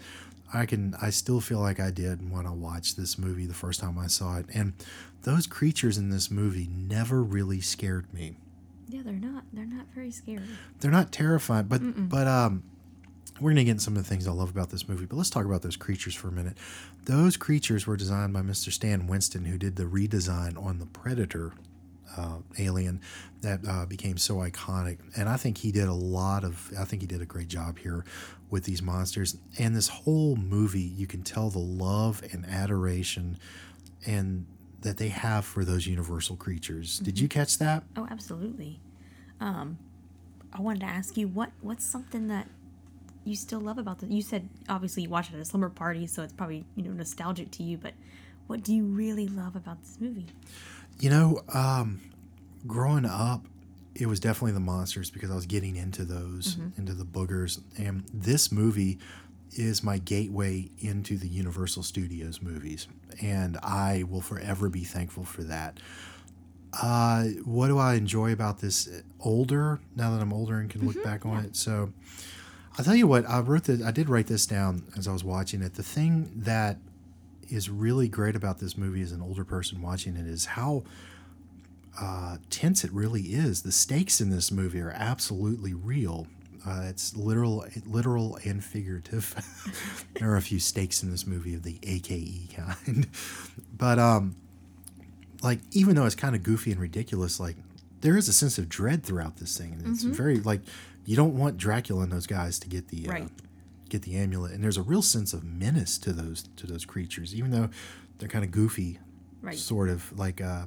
I 0.52 0.66
can 0.66 0.94
I 1.00 1.10
still 1.10 1.40
feel 1.40 1.60
like 1.60 1.80
I 1.80 1.90
did 1.90 2.30
when 2.30 2.46
I 2.46 2.50
watched 2.50 2.96
this 2.96 3.18
movie 3.18 3.46
the 3.46 3.54
first 3.54 3.80
time 3.80 3.98
I 3.98 4.06
saw 4.06 4.38
it. 4.38 4.46
And 4.54 4.72
those 5.22 5.46
creatures 5.46 5.98
in 5.98 6.10
this 6.10 6.30
movie 6.30 6.68
never 6.70 7.22
really 7.22 7.60
scared 7.60 8.12
me. 8.14 8.36
Yeah, 8.88 9.02
they're 9.04 9.12
not. 9.12 9.44
They're 9.52 9.66
not 9.66 9.86
very 9.94 10.10
scary. 10.10 10.42
They're 10.80 10.90
not 10.90 11.12
terrifying, 11.12 11.66
but 11.66 11.82
Mm-mm. 11.82 12.08
but 12.08 12.26
um, 12.26 12.62
we're 13.40 13.50
gonna 13.50 13.64
get 13.64 13.72
into 13.72 13.82
some 13.82 13.96
of 13.96 14.02
the 14.02 14.08
things 14.08 14.26
I 14.26 14.32
love 14.32 14.50
about 14.50 14.70
this 14.70 14.88
movie. 14.88 15.04
But 15.04 15.16
let's 15.16 15.30
talk 15.30 15.44
about 15.44 15.62
those 15.62 15.76
creatures 15.76 16.14
for 16.14 16.28
a 16.28 16.32
minute. 16.32 16.56
Those 17.04 17.36
creatures 17.36 17.86
were 17.86 17.96
designed 17.96 18.32
by 18.32 18.40
Mr. 18.42 18.72
Stan 18.72 19.06
Winston, 19.06 19.44
who 19.44 19.58
did 19.58 19.76
the 19.76 19.84
redesign 19.84 20.62
on 20.62 20.78
the 20.78 20.86
Predator 20.86 21.52
uh, 22.16 22.38
alien 22.58 23.00
that 23.42 23.60
uh, 23.68 23.86
became 23.86 24.16
so 24.16 24.36
iconic. 24.36 24.98
And 25.16 25.28
I 25.28 25.36
think 25.36 25.58
he 25.58 25.72
did 25.72 25.88
a 25.88 25.94
lot 25.94 26.44
of. 26.44 26.72
I 26.78 26.84
think 26.84 27.02
he 27.02 27.08
did 27.08 27.22
a 27.22 27.26
great 27.26 27.48
job 27.48 27.78
here 27.78 28.04
with 28.50 28.64
these 28.64 28.82
monsters. 28.82 29.36
And 29.58 29.76
this 29.76 29.88
whole 29.88 30.36
movie, 30.36 30.80
you 30.80 31.06
can 31.06 31.22
tell 31.22 31.50
the 31.50 31.58
love 31.58 32.22
and 32.32 32.46
adoration 32.46 33.38
and 34.06 34.46
that 34.80 34.96
they 34.96 35.08
have 35.08 35.44
for 35.44 35.64
those 35.64 35.86
universal 35.86 36.36
creatures. 36.36 36.98
Did 37.00 37.18
you 37.18 37.28
catch 37.28 37.58
that? 37.58 37.82
Oh, 37.96 38.06
absolutely. 38.10 38.80
Um, 39.40 39.78
I 40.52 40.60
wanted 40.60 40.80
to 40.80 40.86
ask 40.86 41.16
you 41.16 41.28
what 41.28 41.50
what's 41.60 41.84
something 41.90 42.28
that 42.28 42.48
you 43.24 43.36
still 43.36 43.60
love 43.60 43.78
about 43.78 43.98
the. 43.98 44.06
You 44.06 44.22
said 44.22 44.48
obviously 44.68 45.04
you 45.04 45.08
watched 45.08 45.32
it 45.32 45.36
at 45.36 45.40
a 45.40 45.44
slumber 45.44 45.68
party, 45.68 46.06
so 46.06 46.22
it's 46.22 46.32
probably 46.32 46.64
you 46.74 46.82
know 46.82 46.92
nostalgic 46.92 47.50
to 47.52 47.62
you. 47.62 47.76
But 47.76 47.94
what 48.46 48.62
do 48.62 48.74
you 48.74 48.84
really 48.84 49.28
love 49.28 49.56
about 49.56 49.80
this 49.82 49.98
movie? 50.00 50.26
You 51.00 51.10
know, 51.10 51.42
um, 51.52 52.00
growing 52.66 53.04
up, 53.04 53.44
it 53.94 54.06
was 54.06 54.20
definitely 54.20 54.52
the 54.52 54.60
monsters 54.60 55.10
because 55.10 55.30
I 55.30 55.34
was 55.34 55.46
getting 55.46 55.76
into 55.76 56.04
those, 56.04 56.56
Mhm. 56.56 56.78
into 56.78 56.94
the 56.94 57.04
boogers. 57.04 57.60
And 57.76 58.04
this 58.12 58.50
movie 58.52 58.98
is 59.52 59.82
my 59.82 59.98
gateway 59.98 60.70
into 60.78 61.16
the 61.16 61.28
Universal 61.28 61.82
Studios 61.82 62.40
movies. 62.42 62.86
And 63.20 63.56
I 63.58 64.04
will 64.08 64.20
forever 64.20 64.68
be 64.68 64.84
thankful 64.84 65.24
for 65.24 65.42
that. 65.44 65.80
Uh, 66.74 67.24
what 67.44 67.68
do 67.68 67.78
I 67.78 67.94
enjoy 67.94 68.32
about 68.32 68.60
this 68.60 68.88
older, 69.20 69.80
now 69.96 70.10
that 70.14 70.20
I'm 70.20 70.32
older 70.32 70.58
and 70.58 70.68
can 70.68 70.86
look 70.86 71.02
back 71.02 71.24
on 71.24 71.44
it? 71.44 71.56
So 71.56 71.92
I'll 72.76 72.84
tell 72.84 72.94
you 72.94 73.06
what, 73.06 73.28
I 73.28 73.40
wrote 73.40 73.64
this, 73.64 73.82
I 73.82 73.90
did 73.90 74.08
write 74.08 74.26
this 74.26 74.46
down 74.46 74.82
as 74.96 75.08
I 75.08 75.12
was 75.12 75.24
watching 75.24 75.62
it. 75.62 75.74
The 75.74 75.82
thing 75.82 76.30
that 76.36 76.78
is 77.48 77.68
really 77.70 78.08
great 78.08 78.36
about 78.36 78.58
this 78.58 78.76
movie 78.76 79.02
as 79.02 79.12
an 79.12 79.20
older 79.22 79.44
person 79.44 79.80
watching 79.82 80.16
it 80.16 80.26
is 80.26 80.44
how 80.46 80.82
uh, 82.00 82.36
tense 82.50 82.84
it 82.84 82.92
really 82.92 83.22
is. 83.22 83.62
The 83.62 83.72
stakes 83.72 84.20
in 84.20 84.30
this 84.30 84.50
movie 84.52 84.80
are 84.80 84.90
absolutely 84.94 85.74
real. 85.74 86.26
Uh, 86.66 86.82
it's 86.88 87.16
literal, 87.16 87.64
literal 87.86 88.38
and 88.44 88.62
figurative. 88.62 89.34
there 90.14 90.30
are 90.30 90.36
a 90.36 90.42
few 90.42 90.58
stakes 90.58 91.02
in 91.02 91.10
this 91.10 91.26
movie 91.26 91.54
of 91.54 91.62
the 91.62 91.78
AKE 91.82 92.54
kind, 92.54 93.06
but 93.76 93.98
um, 93.98 94.36
like 95.42 95.60
even 95.72 95.94
though 95.96 96.04
it's 96.04 96.14
kind 96.14 96.34
of 96.36 96.42
goofy 96.42 96.70
and 96.72 96.80
ridiculous, 96.80 97.40
like 97.40 97.56
there 98.00 98.16
is 98.16 98.28
a 98.28 98.32
sense 98.32 98.58
of 98.58 98.68
dread 98.68 99.02
throughout 99.02 99.38
this 99.38 99.56
thing, 99.56 99.72
and 99.72 99.86
it's 99.88 100.04
Mhm. 100.04 100.14
very 100.14 100.40
like 100.40 100.60
you 101.04 101.16
don't 101.16 101.36
want 101.36 101.56
Dracula 101.56 102.02
and 102.02 102.12
those 102.12 102.26
guys 102.26 102.58
to 102.60 102.68
get 102.68 102.88
the 102.88 103.08
uh, 103.08 103.12
Right. 103.12 103.28
Get 103.88 104.02
the 104.02 104.16
amulet, 104.16 104.52
and 104.52 104.62
there's 104.62 104.76
a 104.76 104.82
real 104.82 105.02
sense 105.02 105.32
of 105.32 105.42
menace 105.44 105.96
to 105.98 106.12
those 106.12 106.44
to 106.56 106.66
those 106.66 106.84
creatures, 106.84 107.34
even 107.34 107.50
though 107.50 107.70
they're 108.18 108.28
kind 108.28 108.44
of 108.44 108.50
goofy, 108.50 108.98
Right. 109.42 109.56
sort 109.58 109.88
of 109.88 110.16
like. 110.18 110.40
Uh, 110.40 110.66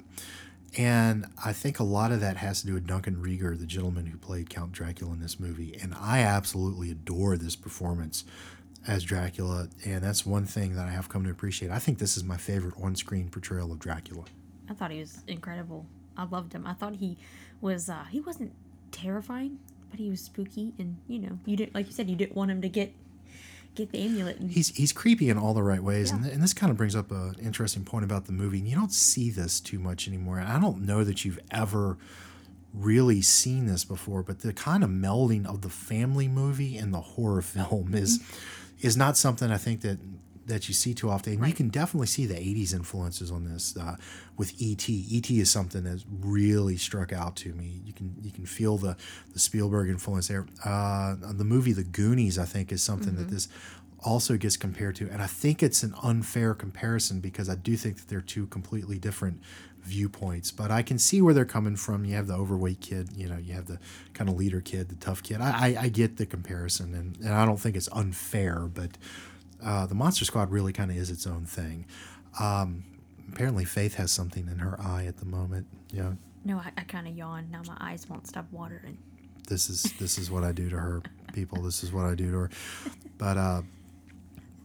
and 0.77 1.25
I 1.43 1.51
think 1.51 1.79
a 1.79 1.83
lot 1.83 2.11
of 2.13 2.21
that 2.21 2.37
has 2.37 2.61
to 2.61 2.67
do 2.67 2.73
with 2.75 2.87
Duncan 2.87 3.17
Regehr, 3.17 3.59
the 3.59 3.65
gentleman 3.65 4.05
who 4.05 4.17
played 4.17 4.49
Count 4.49 4.71
Dracula 4.71 5.11
in 5.13 5.19
this 5.19 5.37
movie. 5.37 5.77
And 5.81 5.93
I 5.93 6.19
absolutely 6.19 6.89
adore 6.91 7.35
this 7.35 7.57
performance 7.57 8.23
as 8.87 9.03
Dracula. 9.03 9.67
And 9.85 10.01
that's 10.01 10.25
one 10.25 10.45
thing 10.45 10.75
that 10.75 10.87
I 10.87 10.91
have 10.91 11.09
come 11.09 11.25
to 11.25 11.29
appreciate. 11.29 11.71
I 11.71 11.79
think 11.79 11.97
this 11.99 12.15
is 12.15 12.23
my 12.23 12.37
favorite 12.37 12.73
on 12.81 12.95
screen 12.95 13.29
portrayal 13.29 13.71
of 13.73 13.79
Dracula. 13.79 14.23
I 14.69 14.73
thought 14.73 14.91
he 14.91 14.99
was 14.99 15.19
incredible. 15.27 15.85
I 16.15 16.23
loved 16.23 16.53
him. 16.53 16.65
I 16.65 16.73
thought 16.73 16.95
he 16.95 17.17
was. 17.59 17.89
uh 17.89 18.05
He 18.05 18.21
wasn't 18.21 18.53
terrifying, 18.91 19.59
but 19.89 19.99
he 19.99 20.09
was 20.09 20.21
spooky, 20.21 20.73
and 20.79 20.95
you 21.07 21.19
know, 21.19 21.37
you 21.45 21.57
didn't 21.57 21.75
like 21.75 21.87
you 21.87 21.91
said 21.91 22.09
you 22.09 22.15
didn't 22.15 22.35
want 22.35 22.49
him 22.51 22.61
to 22.61 22.69
get 22.69 22.93
get 23.75 23.91
the 23.91 23.99
amulet. 23.99 24.39
And, 24.39 24.51
He's 24.51 24.69
he's 24.75 24.91
creepy 24.91 25.29
in 25.29 25.37
all 25.37 25.53
the 25.53 25.63
right 25.63 25.83
ways, 25.83 26.11
and, 26.11 26.25
and 26.25 26.41
this 26.41 26.53
kind 26.53 26.71
of 26.71 26.77
brings 26.77 26.95
up 26.95 27.11
an 27.11 27.35
interesting 27.41 27.83
point 27.83 28.05
about 28.05 28.25
the 28.25 28.31
movie. 28.31 28.59
And 28.59 28.67
you 28.67 28.75
don't 28.75 28.93
see 28.93 29.29
this 29.29 29.59
too 29.59 29.79
much 29.79 30.07
anymore. 30.07 30.39
I 30.39 30.59
don't 30.59 30.85
know 30.85 31.03
that 31.03 31.25
you've 31.25 31.39
ever 31.51 31.97
really 32.73 33.21
seen 33.21 33.65
this 33.65 33.83
before, 33.83 34.23
but 34.23 34.39
the 34.39 34.53
kind 34.53 34.83
of 34.83 34.89
melding 34.89 35.45
of 35.45 35.61
the 35.61 35.69
family 35.69 36.27
movie 36.27 36.77
and 36.77 36.93
the 36.93 37.01
horror 37.01 37.41
film 37.41 37.93
is 37.93 38.19
is 38.81 38.97
not 38.97 39.15
something 39.17 39.51
I 39.51 39.57
think 39.57 39.81
that 39.81 39.99
that 40.47 40.67
you 40.67 40.73
see 40.73 40.93
too 40.93 41.09
often. 41.09 41.33
And 41.33 41.47
you 41.47 41.53
can 41.53 41.69
definitely 41.69 42.07
see 42.07 42.25
the 42.25 42.35
'80s 42.35 42.73
influences 42.73 43.31
on 43.31 43.45
this 43.45 43.75
uh, 43.77 43.95
with 44.37 44.53
ET. 44.61 44.87
ET 44.89 45.29
is 45.29 45.49
something 45.49 45.83
that's 45.83 46.05
really 46.09 46.77
struck 46.77 47.13
out 47.13 47.35
to 47.37 47.53
me. 47.53 47.81
You 47.85 47.93
can 47.93 48.15
you 48.21 48.31
can 48.31 48.45
feel 48.45 48.77
the 48.77 48.97
the 49.33 49.39
Spielberg 49.39 49.89
influence 49.89 50.27
there. 50.27 50.45
Uh, 50.65 51.15
the 51.21 51.43
movie 51.45 51.73
The 51.73 51.83
Goonies, 51.83 52.37
I 52.39 52.45
think, 52.45 52.71
is 52.71 52.81
something 52.81 53.15
that 53.17 53.27
Mhm. 53.27 53.31
this 53.31 53.47
also 54.03 54.35
gets 54.35 54.57
compared 54.57 54.95
to, 54.95 55.07
and 55.11 55.21
I 55.21 55.27
think 55.27 55.61
it's 55.61 55.83
an 55.83 55.93
unfair 56.01 56.55
comparison 56.55 57.19
because 57.19 57.47
I 57.49 57.55
do 57.55 57.77
think 57.77 57.97
that 57.97 58.07
they're 58.07 58.19
two 58.19 58.47
completely 58.47 58.97
different 58.97 59.39
viewpoints. 59.83 60.49
But 60.51 60.71
I 60.71 60.81
can 60.81 60.97
see 60.97 61.21
where 61.21 61.33
they're 61.35 61.45
coming 61.45 61.75
from. 61.75 62.05
You 62.05 62.15
have 62.15 62.25
the 62.27 62.33
overweight 62.35 62.81
kid, 62.81 63.09
you 63.15 63.27
know, 63.29 63.37
you 63.37 63.53
have 63.53 63.67
the 63.67 63.79
kind 64.13 64.27
of 64.29 64.35
leader 64.37 64.61
kid, 64.61 64.89
the 64.89 64.95
tough 64.95 65.21
kid. 65.21 65.39
I, 65.41 65.51
I, 65.75 65.77
I 65.83 65.89
get 65.89 66.17
the 66.17 66.25
comparison, 66.25 66.93
and, 66.95 67.17
and 67.17 67.29
I 67.33 67.45
don't 67.45 67.59
think 67.59 67.75
it's 67.75 67.89
unfair, 67.91 68.61
but 68.73 68.97
uh, 69.63 69.85
the 69.85 69.95
Monster 69.95 70.25
Squad 70.25 70.51
really 70.51 70.73
kind 70.73 70.91
of 70.91 70.97
is 70.97 71.09
its 71.09 71.25
own 71.27 71.45
thing. 71.45 71.85
Um, 72.39 72.83
apparently, 73.31 73.65
Faith 73.65 73.95
has 73.95 74.11
something 74.11 74.47
in 74.47 74.59
her 74.59 74.79
eye 74.79 75.05
at 75.05 75.17
the 75.17 75.25
moment. 75.25 75.67
Yeah, 75.91 76.13
no, 76.45 76.57
I, 76.57 76.71
I 76.77 76.81
kind 76.83 77.07
of 77.07 77.15
yawn 77.15 77.47
Now 77.51 77.61
my 77.67 77.77
eyes 77.79 78.07
won't 78.09 78.27
stop 78.27 78.45
watering. 78.51 78.97
this 79.47 79.69
is 79.69 79.83
this 79.99 80.17
is 80.17 80.31
what 80.31 80.43
I 80.43 80.51
do 80.51 80.69
to 80.69 80.77
her, 80.77 81.01
people. 81.33 81.61
This 81.61 81.83
is 81.83 81.91
what 81.91 82.05
I 82.05 82.15
do 82.15 82.31
to 82.31 82.37
her. 82.37 82.49
But 83.17 83.37
uh, 83.37 83.61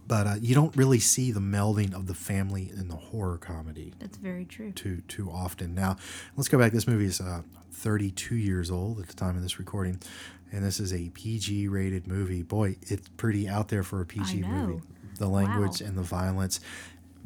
but 0.06 0.26
uh, 0.26 0.34
you 0.40 0.54
don't 0.54 0.74
really 0.76 1.00
see 1.00 1.32
the 1.32 1.40
melding 1.40 1.92
of 1.92 2.06
the 2.06 2.14
family 2.14 2.70
in 2.76 2.88
the 2.88 2.94
horror 2.96 3.38
comedy. 3.38 3.92
That's 3.98 4.16
very 4.16 4.44
true. 4.44 4.70
Too 4.72 5.02
too 5.08 5.30
often. 5.30 5.74
Now 5.74 5.96
let's 6.36 6.48
go 6.48 6.58
back. 6.58 6.72
This 6.72 6.86
movie 6.86 7.06
is 7.06 7.20
uh, 7.20 7.42
32 7.72 8.36
years 8.36 8.70
old 8.70 9.00
at 9.00 9.08
the 9.08 9.14
time 9.14 9.36
of 9.36 9.42
this 9.42 9.58
recording, 9.58 10.00
and 10.52 10.64
this 10.64 10.80
is 10.80 10.92
a 10.92 11.10
PG 11.10 11.68
rated 11.68 12.06
movie. 12.06 12.42
Boy, 12.42 12.76
it's 12.82 13.08
pretty 13.16 13.48
out 13.48 13.68
there 13.68 13.82
for 13.82 14.00
a 14.00 14.06
PG 14.06 14.42
movie. 14.42 14.82
the 15.18 15.28
language 15.28 15.80
and 15.80 15.96
the 15.96 16.02
violence. 16.02 16.60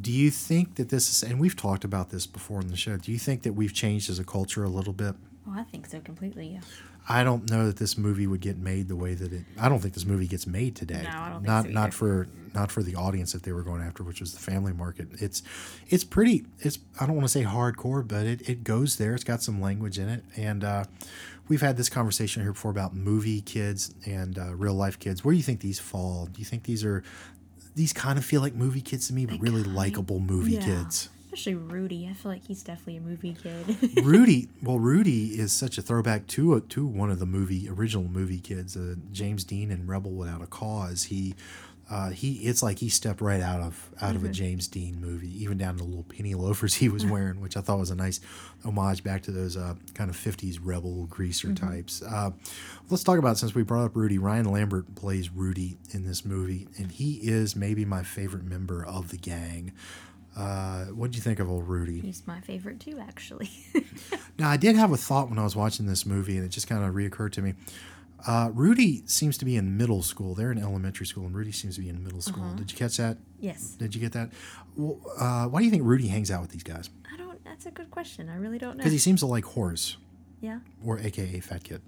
Do 0.01 0.13
you 0.13 0.31
think 0.31 0.77
that 0.77 0.89
this 0.89 1.11
is, 1.11 1.29
and 1.29 1.39
we've 1.41 1.57
talked 1.57 1.85
about 1.85 2.11
this 2.11 2.27
before 2.27 2.61
in 2.61 2.69
the 2.69 2.77
show, 2.77 2.97
do 2.97 3.13
you 3.13 3.19
think 3.19 3.43
that 3.43 3.53
we've 3.53 3.75
changed 3.75 4.09
as 4.09 4.19
a 4.19 4.25
culture 4.25 4.65
a 4.65 4.69
little 4.69 4.93
bit? 4.95 5.15
Oh, 5.47 5.53
I 5.55 5.65
think 5.65 5.87
so 5.87 6.01
completely. 6.01 6.49
Yeah. 6.55 6.61
I 7.09 7.25
don't 7.25 7.51
know 7.51 7.67
that 7.67 7.77
this 7.77 7.99
movie 7.99 8.27
would 8.27 8.41
get 8.41 8.57
made 8.59 8.89
the 8.89 8.97
way 8.97 9.15
that 9.15 9.33
it. 9.33 9.45
I 9.61 9.69
don't 9.69 9.81
think 9.81 9.95
this 9.95 10.05
movie 10.07 10.27
gets 10.27 10.47
made 10.47 10.77
today. 10.77 11.03
No, 11.11 11.19
I 11.19 11.29
don't 11.31 11.37
think 11.43 11.47
not 11.47 11.65
so 11.65 11.71
not 11.71 11.95
for 11.95 12.29
not 12.55 12.71
for 12.71 12.83
the 12.83 12.95
audience 12.97 13.33
that 13.33 13.43
they 13.43 13.53
were 13.53 13.63
going 13.63 13.83
after, 13.83 14.03
which 14.03 14.21
was 14.21 14.33
the 14.33 14.41
family 14.41 14.73
market. 14.73 15.09
It's 15.21 15.43
it's 15.89 16.05
pretty. 16.05 16.45
It's 16.61 16.79
I 17.01 17.07
don't 17.07 17.17
want 17.17 17.25
to 17.27 17.33
say 17.33 17.45
hardcore, 17.45 18.07
but 18.07 18.27
it, 18.27 18.49
it 18.49 18.65
goes 18.65 18.97
there. 18.97 19.15
It's 19.15 19.25
got 19.25 19.43
some 19.43 19.61
language 19.61 19.99
in 19.99 20.09
it, 20.09 20.25
and 20.37 20.63
uh, 20.63 20.85
we've 21.49 21.61
had 21.63 21.77
this 21.77 21.89
conversation 21.89 22.43
here 22.43 22.53
before 22.53 22.71
about 22.71 22.95
movie 22.95 23.41
kids 23.41 23.95
and 24.07 24.39
uh, 24.39 24.55
real 24.55 24.75
life 24.75 24.99
kids. 24.99 25.25
Where 25.25 25.33
do 25.33 25.37
you 25.37 25.43
think 25.45 25.61
these 25.61 25.79
fall? 25.81 26.27
Do 26.27 26.39
you 26.39 26.45
think 26.45 26.65
these 26.65 26.85
are 26.85 27.03
these 27.75 27.93
kind 27.93 28.19
of 28.19 28.25
feel 28.25 28.41
like 28.41 28.55
movie 28.55 28.81
kids 28.83 29.07
to 29.09 29.15
me, 29.15 29.27
but 29.27 29.41
really 29.41 29.63
likable 29.65 30.21
movie 30.21 30.53
Yeah. 30.55 30.61
kids? 30.65 31.09
Especially 31.33 31.55
Rudy. 31.55 32.09
I 32.11 32.15
feel 32.15 32.33
like 32.33 32.45
he's 32.45 32.63
definitely 32.65 32.97
a 32.97 33.01
movie 33.01 33.37
kid. 33.41 33.99
Rudy, 34.05 34.49
well, 34.63 34.81
Rudy 34.81 35.39
is 35.39 35.53
such 35.53 35.79
a 35.79 35.83
throwback 35.83 36.27
to 36.29 36.55
a, 36.55 36.61
to 36.63 36.85
one 36.85 37.11
of 37.11 37.21
the 37.21 37.27
movie 37.27 37.69
original 37.69 38.05
movie 38.09 38.41
kids, 38.41 38.77
uh, 38.77 38.97
James 39.13 39.45
Dean 39.45 39.71
in 39.71 39.87
Rebel 39.87 40.11
Without 40.11 40.43
a 40.43 40.47
Cause. 40.47 41.05
He, 41.05 41.37
uh, 41.89 42.11
he, 42.11 42.35
it's 42.49 42.65
like 42.65 42.79
he 42.81 42.89
stepped 42.89 43.21
right 43.21 43.41
out 43.41 43.61
of 43.61 43.91
out 44.03 44.17
of 44.17 44.25
a 44.25 44.29
Mhm. 44.29 44.33
James 44.33 44.67
Dean 44.67 45.01
movie, 45.01 45.31
even 45.43 45.57
down 45.57 45.75
to 45.77 45.79
the 45.79 45.85
little 45.89 46.03
penny 46.03 46.35
loafers 46.35 46.75
he 46.75 46.89
was 46.89 47.07
wearing, 47.15 47.41
which 47.41 47.57
I 47.57 47.61
thought 47.61 47.79
was 47.79 47.91
a 47.91 47.97
nice 47.97 48.19
homage 48.65 49.05
back 49.05 49.23
to 49.23 49.31
those 49.31 49.57
uh, 49.57 49.75
kind 49.95 50.11
of 50.11 50.17
'50s 50.17 50.59
rebel 50.61 51.07
greaser 51.07 51.49
Mhm. 51.49 51.61
types. 51.61 52.03
Uh, 52.03 52.31
let's 52.91 53.05
talk 53.05 53.19
about 53.21 53.39
since 53.39 53.55
we 53.55 53.63
brought 53.63 53.85
up 53.85 53.95
Rudy. 53.97 54.19
Ryan 54.19 54.47
Lambert 54.51 54.97
plays 54.97 55.31
Rudy 55.31 55.79
in 55.93 56.05
this 56.05 56.25
movie, 56.25 56.67
and 56.77 56.91
he 56.91 57.15
is 57.23 57.55
maybe 57.55 57.85
my 57.85 58.03
favorite 58.03 58.45
member 58.45 58.85
of 58.85 59.11
the 59.11 59.17
gang. 59.17 59.71
Uh, 60.37 60.85
what 60.87 61.11
do 61.11 61.17
you 61.17 61.23
think 61.23 61.41
of 61.41 61.51
old 61.51 61.69
Rudy? 61.69 62.01
he's 62.01 62.23
my 62.27 62.41
favorite 62.41 62.81
too, 62.81 62.99
actually. 63.01 63.51
Now, 64.39 64.49
I 64.49 64.57
did 64.57 64.75
have 64.75 64.91
a 64.91 64.97
thought 64.97 65.29
when 65.29 65.39
I 65.39 65.45
was 65.45 65.55
watching 65.55 65.85
this 65.85 66.07
movie, 66.07 66.37
and 66.39 66.47
it 66.47 66.49
just 66.49 66.67
kind 66.67 66.83
of 66.83 66.95
reoccurred 66.95 67.33
to 67.33 67.43
me. 67.43 67.53
Uh, 68.27 68.51
Rudy 68.55 69.03
seems 69.05 69.37
to 69.37 69.45
be 69.45 69.55
in 69.57 69.77
middle 69.77 70.03
school. 70.03 70.35
They're 70.35 70.51
in 70.51 70.57
elementary 70.59 71.05
school, 71.05 71.27
and 71.27 71.35
Rudy 71.35 71.53
seems 71.53 71.75
to 71.75 71.83
be 71.83 71.91
in 71.91 72.03
middle 72.03 72.23
school. 72.23 72.45
Uh-huh. 72.45 72.55
Did 72.55 72.73
you 72.73 72.79
catch 72.79 72.97
that? 72.97 73.19
Yes. 73.39 73.73
Did 73.79 73.95
you 73.95 74.01
get 74.01 74.13
that? 74.13 74.31
Well, 74.77 74.99
uh, 75.19 75.45
why 75.49 75.59
do 75.59 75.67
you 75.67 75.71
think 75.71 75.85
Rudy 75.85 76.09
hangs 76.09 76.31
out 76.31 76.41
with 76.41 76.51
these 76.53 76.63
guys? 76.63 76.89
I 77.13 77.19
don't. 77.19 77.43
That's 77.45 77.67
a 77.67 77.71
good 77.71 77.91
question. 77.91 78.31
I 78.31 78.37
really 78.37 78.57
don't 78.59 78.77
know. 78.77 78.79
Because 78.79 78.93
he 78.93 78.99
seems 78.99 79.21
to 79.21 79.27
like 79.27 79.45
Horace, 79.45 79.99
Yeah. 80.41 80.61
or 80.83 80.99
AKA 80.99 81.41
Fat 81.41 81.63
Kid. 81.65 81.83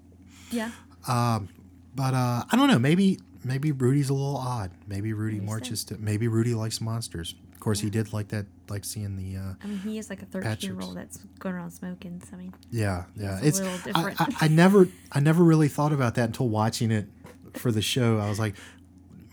Yeah. 0.51 0.69
Um, 1.07 1.49
but 1.95 2.13
uh, 2.13 2.43
I 2.51 2.55
don't 2.55 2.67
know. 2.67 2.77
Maybe 2.79 3.17
maybe 3.43 3.71
Rudy's 3.71 4.09
a 4.09 4.13
little 4.13 4.37
odd. 4.37 4.69
Maybe 4.87 5.13
Rudy 5.13 5.39
marches 5.39 5.83
to. 5.85 5.97
Maybe 5.97 6.27
Rudy 6.27 6.53
likes 6.53 6.79
monsters. 6.81 7.33
Of 7.63 7.65
course, 7.65 7.79
he 7.79 7.89
did 7.89 8.11
like 8.11 8.27
that. 8.27 8.45
Like 8.67 8.83
seeing 8.83 9.15
the. 9.15 9.39
Uh, 9.39 9.53
I 9.63 9.67
mean, 9.67 9.77
he 9.79 9.97
is 9.97 10.09
like 10.09 10.21
a 10.21 10.25
thirteen-year-old 10.25 10.97
that's 10.97 11.19
going 11.39 11.55
around 11.55 11.71
smoking. 11.71 12.21
So 12.29 12.35
I 12.35 12.39
mean. 12.39 12.53
Yeah, 12.71 13.05
yeah. 13.15 13.37
It's 13.41 13.57
It's, 13.57 13.59
a 13.59 13.63
little 13.63 13.79
I, 13.95 14.09
different. 14.09 14.41
I, 14.41 14.45
I 14.45 14.47
never 14.49 14.89
I 15.13 15.21
never 15.21 15.45
really 15.45 15.69
thought 15.69 15.93
about 15.99 16.15
that 16.15 16.25
until 16.25 16.49
watching 16.49 16.91
it 16.91 17.07
for 17.53 17.71
the 17.71 17.81
show. 17.81 18.19
I 18.19 18.27
was 18.27 18.37
like, 18.37 18.55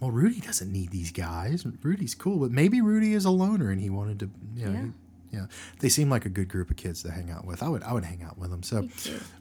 well, 0.00 0.12
Rudy 0.12 0.38
doesn't 0.38 0.70
need 0.70 0.92
these 0.92 1.10
guys. 1.10 1.66
Rudy's 1.82 2.14
cool, 2.14 2.38
but 2.38 2.52
maybe 2.52 2.80
Rudy 2.80 3.14
is 3.14 3.24
a 3.24 3.30
loner 3.30 3.68
and 3.72 3.80
he 3.80 3.90
wanted 3.90 4.20
to, 4.20 4.30
you 4.54 4.66
know, 4.66 4.72
Yeah. 4.72 4.82
he- 4.84 4.92
yeah. 5.32 5.46
They 5.80 5.88
seem 5.88 6.08
like 6.08 6.24
a 6.24 6.28
good 6.28 6.46
group 6.48 6.70
of 6.70 6.76
kids 6.76 7.02
to 7.02 7.10
hang 7.10 7.32
out 7.32 7.44
with. 7.44 7.64
I 7.64 7.68
would 7.68 7.82
I 7.82 7.92
would 7.92 8.04
hang 8.04 8.22
out 8.22 8.38
with 8.38 8.50
them. 8.50 8.62
So, 8.62 8.88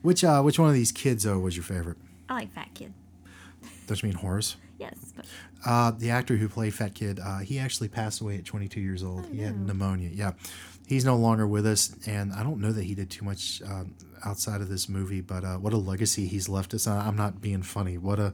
which 0.01 0.23
uh 0.23 0.41
which 0.41 0.57
one 0.57 0.67
of 0.69 0.73
these 0.73 0.91
kids 0.91 1.25
though 1.25 1.37
was 1.37 1.55
your 1.55 1.63
favorite? 1.63 1.97
I 2.27 2.33
like 2.33 2.53
Fat 2.53 2.69
Kid. 2.73 2.91
Don't 3.85 4.01
you 4.01 4.09
mean 4.09 4.17
Horace? 4.17 4.55
Yes, 4.79 5.13
but 5.15 5.25
Uh, 5.65 5.91
the 5.91 6.09
actor 6.09 6.37
who 6.37 6.47
played 6.47 6.73
Fat 6.73 6.95
Kid, 6.95 7.19
uh, 7.19 7.39
he 7.39 7.59
actually 7.59 7.89
passed 7.89 8.21
away 8.21 8.37
at 8.37 8.45
22 8.45 8.79
years 8.79 9.03
old. 9.03 9.25
he 9.27 9.39
had 9.39 9.59
pneumonia. 9.59 10.09
Yeah, 10.13 10.31
he's 10.87 11.03
no 11.05 11.17
longer 11.17 11.45
with 11.45 11.65
us, 11.67 11.93
and 12.07 12.31
I 12.33 12.43
don't 12.43 12.59
know 12.61 12.71
that 12.71 12.83
he 12.85 12.95
did 12.95 13.09
too 13.09 13.25
much 13.25 13.61
um, 13.65 13.93
outside 14.25 14.61
of 14.61 14.69
this 14.69 14.87
movie. 14.87 15.21
But 15.21 15.43
uh, 15.43 15.57
what 15.57 15.73
a 15.73 15.77
legacy 15.77 16.27
he's 16.27 16.47
left 16.47 16.73
us. 16.73 16.87
I'm 16.87 17.17
not 17.17 17.41
being 17.41 17.61
funny. 17.61 17.97
What 17.97 18.19
a 18.19 18.31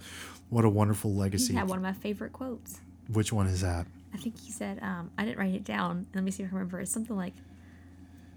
what 0.50 0.64
a 0.66 0.70
wonderful 0.70 1.12
he 1.12 1.18
legacy. 1.18 1.54
had 1.56 1.68
one 1.68 1.80
of 1.80 1.84
my 1.84 1.94
favorite 1.94 2.32
quotes. 2.34 2.80
Which 3.12 3.34
one 3.34 3.48
is 3.48 3.62
that? 3.62 3.88
I 4.14 4.18
think 4.18 4.40
he 4.40 4.52
said, 4.52 4.80
um, 4.82 5.12
I 5.18 5.26
didn't 5.26 5.40
write 5.40 5.54
it 5.56 5.64
down. 5.66 6.06
Let 6.16 6.24
me 6.24 6.32
see 6.32 6.44
if 6.44 6.50
I 6.52 6.54
remember. 6.54 6.80
It's 6.80 6.92
something 6.92 7.18
like, 7.18 7.34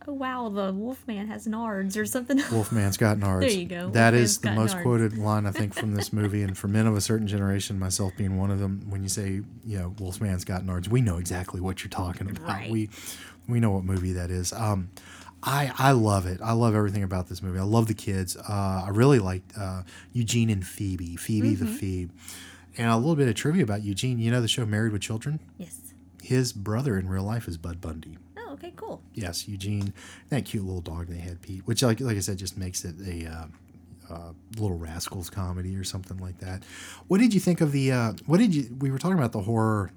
"Oh 0.09 0.15
wow, 0.15 0.49
the 0.49 0.73
Wolfman 0.73 1.27
has 1.29 1.47
nards" 1.47 1.97
or 2.01 2.07
something. 2.07 2.39
Wolfman's 2.51 2.97
got 2.97 3.19
nards. 3.19 3.41
There 3.41 3.51
you 3.51 3.67
go. 3.67 3.91
That 3.91 4.13
Wolfman's 4.15 4.31
is 4.31 4.39
the 4.39 4.53
most 4.53 4.77
nards. 4.77 4.83
quoted 4.83 5.19
line 5.19 5.47
I 5.47 5.51
think 5.51 5.75
from 5.75 5.95
this 5.95 6.13
movie, 6.21 6.43
and 6.43 6.57
for 6.57 6.67
men 6.69 6.87
of 6.87 6.97
a 6.97 7.01
certain 7.01 7.27
generation, 7.27 7.79
myself 7.79 8.13
being 8.17 8.39
one 8.39 8.51
of 8.51 8.59
them. 8.59 8.87
When 8.89 9.03
you 9.03 9.09
say, 9.09 9.43
you 9.65 9.79
know, 9.79 9.95
Wolfman's 9.99 10.45
got 10.45 10.63
nards, 10.63 10.89
we 10.89 11.01
know 11.03 11.19
exactly 11.19 11.61
what 11.61 11.85
you're 11.85 11.91
talking 11.91 12.31
about. 12.31 12.49
Right. 12.49 12.71
We 12.71 12.89
we 13.47 13.61
know 13.61 13.71
what 13.71 13.85
movie 13.85 14.13
that 14.15 14.31
is. 14.31 14.53
Um, 14.53 14.91
I 15.43 15.71
I 15.79 15.93
love 15.93 16.27
it. 16.27 16.41
I 16.43 16.53
love 16.53 16.75
everything 16.75 17.03
about 17.03 17.29
this 17.29 17.43
movie. 17.43 17.59
I 17.59 17.63
love 17.65 17.87
the 17.87 17.95
kids. 17.95 18.37
Uh, 18.37 18.85
I 18.87 18.91
really 18.91 19.19
like 19.19 19.43
uh, 19.57 19.83
Eugene 20.13 20.51
and 20.51 20.67
Phoebe. 20.67 21.17
Phoebe 21.17 21.55
the 21.55 21.65
Mhm. 21.67 21.77
Phoebe. 21.77 22.13
And 22.77 22.91
a 22.91 22.97
little 22.97 23.17
bit 23.17 23.29
of 23.29 23.35
trivia 23.35 23.63
about 23.65 23.83
Eugene. 23.83 24.19
You 24.19 24.31
know 24.31 24.41
the 24.41 24.49
show 24.49 24.65
Married 24.65 24.93
with 24.93 25.03
Children? 25.03 25.41
Yes. 25.59 25.81
His 26.23 26.53
brother 26.53 26.97
in 26.99 27.09
real 27.09 27.23
life 27.25 27.49
is 27.49 27.57
Bud 27.57 27.81
Bundy. 27.81 28.19
Okay, 28.59 28.73
cool. 28.77 29.01
Yes, 29.15 29.47
Eugene, 29.49 29.93
that 30.31 30.45
cute 30.45 30.65
little 30.65 30.81
dog 30.81 31.07
they 31.07 31.19
had, 31.19 31.41
Pete, 31.43 31.63
which, 31.67 31.83
like, 31.83 32.01
like 32.01 32.17
I 32.17 32.21
said, 32.21 32.39
just 32.39 32.57
makes 32.59 32.85
it 32.85 32.97
a 33.07 33.27
uh, 33.31 33.47
uh, 34.13 34.33
Little 34.57 34.77
Rascals 34.79 35.31
comedy 35.31 35.77
or 35.77 35.85
something 35.85 36.19
like 36.19 36.39
that. 36.41 36.63
What 37.07 37.19
did 37.21 37.33
you 37.35 37.41
think 37.41 37.61
of 37.61 37.73
the? 37.73 37.93
Uh, 37.93 38.13
what 38.27 38.39
did 38.39 38.55
you? 38.55 38.75
We 38.81 38.91
were 38.91 38.99
talking 38.99 39.19
about 39.19 39.33
the 39.33 39.41
horror 39.43 39.93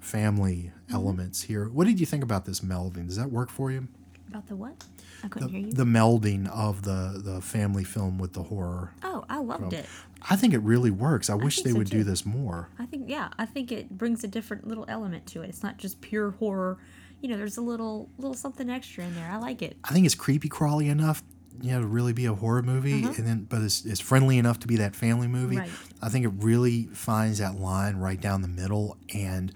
family 0.00 0.72
elements 0.92 1.42
here. 1.42 1.68
What 1.68 1.86
did 1.86 1.98
you 2.00 2.06
think 2.06 2.22
about 2.22 2.44
this 2.44 2.60
melding? 2.60 3.06
Does 3.06 3.16
that 3.16 3.30
work 3.30 3.50
for 3.50 3.70
you? 3.70 3.88
About 4.28 4.46
the 4.48 4.56
what? 4.56 4.84
I 5.24 5.28
couldn't 5.28 5.48
The, 5.52 5.58
hear 5.58 5.66
you. 5.68 5.72
the 5.72 5.84
melding 5.84 6.48
of 6.48 6.82
the 6.82 7.20
the 7.22 7.40
family 7.40 7.84
film 7.84 8.18
with 8.18 8.32
the 8.34 8.44
horror. 8.44 8.92
oh, 9.02 9.24
I 9.28 9.38
loved 9.38 9.70
film. 9.70 9.74
it. 9.74 9.86
I 10.28 10.36
think 10.36 10.54
it 10.54 10.58
really 10.60 10.90
works. 10.90 11.30
I, 11.30 11.34
wish 11.34 11.60
they 11.62 11.70
so, 11.70 11.78
would 11.78 11.90
do 11.90 12.02
this 12.02 12.24
more. 12.26 12.68
I 12.78 12.86
think 12.86 13.08
yeah, 13.08 13.28
I 13.38 13.46
think 13.46 13.70
it 13.72 13.90
brings 13.96 14.24
a 14.24 14.28
different 14.28 14.66
little 14.66 14.84
element 14.88 15.26
to 15.28 15.42
it. 15.42 15.48
It's 15.48 15.62
not 15.62 15.76
just 15.78 16.00
pure 16.00 16.32
horror. 16.32 16.78
You 17.26 17.32
know, 17.32 17.38
there's 17.38 17.56
a 17.56 17.60
little 17.62 18.08
little 18.18 18.34
something 18.34 18.70
extra 18.70 19.02
in 19.02 19.16
there. 19.16 19.28
I 19.28 19.38
like 19.38 19.60
it. 19.60 19.76
I 19.82 19.92
think 19.92 20.06
it's 20.06 20.14
creepy 20.14 20.48
crawly 20.48 20.88
enough, 20.88 21.24
you 21.60 21.72
know, 21.72 21.80
to 21.80 21.86
really 21.88 22.12
be 22.12 22.26
a 22.26 22.34
horror 22.34 22.62
movie, 22.62 23.02
Uh-huh. 23.02 23.14
and 23.16 23.26
then 23.26 23.46
but 23.50 23.62
it's, 23.62 23.84
it's 23.84 23.98
friendly 24.00 24.38
enough 24.38 24.60
to 24.60 24.68
be 24.68 24.76
that 24.76 24.94
family 24.94 25.26
movie. 25.26 25.56
Right. 25.56 25.70
I 26.00 26.08
think 26.08 26.24
it 26.24 26.32
really 26.36 26.84
finds 26.92 27.38
that 27.38 27.56
line 27.56 27.96
right 27.96 28.20
down 28.20 28.42
the 28.42 28.48
middle, 28.62 28.96
and 29.12 29.50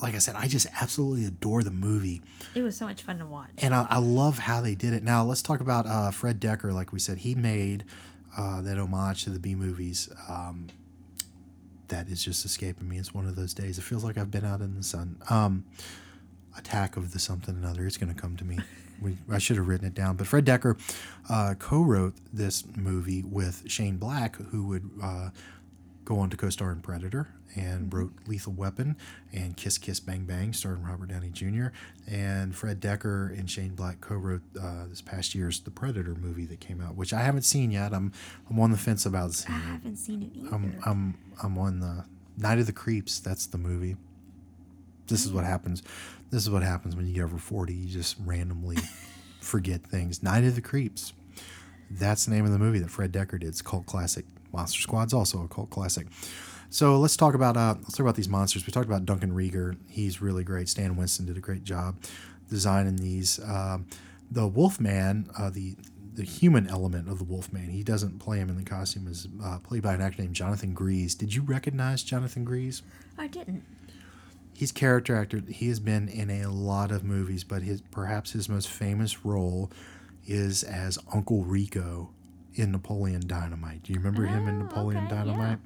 like 0.00 0.14
I 0.14 0.18
said, 0.18 0.34
I 0.34 0.48
just 0.48 0.66
absolutely 0.80 1.26
adore 1.26 1.62
the 1.62 1.70
movie, 1.70 2.22
It 2.54 2.62
was 2.62 2.74
so 2.74 2.86
much 2.86 3.02
fun 3.02 3.18
to 3.18 3.26
watch. 3.26 3.50
and 3.58 3.74
I, 3.74 3.86
I 3.90 3.98
love 3.98 4.38
how 4.38 4.62
they 4.62 4.74
did 4.74 4.94
it. 4.94 5.02
Now 5.02 5.24
let's 5.24 5.42
talk 5.42 5.60
about 5.60 5.86
uh, 5.86 6.10
Fred 6.10 6.40
Dekker. 6.40 6.72
Like 6.72 6.90
we 6.90 6.98
said, 6.98 7.18
he 7.18 7.34
made 7.34 7.84
uh, 8.36 8.62
that 8.62 8.78
homage 8.78 9.24
to 9.24 9.30
the 9.30 9.38
B 9.38 9.54
movies. 9.54 10.08
Um, 10.26 10.68
that 11.88 12.08
is 12.08 12.24
just 12.24 12.44
escaping 12.46 12.88
me. 12.88 12.96
It's 12.98 13.12
one 13.12 13.26
of 13.26 13.36
those 13.36 13.52
days. 13.52 13.78
It 13.78 13.82
feels 13.82 14.02
like 14.04 14.16
I've 14.16 14.30
been 14.30 14.44
out 14.46 14.60
in 14.62 14.74
the 14.74 14.82
sun. 14.82 15.18
Um, 15.28 15.64
attack 16.56 16.96
of 16.96 17.12
the 17.12 17.18
something 17.18 17.54
another. 17.56 17.86
It's 17.86 17.96
going 17.96 18.12
to 18.14 18.20
come 18.20 18.36
to 18.36 18.44
me. 18.44 18.58
We, 19.02 19.16
I 19.30 19.38
should 19.38 19.56
have 19.56 19.66
written 19.68 19.86
it 19.86 19.94
down. 19.94 20.16
But 20.16 20.26
Fred 20.26 20.44
Dekker 20.46 20.78
uh, 21.28 21.54
co-wrote 21.58 22.14
this 22.32 22.64
movie 22.76 23.22
with 23.22 23.64
Shane 23.66 23.96
Black, 23.96 24.36
who 24.36 24.66
would 24.68 24.88
uh, 25.02 25.30
go 26.04 26.18
on 26.18 26.30
to 26.30 26.36
co-star 26.36 26.70
in 26.72 26.80
Predator 26.80 27.28
and 27.56 27.92
wrote 27.92 28.12
Lethal 28.26 28.52
Weapon 28.52 28.96
and 29.32 29.56
Kiss 29.56 29.78
Kiss 29.78 30.00
Bang 30.00 30.24
Bang, 30.24 30.52
starring 30.52 30.82
Robert 30.82 31.08
Downey 31.08 31.30
Jr. 31.30 31.66
And 32.08 32.54
Fred 32.54 32.80
Dekker 32.80 33.36
and 33.38 33.48
Shane 33.50 33.74
Black 33.74 34.00
co-wrote 34.00 34.42
uh, 34.60 34.86
this 34.88 35.00
past 35.02 35.34
year's 35.34 35.60
The 35.60 35.70
Predator 35.70 36.14
movie 36.14 36.46
that 36.46 36.60
came 36.60 36.80
out, 36.80 36.94
which 36.96 37.12
I 37.12 37.20
haven't 37.22 37.42
seen 37.42 37.70
yet. 37.70 37.92
I'm 37.92 38.12
I'm 38.50 38.58
on 38.60 38.70
the 38.70 38.78
fence 38.78 39.06
about 39.06 39.30
I 39.30 39.32
seeing 39.32 39.58
it. 39.58 39.62
haven't 39.62 39.96
seen 39.96 40.22
it 40.22 40.30
either. 40.38 40.54
I'm 40.54 40.80
I'm 40.86 41.18
I'm 41.42 41.58
on 41.58 41.80
the 41.80 42.04
Night 42.36 42.58
of 42.58 42.66
the 42.66 42.72
Creeps. 42.72 43.20
That's 43.20 43.46
the 43.46 43.58
movie. 43.58 43.96
This 45.06 45.24
is 45.24 45.32
what 45.32 45.44
happens. 45.44 45.82
This 46.30 46.42
is 46.42 46.50
what 46.50 46.62
happens 46.62 46.96
when 46.96 47.06
you 47.06 47.14
get 47.14 47.22
over 47.22 47.38
forty. 47.38 47.74
You 47.74 47.88
just 47.88 48.16
randomly 48.24 48.78
forget 49.40 49.82
things. 49.82 50.22
Night 50.22 50.44
of 50.44 50.54
the 50.54 50.62
Creeps. 50.62 51.12
That's 51.90 52.24
the 52.24 52.32
name 52.32 52.44
of 52.44 52.52
the 52.52 52.58
movie 52.58 52.78
that 52.80 52.90
Fred 52.90 53.12
Dekker 53.12 53.38
did. 53.40 53.44
It's 53.44 53.60
a 53.60 53.64
cult 53.64 53.86
classic. 53.86 54.24
Monster 54.52 54.80
Squad's 54.80 55.12
also 55.12 55.42
a 55.42 55.48
cult 55.48 55.70
classic. 55.70 56.06
So 56.70 56.98
let's 56.98 57.16
talk 57.16 57.34
about 57.34 57.56
uh, 57.56 57.74
let's 57.82 57.92
talk 57.92 58.00
about 58.00 58.16
these 58.16 58.28
monsters. 58.28 58.66
We 58.66 58.72
talked 58.72 58.86
about 58.86 59.04
Duncan 59.04 59.32
Regehr. 59.32 59.76
He's 59.88 60.20
really 60.20 60.42
great. 60.44 60.68
Stan 60.68 60.96
Winston 60.96 61.26
did 61.26 61.36
a 61.36 61.40
great 61.40 61.64
job 61.64 61.96
designing 62.48 62.96
these. 62.96 63.38
Um, 63.44 63.86
the 64.30 64.48
Wolfman, 64.48 65.30
uh, 65.38 65.50
the 65.50 65.76
the 66.14 66.24
human 66.24 66.68
element 66.68 67.08
of 67.08 67.18
the 67.18 67.24
Wolfman, 67.24 67.70
he 67.70 67.82
doesn't 67.82 68.18
play 68.18 68.38
him 68.38 68.48
in 68.48 68.56
the 68.56 68.64
costume. 68.64 69.08
is 69.08 69.26
uh, 69.42 69.58
played 69.58 69.82
by 69.82 69.94
an 69.94 70.00
actor 70.00 70.22
named 70.22 70.34
Jonathan 70.34 70.72
Gries. 70.72 71.14
Did 71.14 71.34
you 71.34 71.42
recognize 71.42 72.02
Jonathan 72.02 72.44
Gries? 72.44 72.82
I 73.18 73.26
didn't. 73.26 73.64
He's 74.54 74.72
character 74.72 75.16
actor. 75.16 75.42
He 75.48 75.68
has 75.68 75.80
been 75.80 76.08
in 76.08 76.30
a 76.30 76.48
lot 76.50 76.90
of 76.90 77.02
movies, 77.04 77.44
but 77.44 77.62
his 77.62 77.80
perhaps 77.90 78.32
his 78.32 78.48
most 78.48 78.68
famous 78.68 79.24
role 79.24 79.70
is 80.26 80.62
as 80.62 80.98
Uncle 81.12 81.44
Rico 81.44 82.10
in 82.54 82.70
Napoleon 82.72 83.26
Dynamite. 83.26 83.82
Do 83.82 83.92
you 83.92 83.98
remember 83.98 84.24
him 84.26 84.46
in 84.48 84.60
Oh, 84.60 84.64
Napoleon 84.64 85.04
okay, 85.06 85.14
yeah. 85.16 85.24
Dynamite? 85.24 85.58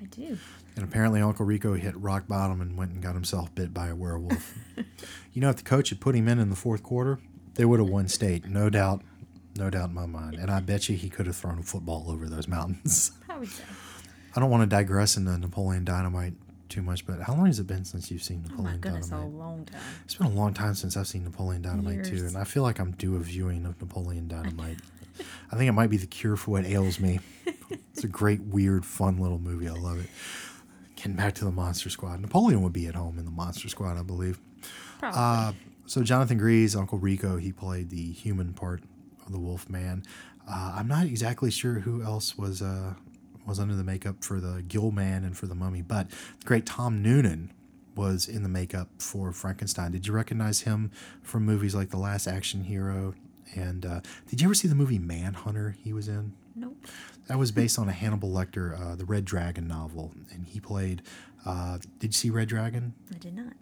I 0.00 0.04
do. 0.06 0.38
And 0.76 0.84
apparently, 0.84 1.20
Uncle 1.20 1.46
Rico 1.46 1.74
hit 1.74 1.96
rock 1.96 2.26
bottom 2.26 2.60
and 2.60 2.76
went 2.76 2.92
and 2.92 3.02
got 3.02 3.14
himself 3.14 3.54
bit 3.54 3.72
by 3.74 3.88
a 3.88 3.94
werewolf. 3.94 4.54
you 5.32 5.40
know, 5.42 5.50
if 5.50 5.56
the 5.56 5.62
coach 5.62 5.90
had 5.90 6.00
put 6.00 6.14
him 6.14 6.28
in 6.28 6.38
in 6.38 6.50
the 6.50 6.56
fourth 6.56 6.82
quarter, 6.82 7.18
they 7.54 7.64
would 7.64 7.80
have 7.80 7.88
won 7.88 8.08
state, 8.08 8.46
no 8.46 8.68
doubt, 8.70 9.02
no 9.56 9.70
doubt 9.70 9.88
in 9.90 9.94
my 9.94 10.04
mind. 10.06 10.34
And 10.36 10.50
I 10.50 10.60
bet 10.60 10.88
you 10.88 10.96
he 10.96 11.08
could 11.08 11.26
have 11.26 11.36
thrown 11.36 11.58
a 11.58 11.62
football 11.62 12.06
over 12.10 12.28
those 12.28 12.46
mountains. 12.48 13.12
Probably 13.26 13.46
so. 13.46 13.62
I 14.34 14.40
don't 14.40 14.50
want 14.50 14.62
to 14.68 14.74
digress 14.74 15.16
into 15.16 15.36
Napoleon 15.38 15.84
Dynamite 15.84 16.34
too 16.68 16.82
much, 16.82 17.06
but 17.06 17.20
how 17.22 17.34
long 17.34 17.46
has 17.46 17.58
it 17.58 17.66
been 17.66 17.84
since 17.84 18.10
you've 18.10 18.22
seen 18.22 18.44
Oh 18.46 18.50
Napoleon 18.50 18.72
my 18.74 18.78
goodness, 18.78 19.08
Dynamite? 19.08 19.32
a 19.34 19.36
long 19.36 19.64
time. 19.64 19.80
It's 20.04 20.14
been 20.14 20.26
a 20.26 20.30
long 20.30 20.54
time 20.54 20.74
since 20.74 20.96
I've 20.96 21.06
seen 21.06 21.24
Napoleon 21.24 21.62
Dynamite 21.62 22.04
too, 22.04 22.16
and 22.26 22.36
I 22.36 22.44
feel 22.44 22.62
like 22.62 22.78
I'm 22.78 22.92
due 22.92 23.16
a 23.16 23.20
viewing 23.20 23.64
of 23.66 23.80
Napoleon 23.80 24.28
Dynamite. 24.28 24.78
I 25.50 25.56
think 25.56 25.68
it 25.68 25.72
might 25.72 25.90
be 25.90 25.96
the 25.96 26.06
cure 26.06 26.36
for 26.36 26.50
what 26.52 26.64
ails 26.66 27.00
me. 27.00 27.20
It's 27.92 28.04
a 28.04 28.08
great, 28.08 28.40
weird, 28.42 28.84
fun 28.84 29.18
little 29.18 29.38
movie. 29.38 29.66
I 29.68 29.72
love 29.72 29.98
it. 29.98 30.10
Getting 30.96 31.14
back 31.16 31.34
to 31.36 31.44
the 31.44 31.50
Monster 31.50 31.88
Squad, 31.90 32.20
Napoleon 32.20 32.62
would 32.62 32.72
be 32.72 32.86
at 32.86 32.94
home 32.94 33.18
in 33.18 33.24
the 33.24 33.30
Monster 33.30 33.68
Squad, 33.68 33.96
I 33.98 34.02
believe. 34.02 34.38
Probably. 34.98 35.18
Uh, 35.18 35.52
so 35.86 36.02
Jonathan 36.02 36.36
Gries, 36.38 36.76
Uncle 36.76 36.98
Rico, 36.98 37.36
he 37.38 37.52
played 37.52 37.90
the 37.90 38.12
human 38.12 38.52
part 38.52 38.82
of 39.24 39.32
the 39.32 39.38
Wolf 39.38 39.68
Man. 39.70 40.02
Uh, 40.48 40.74
I'm 40.76 40.88
not 40.88 41.06
exactly 41.06 41.50
sure 41.50 41.74
who 41.80 42.02
else 42.02 42.36
was 42.38 42.60
uh, 42.62 42.94
was 43.46 43.58
under 43.60 43.74
the 43.74 43.84
makeup 43.84 44.24
for 44.24 44.40
the 44.40 44.62
Gill 44.66 44.90
Man 44.90 45.24
and 45.24 45.36
for 45.36 45.46
the 45.46 45.54
Mummy, 45.54 45.82
but 45.82 46.10
the 46.10 46.44
great 46.44 46.66
Tom 46.66 47.02
Noonan 47.02 47.52
was 47.94 48.28
in 48.28 48.42
the 48.42 48.48
makeup 48.48 48.88
for 48.98 49.32
Frankenstein. 49.32 49.92
Did 49.92 50.06
you 50.06 50.12
recognize 50.12 50.60
him 50.62 50.90
from 51.22 51.44
movies 51.44 51.74
like 51.74 51.90
The 51.90 51.96
Last 51.96 52.26
Action 52.26 52.64
Hero? 52.64 53.14
And 53.54 53.86
uh, 53.86 54.00
did 54.28 54.40
you 54.40 54.46
ever 54.46 54.54
see 54.54 54.68
the 54.68 54.74
movie 54.74 54.98
Manhunter? 54.98 55.76
He 55.82 55.92
was 55.92 56.08
in. 56.08 56.32
Nope. 56.54 56.76
That 57.28 57.38
was 57.38 57.52
based 57.52 57.78
on 57.78 57.88
a 57.88 57.92
Hannibal 57.92 58.30
Lecter, 58.30 58.78
uh, 58.78 58.96
the 58.96 59.04
Red 59.04 59.24
Dragon 59.24 59.66
novel, 59.66 60.12
and 60.32 60.46
he 60.46 60.60
played. 60.60 61.02
Uh, 61.44 61.78
did 61.98 62.08
you 62.08 62.12
see 62.12 62.30
Red 62.30 62.48
Dragon? 62.48 62.94
I 63.14 63.18
did 63.18 63.34
not. 63.34 63.52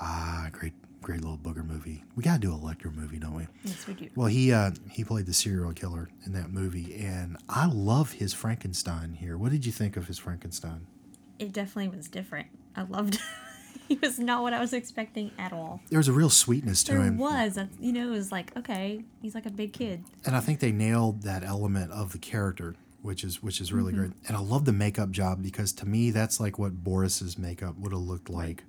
Ah, 0.00 0.48
great, 0.52 0.72
great 1.08 1.22
little 1.22 1.38
booger 1.38 1.66
movie. 1.66 2.04
We 2.16 2.22
gotta 2.22 2.38
do 2.38 2.52
a 2.52 2.58
Lecter 2.58 2.94
movie, 2.94 3.18
don't 3.18 3.32
we? 3.34 3.46
Yes, 3.64 3.86
we 3.86 3.94
do. 3.94 4.10
Well, 4.14 4.26
he 4.26 4.52
uh, 4.52 4.72
he 4.90 5.04
played 5.04 5.24
the 5.24 5.32
serial 5.32 5.72
killer 5.72 6.10
in 6.26 6.34
that 6.34 6.52
movie, 6.52 6.94
and 7.02 7.38
I 7.48 7.64
love 7.66 8.12
his 8.12 8.34
Frankenstein 8.34 9.14
here. 9.14 9.38
What 9.38 9.50
did 9.50 9.64
you 9.64 9.72
think 9.72 9.96
of 9.96 10.06
his 10.06 10.18
Frankenstein? 10.18 10.86
It 11.38 11.52
definitely 11.54 11.96
was 11.96 12.08
different. 12.08 12.48
I 12.76 12.82
loved 12.82 13.14
it. 13.14 13.20
he 13.88 13.94
was 14.02 14.18
not 14.18 14.42
what 14.42 14.52
I 14.52 14.60
was 14.60 14.74
expecting 14.74 15.30
at 15.38 15.50
all. 15.50 15.80
There 15.88 15.98
was 15.98 16.08
a 16.08 16.12
real 16.12 16.28
sweetness 16.28 16.84
to 16.84 16.92
There 16.92 17.00
him, 17.00 17.16
was. 17.16 17.58
You 17.80 17.92
know, 17.94 18.08
it 18.08 18.10
was 18.10 18.30
like, 18.30 18.54
okay, 18.58 19.02
he's 19.22 19.34
like 19.34 19.46
a 19.46 19.50
big 19.50 19.72
kid. 19.72 20.04
and 20.26 20.36
I 20.36 20.40
think 20.40 20.60
they 20.60 20.72
nailed 20.72 21.22
that 21.22 21.42
element 21.42 21.90
of 21.90 22.12
the 22.12 22.18
character, 22.18 22.74
which 23.00 23.24
is 23.24 23.42
which 23.42 23.62
is 23.62 23.72
really 23.72 23.94
Mhm. 23.94 23.96
great. 23.96 24.12
And 24.28 24.36
I 24.36 24.40
love 24.40 24.66
the 24.66 24.72
makeup 24.74 25.10
job 25.10 25.42
because 25.42 25.72
to 25.74 25.86
me, 25.86 26.10
that's 26.10 26.38
like 26.38 26.58
what 26.58 26.84
Boris's 26.84 27.38
makeup 27.38 27.78
would 27.78 27.92
have 27.92 28.02
looked 28.02 28.28
like 28.28 28.64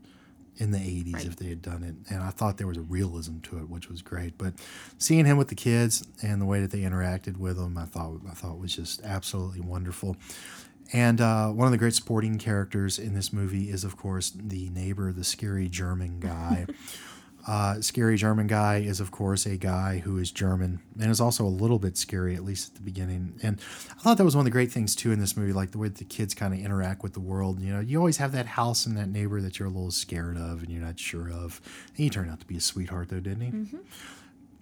in 0.59 0.71
the 0.71 0.77
80s 0.77 1.25
if 1.25 1.37
they 1.37 1.47
had 1.47 1.61
done 1.61 1.83
it. 1.83 1.95
And 2.13 2.21
I 2.21 2.29
thought 2.29 2.57
there 2.57 2.67
was 2.67 2.77
a 2.77 2.81
realism 2.81 3.39
to 3.43 3.57
it, 3.59 3.69
which 3.69 3.89
was 3.89 4.01
great. 4.01 4.37
But 4.37 4.53
seeing 4.97 5.25
him 5.25 5.37
with 5.37 5.47
the 5.47 5.55
kids 5.55 6.05
and 6.21 6.41
the 6.41 6.45
way 6.45 6.59
that 6.61 6.71
they 6.71 6.81
interacted 6.81 7.37
with 7.37 7.57
him, 7.57 7.77
I 7.77 7.85
thought 7.85 8.19
I 8.29 8.33
thought 8.33 8.59
was 8.59 8.75
just 8.75 9.03
absolutely 9.03 9.61
wonderful. 9.61 10.17
And 10.91 11.21
uh, 11.21 11.49
one 11.49 11.67
of 11.67 11.71
the 11.71 11.77
great 11.77 11.93
supporting 11.93 12.37
characters 12.39 12.99
in 12.99 13.13
this 13.13 13.31
movie 13.31 13.69
is, 13.69 13.83
of 13.83 13.95
course, 13.95 14.31
the 14.31 14.69
neighbor, 14.69 15.11
the 15.11 15.23
scary 15.23 15.69
German 15.69 16.19
guy. 16.19 16.65
uh, 17.47 17.81
scary 17.81 18.17
German 18.17 18.47
guy 18.47 18.77
is, 18.77 18.99
of 18.99 19.11
course, 19.11 19.45
a 19.45 19.57
guy 19.57 19.99
who 19.99 20.17
is 20.17 20.29
German 20.31 20.81
and 20.99 21.09
is 21.09 21.21
also 21.21 21.45
a 21.45 21.47
little 21.47 21.79
bit 21.79 21.97
scary, 21.97 22.35
at 22.35 22.43
least 22.43 22.69
at 22.69 22.75
the 22.75 22.81
beginning. 22.81 23.39
And 23.41 23.59
I 23.91 24.01
thought 24.01 24.17
that 24.17 24.25
was 24.25 24.35
one 24.35 24.41
of 24.41 24.45
the 24.45 24.51
great 24.51 24.71
things, 24.71 24.95
too, 24.95 25.11
in 25.11 25.19
this 25.19 25.35
movie, 25.37 25.53
like 25.53 25.71
the 25.71 25.77
way 25.77 25.87
the 25.87 26.03
kids 26.03 26.33
kind 26.33 26.53
of 26.53 26.59
interact 26.59 27.01
with 27.01 27.13
the 27.13 27.19
world. 27.19 27.61
You 27.61 27.73
know, 27.73 27.79
you 27.79 27.97
always 27.97 28.17
have 28.17 28.33
that 28.33 28.45
house 28.45 28.85
and 28.85 28.97
that 28.97 29.07
neighbor 29.09 29.41
that 29.41 29.57
you're 29.57 29.67
a 29.67 29.71
little 29.71 29.89
scared 29.91 30.37
of 30.37 30.61
and 30.61 30.69
you're 30.69 30.83
not 30.83 30.99
sure 30.99 31.29
of. 31.29 31.61
And 31.87 31.97
he 31.97 32.09
turned 32.09 32.29
out 32.29 32.39
to 32.41 32.45
be 32.45 32.57
a 32.57 32.61
sweetheart, 32.61 33.09
though, 33.09 33.19
didn't 33.19 33.41
he? 33.41 33.51
Mm-hmm. 33.51 33.77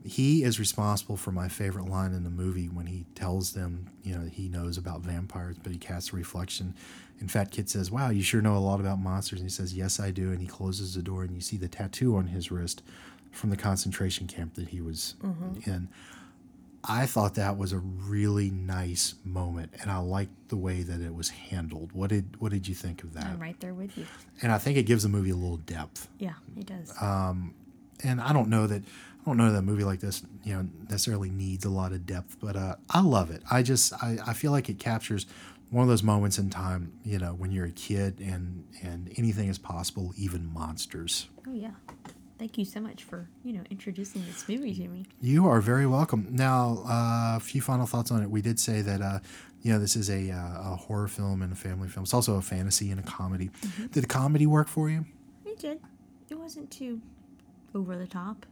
he 0.06 0.44
is 0.44 0.60
responsible 0.60 1.18
for 1.18 1.32
my 1.32 1.50
favorite 1.50 1.88
line 1.90 2.14
in 2.14 2.24
the 2.24 2.30
movie 2.30 2.68
when 2.68 2.86
he 2.86 3.06
tells 3.16 3.54
them, 3.54 3.90
you 4.04 4.16
know, 4.16 4.26
he 4.30 4.48
knows 4.48 4.78
about 4.78 5.02
vampires, 5.02 5.58
but 5.62 5.72
he 5.72 5.78
casts 5.78 6.14
a 6.14 6.16
reflection. 6.16 6.74
And 7.20 7.32
Fat 7.32 7.50
Kid 7.52 7.70
says, 7.70 7.90
Wow, 7.90 8.10
you 8.10 8.22
sure 8.22 8.42
know 8.42 8.56
a 8.56 8.60
lot 8.60 8.80
about 8.80 9.00
monsters. 9.00 9.40
And 9.40 9.50
he 9.50 9.54
says, 9.54 9.74
Yes, 9.74 10.00
I 10.00 10.12
do. 10.12 10.32
And 10.32 10.40
he 10.42 10.48
closes 10.48 10.94
the 10.94 11.02
door, 11.02 11.24
and 11.24 11.34
you 11.34 11.42
see 11.42 11.58
the 11.58 11.68
tattoo 11.68 12.16
on 12.16 12.28
his 12.28 12.52
wrist 12.52 12.84
from 13.32 13.50
the 13.50 13.58
concentration 13.58 14.28
camp 14.28 14.54
that 14.56 14.70
he 14.70 14.82
was 14.82 15.16
Mhm. 15.24 15.68
in. 15.68 15.88
I 16.90 17.06
thought 17.06 17.36
that 17.36 17.58
was 17.58 17.74
a 17.74 17.80
really 17.80 18.50
nice 18.50 19.16
moment, 19.26 19.74
and 19.82 19.92
I 19.92 19.98
liked 19.98 20.32
the 20.50 20.56
way 20.56 20.84
that 20.84 21.02
it 21.02 21.14
was 21.14 21.30
handled. 21.30 21.92
What 21.92 22.10
did 22.12 22.40
What 22.40 22.52
did 22.52 22.68
you 22.68 22.76
think 22.76 23.04
of 23.04 23.14
that? 23.14 23.26
I'm 23.26 23.40
right 23.40 23.60
there 23.60 23.74
with 23.74 23.98
you. 23.98 24.06
And 24.42 24.52
I 24.52 24.58
think 24.58 24.78
it 24.78 24.84
gives 24.84 25.04
the 25.04 25.10
movie 25.10 25.32
a 25.32 25.36
little 25.36 25.58
depth. 25.58 26.08
Yeah, 26.20 26.34
it 26.56 26.66
does. 26.68 26.94
Um, 27.02 27.54
and 28.04 28.22
I 28.22 28.32
don't 28.32 28.48
know 28.50 28.68
that 28.68 28.84
I 28.84 29.26
don't 29.26 29.36
know 29.38 29.52
that 29.52 29.58
a 29.58 29.62
movie 29.62 29.84
like 29.84 30.00
this, 30.00 30.22
you 30.46 30.54
know, 30.54 30.70
necessarily 30.90 31.30
needs 31.30 31.66
a 31.66 31.70
lot 31.70 31.92
of 31.92 32.06
depth, 32.06 32.38
but 32.40 32.56
uh, 32.56 32.76
I 32.90 33.02
love 33.02 33.32
it. 33.32 33.42
I 33.52 33.64
just 33.64 33.92
I, 34.02 34.20
I 34.26 34.34
feel 34.34 34.52
like 34.52 34.70
it 34.70 34.80
captures 34.80 35.26
one 35.70 35.84
of 35.84 35.90
those 35.90 36.04
moments 36.04 36.38
in 36.38 36.50
time, 36.50 36.94
you 37.04 37.20
know, 37.20 37.34
when 37.34 37.52
you're 37.52 37.66
a 37.66 37.72
kid 37.72 38.20
and 38.20 38.64
and 38.82 39.12
anything 39.18 39.50
is 39.50 39.58
possible, 39.58 40.14
even 40.18 40.52
monsters. 40.54 41.28
Oh 41.48 41.54
yeah. 41.54 41.72
Thank 42.40 42.60
you 42.60 42.66
so 42.66 42.80
much 42.80 43.04
for 43.04 43.28
you 43.44 43.54
know 43.54 43.64
introducing 43.70 44.24
this 44.26 44.48
movie 44.48 44.74
to 44.76 44.88
me. 44.88 45.06
You 45.22 45.48
are 45.48 45.60
very 45.60 45.88
welcome. 45.88 46.28
Now, 46.32 46.84
uh, 46.86 47.38
a 47.38 47.40
few 47.40 47.62
final 47.62 47.86
thoughts 47.86 48.12
on 48.12 48.22
it. 48.22 48.30
We 48.30 48.42
did 48.42 48.60
say 48.60 48.82
that, 48.82 49.02
uh, 49.02 49.20
you 49.64 49.74
know, 49.74 49.80
this 49.80 49.96
is 49.96 50.10
a, 50.10 50.30
uh, 50.30 50.74
a 50.74 50.76
horror 50.76 51.08
film 51.08 51.42
and 51.42 51.52
a 51.52 51.56
family 51.56 51.90
film. 51.90 52.04
It's 52.04 52.14
also 52.14 52.36
a 52.36 52.42
fantasy 52.42 52.92
and 52.92 53.00
a 53.00 53.04
comedy. 53.04 53.50
Did 53.92 54.04
the 54.04 54.08
comedy 54.08 54.46
work 54.46 54.68
for 54.68 54.90
you? 54.90 55.06
It 55.46 55.60
did. 55.60 55.80
It 56.30 56.36
wasn't 56.36 56.70
too 56.70 57.02
over 57.74 57.98
the 57.98 58.08
top. 58.08 58.46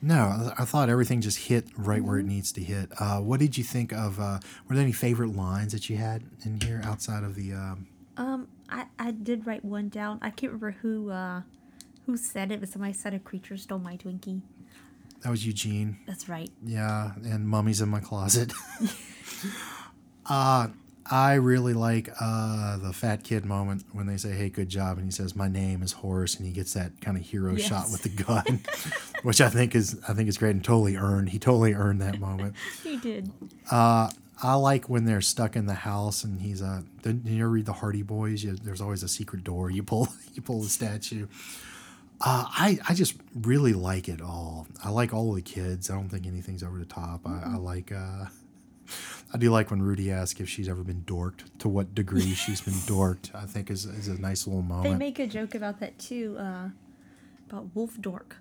No, 0.00 0.52
I 0.58 0.64
thought 0.64 0.88
everything 0.88 1.20
just 1.20 1.38
hit 1.48 1.66
right 1.76 2.02
where 2.02 2.18
it 2.18 2.24
needs 2.26 2.52
to 2.52 2.62
hit. 2.62 2.90
Uh, 3.00 3.18
what 3.20 3.40
did 3.40 3.58
you 3.58 3.64
think 3.64 3.92
of? 3.92 4.20
Uh, 4.20 4.38
were 4.68 4.74
there 4.76 4.82
any 4.84 4.92
favorite 4.92 5.34
lines 5.34 5.72
that 5.72 5.90
you 5.90 5.96
had 5.96 6.22
in 6.44 6.60
here 6.60 6.80
outside 6.84 7.24
of 7.24 7.34
the? 7.34 7.52
Um, 7.52 7.86
Um, 8.16 8.48
I 8.68 8.86
I 8.98 9.10
did 9.10 9.46
write 9.46 9.64
one 9.64 9.88
down. 9.88 10.18
I 10.22 10.30
can't 10.30 10.52
remember 10.52 10.72
who 10.82 11.10
uh 11.10 11.42
who 12.06 12.16
said 12.16 12.52
it, 12.52 12.60
but 12.60 12.68
somebody 12.68 12.92
said 12.92 13.12
a 13.14 13.18
creature 13.18 13.56
stole 13.56 13.78
my 13.80 13.96
Twinkie. 13.96 14.42
that 15.22 15.30
was 15.30 15.44
Eugene. 15.46 15.98
That's 16.06 16.28
right. 16.28 16.50
Yeah, 16.64 17.12
and 17.24 17.48
Mummy's 17.48 17.80
in 17.80 17.88
my 17.88 18.00
closet. 18.00 18.52
uh, 20.26 20.68
I 21.10 21.34
really 21.34 21.72
like 21.72 22.10
uh, 22.20 22.76
the 22.78 22.92
fat 22.92 23.24
kid 23.24 23.44
moment 23.44 23.84
when 23.92 24.06
they 24.06 24.16
say, 24.16 24.32
"Hey, 24.32 24.50
good 24.50 24.68
job," 24.68 24.98
and 24.98 25.06
he 25.06 25.10
says, 25.10 25.34
"My 25.34 25.48
name 25.48 25.82
is 25.82 25.92
Horace," 25.92 26.36
and 26.36 26.46
he 26.46 26.52
gets 26.52 26.74
that 26.74 27.00
kind 27.00 27.16
of 27.16 27.22
hero 27.24 27.56
shot 27.56 27.86
with 27.90 28.02
the 28.02 28.08
gun, 28.24 28.60
which 29.22 29.40
I 29.40 29.48
think 29.48 29.74
is 29.74 29.98
I 30.06 30.12
think 30.12 30.28
is 30.28 30.36
great 30.36 30.50
and 30.50 30.62
totally 30.64 30.96
earned. 30.96 31.30
He 31.30 31.38
totally 31.38 31.72
earned 31.74 32.00
that 32.02 32.20
moment. 32.20 32.54
He 32.82 32.96
did. 32.96 33.30
Uh, 33.70 34.10
I 34.42 34.54
like 34.54 34.88
when 34.88 35.04
they're 35.04 35.20
stuck 35.20 35.56
in 35.56 35.66
the 35.66 35.74
house 35.74 36.24
and 36.24 36.40
he's 36.40 36.62
uh. 36.62 36.82
Did 37.02 37.22
you 37.26 37.42
ever 37.44 37.50
read 37.50 37.66
the 37.66 37.72
Hardy 37.72 38.02
Boys? 38.02 38.44
You, 38.44 38.56
there's 38.56 38.80
always 38.80 39.02
a 39.02 39.08
secret 39.08 39.44
door. 39.44 39.70
You 39.70 39.82
pull 39.82 40.08
you 40.34 40.42
pull 40.42 40.60
the 40.60 40.68
statue. 40.68 41.26
Uh, 42.20 42.44
I 42.48 42.78
I 42.88 42.94
just 42.94 43.14
really 43.34 43.72
like 43.72 44.08
it 44.08 44.20
all. 44.20 44.66
I 44.84 44.90
like 44.90 45.14
all 45.14 45.30
of 45.30 45.36
the 45.36 45.42
kids. 45.42 45.90
I 45.90 45.94
don't 45.94 46.08
think 46.08 46.26
anything's 46.26 46.62
over 46.62 46.78
the 46.78 46.84
top. 46.84 47.26
I, 47.26 47.42
I 47.46 47.56
like. 47.56 47.92
Uh, 47.92 48.26
I 49.32 49.36
do 49.38 49.50
like 49.50 49.70
when 49.70 49.82
Rudy 49.82 50.10
asks 50.10 50.40
if 50.40 50.48
she's 50.48 50.68
ever 50.68 50.82
been 50.82 51.02
dorked. 51.06 51.44
To 51.58 51.68
what 51.68 51.94
degree 51.94 52.32
she's 52.34 52.60
been 52.60 52.72
dorked, 52.86 53.34
I 53.34 53.44
think 53.46 53.70
is 53.70 53.84
is 53.84 54.08
a 54.08 54.18
nice 54.20 54.46
little 54.46 54.62
moment. 54.62 54.84
They 54.84 54.90
moment. 54.90 55.00
make 55.00 55.18
a 55.18 55.26
joke 55.26 55.54
about 55.54 55.80
that 55.80 55.98
too. 55.98 56.36
Uh, 56.38 56.68
about 57.48 57.66
Wolf 57.74 58.00
Dork. 58.00 58.36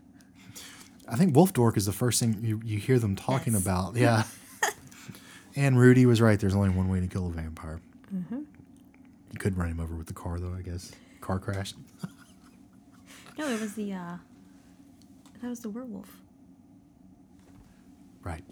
I 1.09 1.15
think 1.15 1.35
Wolf 1.35 1.53
Dork 1.53 1.77
is 1.77 1.85
the 1.85 1.93
first 1.93 2.19
thing 2.19 2.37
you, 2.41 2.59
you 2.65 2.77
hear 2.79 2.99
them 2.99 3.15
talking 3.15 3.53
Yes. 3.53 3.61
about. 3.61 3.95
Yeah. 3.95 4.23
and 5.55 5.79
Rudy 5.79 6.05
was 6.05 6.19
right. 6.21 6.37
There's 6.39 6.55
only 6.55 6.69
one 6.69 6.89
way 6.89 6.99
to 6.99 7.07
kill 7.07 7.27
a 7.27 7.31
vampire. 7.31 7.79
Mm-hmm. 8.13 8.35
You 9.31 9.39
could 9.39 9.57
run 9.57 9.69
him 9.69 9.79
over 9.79 9.95
with 9.95 10.07
the 10.07 10.13
car, 10.13 10.39
though. 10.39 10.53
I 10.53 10.61
guess 10.61 10.91
car 11.21 11.39
crash. 11.39 11.73
No, 13.37 13.47
it 13.49 13.59
was 13.61 13.73
the 13.75 13.93
uh, 13.93 14.17
that 15.41 15.49
was 15.49 15.59
the 15.59 15.69
werewolf. 15.69 16.21
Right. 18.23 18.43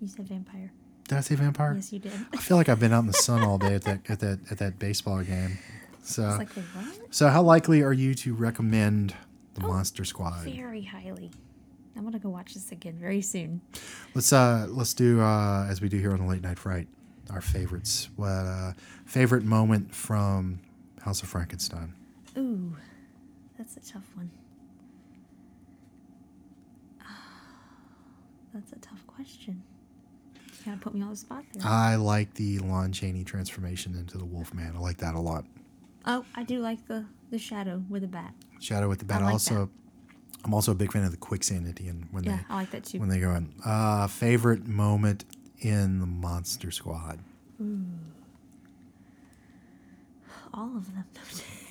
You 0.00 0.08
said 0.08 0.28
vampire. 0.28 0.70
Did 1.08 1.16
I 1.16 1.20
say 1.22 1.34
vampire? 1.36 1.72
Yes, 1.74 1.90
you 1.90 1.98
did. 1.98 2.12
I 2.34 2.36
feel 2.36 2.58
like 2.58 2.68
I've 2.68 2.78
been 2.78 2.92
out 2.92 3.00
in 3.00 3.06
the 3.06 3.14
sun 3.14 3.42
all 3.42 3.56
day 3.56 3.74
at 3.74 3.82
that 3.84 4.00
at 4.10 4.20
that 4.20 4.38
at 4.50 4.58
that 4.58 4.78
baseball 4.78 5.22
game. 5.22 5.58
So, 6.02 6.22
like, 6.38 6.48
so 7.10 7.28
how 7.28 7.42
likely 7.42 7.82
are 7.82 7.92
you 7.92 8.14
to 8.14 8.34
recommend 8.34 9.14
the 9.54 9.60
Monster 9.60 10.04
Squad? 10.04 10.44
Very 10.44 10.82
highly. 10.82 11.30
I'm 11.96 12.04
gonna 12.04 12.18
go 12.18 12.28
watch 12.28 12.54
this 12.54 12.72
again 12.72 12.96
very 13.00 13.22
soon. 13.22 13.62
Let's 14.14 14.32
uh 14.32 14.66
let's 14.68 14.94
do 14.94 15.20
uh 15.20 15.66
as 15.68 15.80
we 15.80 15.88
do 15.88 15.98
here 15.98 16.12
on 16.12 16.18
the 16.20 16.26
late 16.26 16.42
night 16.42 16.58
fright 16.58 16.88
our 17.30 17.40
favorites. 17.40 18.08
What 18.16 18.28
uh 18.28 18.72
favorite 19.06 19.44
moment 19.44 19.94
from 19.94 20.60
House 21.00 21.22
of 21.22 21.28
Frankenstein? 21.28 21.94
Ooh, 22.36 22.76
that's 23.56 23.76
a 23.76 23.80
tough 23.80 24.06
one. 24.14 24.30
That's 28.54 28.72
a 28.72 28.78
tough 28.78 29.06
question. 29.06 29.62
Kind 30.64 30.74
of 30.76 30.80
put 30.80 30.94
me 30.94 31.02
on 31.02 31.10
the 31.10 31.16
spot 31.16 31.44
there. 31.54 31.66
I 31.70 31.96
like 31.96 32.34
the 32.34 32.58
Lon 32.60 32.92
Chaney 32.92 33.24
transformation 33.24 33.94
into 33.94 34.18
the 34.18 34.24
Wolfman. 34.24 34.74
I 34.76 34.78
like 34.80 34.98
that 34.98 35.14
a 35.14 35.20
lot. 35.20 35.44
oh, 36.06 36.24
I 36.34 36.42
do 36.44 36.60
like 36.60 36.86
the 36.86 37.04
the 37.30 37.38
shadow 37.38 37.82
with 37.88 38.02
the 38.02 38.08
bat. 38.08 38.32
Shadow 38.60 38.88
with 38.88 38.98
the 39.00 39.04
bat. 39.04 39.20
I 39.22 39.26
like 39.26 39.32
also, 39.34 39.68
I'm 40.44 40.54
also 40.54 40.72
a 40.72 40.74
big 40.74 40.92
fan 40.92 41.04
of 41.04 41.10
the 41.10 41.16
quicksand 41.18 41.66
Indian 41.66 42.08
when 42.10 42.24
Yeah, 42.24 42.36
they 42.36 42.42
I 42.48 42.54
like 42.56 42.70
that 42.70 42.84
too. 42.84 42.98
when 43.00 43.08
they 43.08 43.20
go 43.20 43.34
in. 43.34 43.52
Uh, 43.64 44.06
favorite 44.06 44.66
moment 44.66 45.24
in 45.60 46.00
the 46.00 46.06
Monster 46.06 46.70
Squad. 46.70 47.18
Ooh. 47.60 47.84
All 50.54 50.76
of 50.76 50.86
them. 50.94 51.04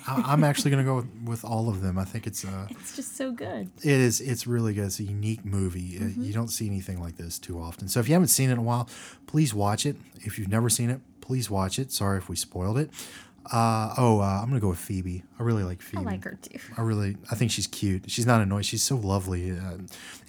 I, 0.08 0.24
I'm 0.26 0.44
actually 0.44 0.72
going 0.72 0.84
to 0.84 0.90
go 0.90 0.96
with, 0.98 1.22
with 1.24 1.46
all 1.46 1.70
of 1.70 1.82
them. 1.82 1.98
I 1.98 2.06
think 2.06 2.28
it's 2.28 2.46
uh, 2.46 2.68
it's 2.72 2.96
just 2.96 3.16
so 3.16 3.32
good. 3.32 3.70
it 3.84 3.92
is 3.92 4.22
it's 4.22 4.48
really 4.48 4.74
good. 4.74 4.86
It's 4.86 5.00
a 5.00 5.04
unique 5.04 5.46
movie. 5.46 6.00
Mm-hmm. 6.00 6.24
You 6.24 6.34
don't 6.34 6.50
see 6.50 6.68
anything 6.68 7.02
like 7.02 7.18
this 7.18 7.38
too 7.38 7.60
often. 7.60 7.88
So 7.88 8.00
if 8.00 8.08
you 8.08 8.14
haven't 8.14 8.30
seen 8.30 8.50
it 8.50 8.54
in 8.54 8.60
a 8.60 8.64
while, 8.64 8.90
please 9.26 9.54
watch 9.54 9.86
it. 9.86 9.96
If 10.22 10.40
you've 10.40 10.50
never 10.50 10.70
seen 10.70 10.90
it, 10.90 11.02
please 11.22 11.50
watch 11.50 11.78
it. 11.78 11.92
Sorry 11.92 12.18
if 12.18 12.30
we 12.30 12.36
spoiled 12.36 12.78
it. 12.78 12.90
Uh, 13.52 13.94
oh, 13.98 14.20
uh, 14.20 14.40
I'm 14.42 14.50
gonna 14.50 14.60
go 14.60 14.70
with 14.70 14.80
Phoebe. 14.80 15.24
I 15.40 15.44
really 15.44 15.64
like 15.64 15.82
Phoebe. 15.82 16.04
I 16.04 16.06
like 16.06 16.24
her 16.26 16.38
too. 16.42 16.60
I 16.78 16.82
really, 16.82 17.16
I 17.32 17.36
think 17.36 17.52
she's 17.52 17.68
cute. 17.68 18.10
She's 18.12 18.26
not 18.26 18.42
annoying. 18.42 18.64
She's 18.64 18.84
so 18.84 18.98
lovely. 18.98 19.52
Uh, 19.52 19.78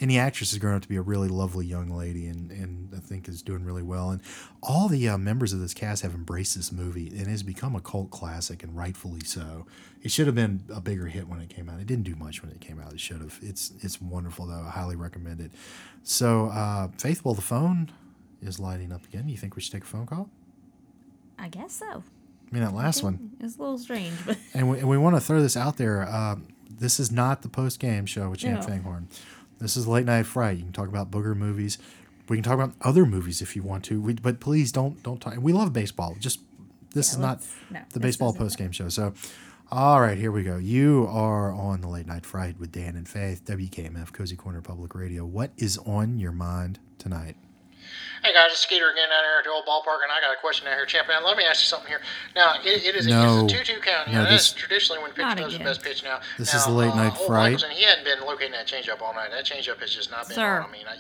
and 0.01 0.11
the 0.11 0.19
actress 0.19 0.53
has 0.53 0.59
grown 0.59 0.77
up 0.77 0.83
to 0.83 0.89
be 0.89 0.97
a 0.97 1.03
really 1.03 1.29
lovely 1.29 1.67
young 1.67 1.91
lady, 1.91 2.27
and, 2.27 2.51
and 2.53 2.95
I 2.95 3.01
think 3.01 3.29
is 3.29 3.43
doing 3.43 3.65
really 3.65 3.83
well. 3.83 4.11
And 4.11 4.21
all 4.63 4.89
the 4.89 5.09
uh, 5.09 5.19
members 5.19 5.53
of 5.53 5.61
this 5.61 5.75
cast 5.75 6.03
have 6.03 6.15
embraced 6.15 6.55
this 6.55 6.71
movie, 6.71 7.09
and 7.09 7.23
it 7.23 7.27
has 7.27 7.43
become 7.43 7.75
a 7.75 7.81
cult 7.81 8.11
classic, 8.11 8.63
and 8.63 8.77
rightfully 8.77 9.25
so. 9.25 9.67
It 10.03 10.13
should 10.13 10.27
have 10.27 10.37
been 10.37 10.63
a 10.73 10.81
bigger 10.81 11.07
hit 11.07 11.29
when 11.29 11.41
it 11.41 11.49
came 11.49 11.69
out. 11.69 11.81
It 11.81 11.87
didn't 11.87 12.05
do 12.05 12.15
much 12.15 12.43
when 12.43 12.53
it 12.53 12.61
came 12.61 12.81
out. 12.81 12.93
It 12.93 13.01
should 13.01 13.21
have. 13.21 13.39
It's 13.43 13.73
it's 13.81 14.01
wonderful 14.01 14.47
though. 14.47 14.63
I 14.65 14.71
highly 14.71 14.97
recommend 14.97 15.41
it. 15.41 15.51
So, 16.05 16.47
uh, 16.47 16.89
Faithful, 16.99 17.35
the 17.35 17.43
phone 17.43 17.91
is 18.41 18.61
lighting 18.61 18.93
up 18.93 19.05
again. 19.07 19.29
You 19.29 19.37
think 19.37 19.57
we 19.57 19.63
should 19.63 19.73
take 19.73 19.83
a 19.83 19.87
phone 19.87 20.07
call? 20.07 20.31
I 21.39 21.49
guess 21.49 21.73
so. 21.73 22.03
I 22.51 22.55
mean, 22.55 22.65
that 22.65 22.75
last 22.75 23.03
one. 23.03 23.31
It's 23.41 23.57
a 23.57 23.61
little 23.61 23.79
strange, 23.79 24.15
but 24.27 24.37
And 24.53 24.69
we, 24.69 24.79
and 24.81 24.89
we 24.89 24.99
want 24.99 25.15
to 25.15 25.21
throw 25.21 25.41
this 25.41 25.57
out 25.57 25.77
there. 25.77 26.09
Um, 26.09 26.49
this 26.69 26.99
is 26.99 27.13
not 27.13 27.43
the 27.43 27.49
post 27.49 27.79
game 27.79 28.05
show 28.05 28.31
with 28.31 28.41
Champ 28.41 28.61
No. 28.63 28.67
Fanghorn. 28.67 29.05
This 29.61 29.77
is 29.77 29.87
late 29.87 30.07
night 30.07 30.27
fright. 30.27 30.57
You 30.57 30.65
can 30.65 30.73
talk 30.73 30.89
about 30.89 31.11
booger 31.11 31.37
movies. 31.37 31.79
We 32.29 32.37
can 32.37 32.43
talk 32.45 32.55
about 32.55 32.73
other 32.83 33.07
movies 33.07 33.41
if 33.41 33.55
you 33.57 33.63
want 33.63 33.85
to. 33.85 34.01
We, 34.01 34.15
but 34.15 34.41
please 34.41 34.73
don't 34.73 35.01
don't 35.05 35.21
talk. 35.21 35.35
We 35.39 35.53
love 35.53 35.73
baseball. 35.73 36.17
Just 36.19 36.41
this 36.95 37.09
Yeah, 37.09 37.13
is 37.15 37.19
not 37.19 37.47
no, 37.71 37.81
the 37.93 38.01
baseball 38.01 38.33
post 38.33 38.59
game 38.59 38.73
show. 38.73 38.89
So, 38.89 39.15
all 39.71 40.01
right, 40.01 40.19
here 40.19 40.33
we 40.33 40.43
go. 40.43 40.57
You 40.59 41.07
are 41.11 41.53
on 41.53 41.81
the 41.81 41.89
late 41.89 42.07
night 42.07 42.27
fright 42.27 42.59
with 42.59 42.73
Dan 42.73 42.97
and 42.97 43.09
Faith, 43.09 43.45
WKMF 43.45 44.13
Cozy 44.13 44.37
Corner 44.37 44.61
Public 44.63 44.95
Radio. 44.95 45.25
What 45.25 45.53
is 45.57 45.79
on 45.79 46.19
your 46.19 46.33
mind 46.33 46.81
tonight? 46.99 47.37
Hey 48.25 48.33
guys, 48.35 48.51
it's 48.51 48.61
Skeeter 48.61 48.91
again 48.91 49.09
down 49.11 49.23
here 49.23 49.39
at 49.39 49.45
the 49.45 49.51
old 49.51 49.65
ballpark, 49.65 50.03
and 50.03 50.11
I 50.11 50.21
got 50.21 50.35
a 50.37 50.41
question 50.41 50.67
down 50.67 50.75
here, 50.77 50.87
champion. 50.87 51.23
Let 51.23 51.37
me 51.37 51.45
ask 51.45 51.61
you 51.63 51.67
something 51.67 51.87
here. 51.89 52.01
Now, 52.35 52.55
it, 52.65 52.83
it 52.85 52.97
is 52.97 53.07
a, 53.07 53.11
No. 53.11 53.45
it's 53.45 53.53
a 53.53 53.57
two-two 53.57 53.81
count. 53.81 54.09
No, 54.09 54.15
Now, 54.25 54.31
that's 54.31 54.51
this- 54.51 54.53
traditionally 54.61 55.01
when 55.01 55.13
pitch 55.13 55.23
Not 55.23 55.39
goes 55.39 55.53
the 55.57 55.63
best 55.63 55.83
pitch. 55.83 56.03
Now, 56.03 56.19
This 56.37 56.53
now, 56.53 56.59
is 56.59 56.65
the 56.67 56.73
late 56.73 56.91
uh, 56.91 56.97
night 56.97 57.17
old 57.17 57.27
fright. 57.29 57.53
Michelson, 57.53 57.71
he 57.77 57.85
hadn't 57.85 58.05
been 58.05 58.21
locating 58.27 58.53
that 58.53 58.67
changeup 58.67 59.01
all 59.01 59.15
night. 59.15 59.31
That 59.31 59.45
changeup 59.45 59.79
has 59.81 59.95
just 59.95 60.11
not 60.11 60.27
been 60.27 60.35
Sir. 60.35 60.61
on. 60.61 60.69
I 60.69 60.73
mean, 60.73 60.87
I, 60.91 60.97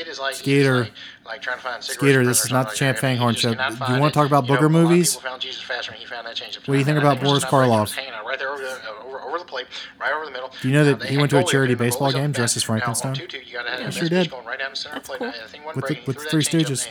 it 0.00 0.08
is 0.08 0.18
like 0.18 0.36
Skeeter. 0.36 0.80
Like, 0.80 0.92
like 1.26 1.42
trying 1.42 1.56
to 1.58 1.62
find. 1.62 1.84
Skeeter, 1.84 2.24
this 2.24 2.44
is 2.44 2.50
not 2.50 2.70
the 2.70 2.76
something 2.76 2.78
Champ 2.78 2.96
like 2.96 3.00
that. 3.02 3.06
I 3.06 3.10
mean, 3.12 3.18
Fanghorn 3.20 3.32
you 3.34 3.38
show. 3.40 3.48
just 3.54 3.58
cannot 3.58 3.68
Do 3.68 3.74
you 3.74 3.78
find 3.86 4.00
wanna 4.00 4.10
it. 4.10 4.14
talk 4.14 4.26
about 4.26 4.44
You 4.44 4.48
know, 4.48 4.56
booger 4.56 4.60
a 4.60 4.62
lot 4.62 4.66
of 4.84 4.88
movies? 4.88 5.16
People 5.16 5.30
found 5.30 5.42
Jesus 5.42 5.62
faster, 5.62 5.92
and 5.92 6.00
he 6.00 6.06
found 6.06 6.26
that 6.26 6.36
changeup. 6.36 6.56
What 6.66 6.74
do 6.74 6.78
you 6.78 6.84
think 6.84 6.98
about 6.98 7.16
it 7.18 7.22
was 7.22 7.28
Boris 7.28 7.42
just 7.42 7.52
not 7.52 7.58
breaking. 7.60 7.76
It 7.76 7.80
was 7.80 7.90
Karloff? 7.92 7.94
hanging 7.96 8.12
out 8.14 8.26
right 8.26 8.38
there 8.38 8.50
over 8.50 8.62
the, 8.62 8.70
uh, 8.72 9.04
over, 9.06 9.20
over 9.20 9.38
the 9.38 9.44
plate, 9.44 9.66
right 10.00 10.12
over 10.12 10.24
the 10.24 10.30
middle. 10.32 10.50
Do 10.62 10.68
you 10.68 10.74
know 10.74 10.84
Now, 10.84 10.90
that 10.90 11.00
they 11.00 11.08
he 11.08 11.14
had 11.14 11.20
went 11.20 11.30
to 11.30 11.38
a 11.38 11.42
goalie 11.44 11.48
charity 11.48 11.72
up 11.74 11.78
there, 11.78 11.86
baseball 11.88 12.08
goalie's 12.08 12.14
up 12.16 12.20
game 12.20 12.32
back. 12.32 12.36
dressed 12.36 12.56
as 12.56 12.68
Now, 12.68 12.74
on 12.74 12.80
Frankenstein? 12.80 13.14
2-2, 13.14 13.46
you 13.46 13.52
gotta 13.52 13.70
have 13.70 13.80
Yeah, 13.80 13.86
that 13.86 13.92
sure 13.94 14.02
best 14.02 14.12
pitch 14.12 14.22
did. 14.24 14.30
going 14.30 14.44
right 14.46 14.58
down 14.58 14.70
the 14.70 14.76
center 14.76 14.94
That's 14.96 15.08
plate. 15.08 15.18
cool. 15.20 15.28
I 15.28 15.46
think 15.48 15.64
one 15.64 15.74
With 15.76 15.84
the- 15.84 15.94
breaking 15.94 16.04
with 16.06 16.16
through 16.16 16.23
the 16.23 16.23
Three 16.30 16.42
Stooges. 16.42 16.88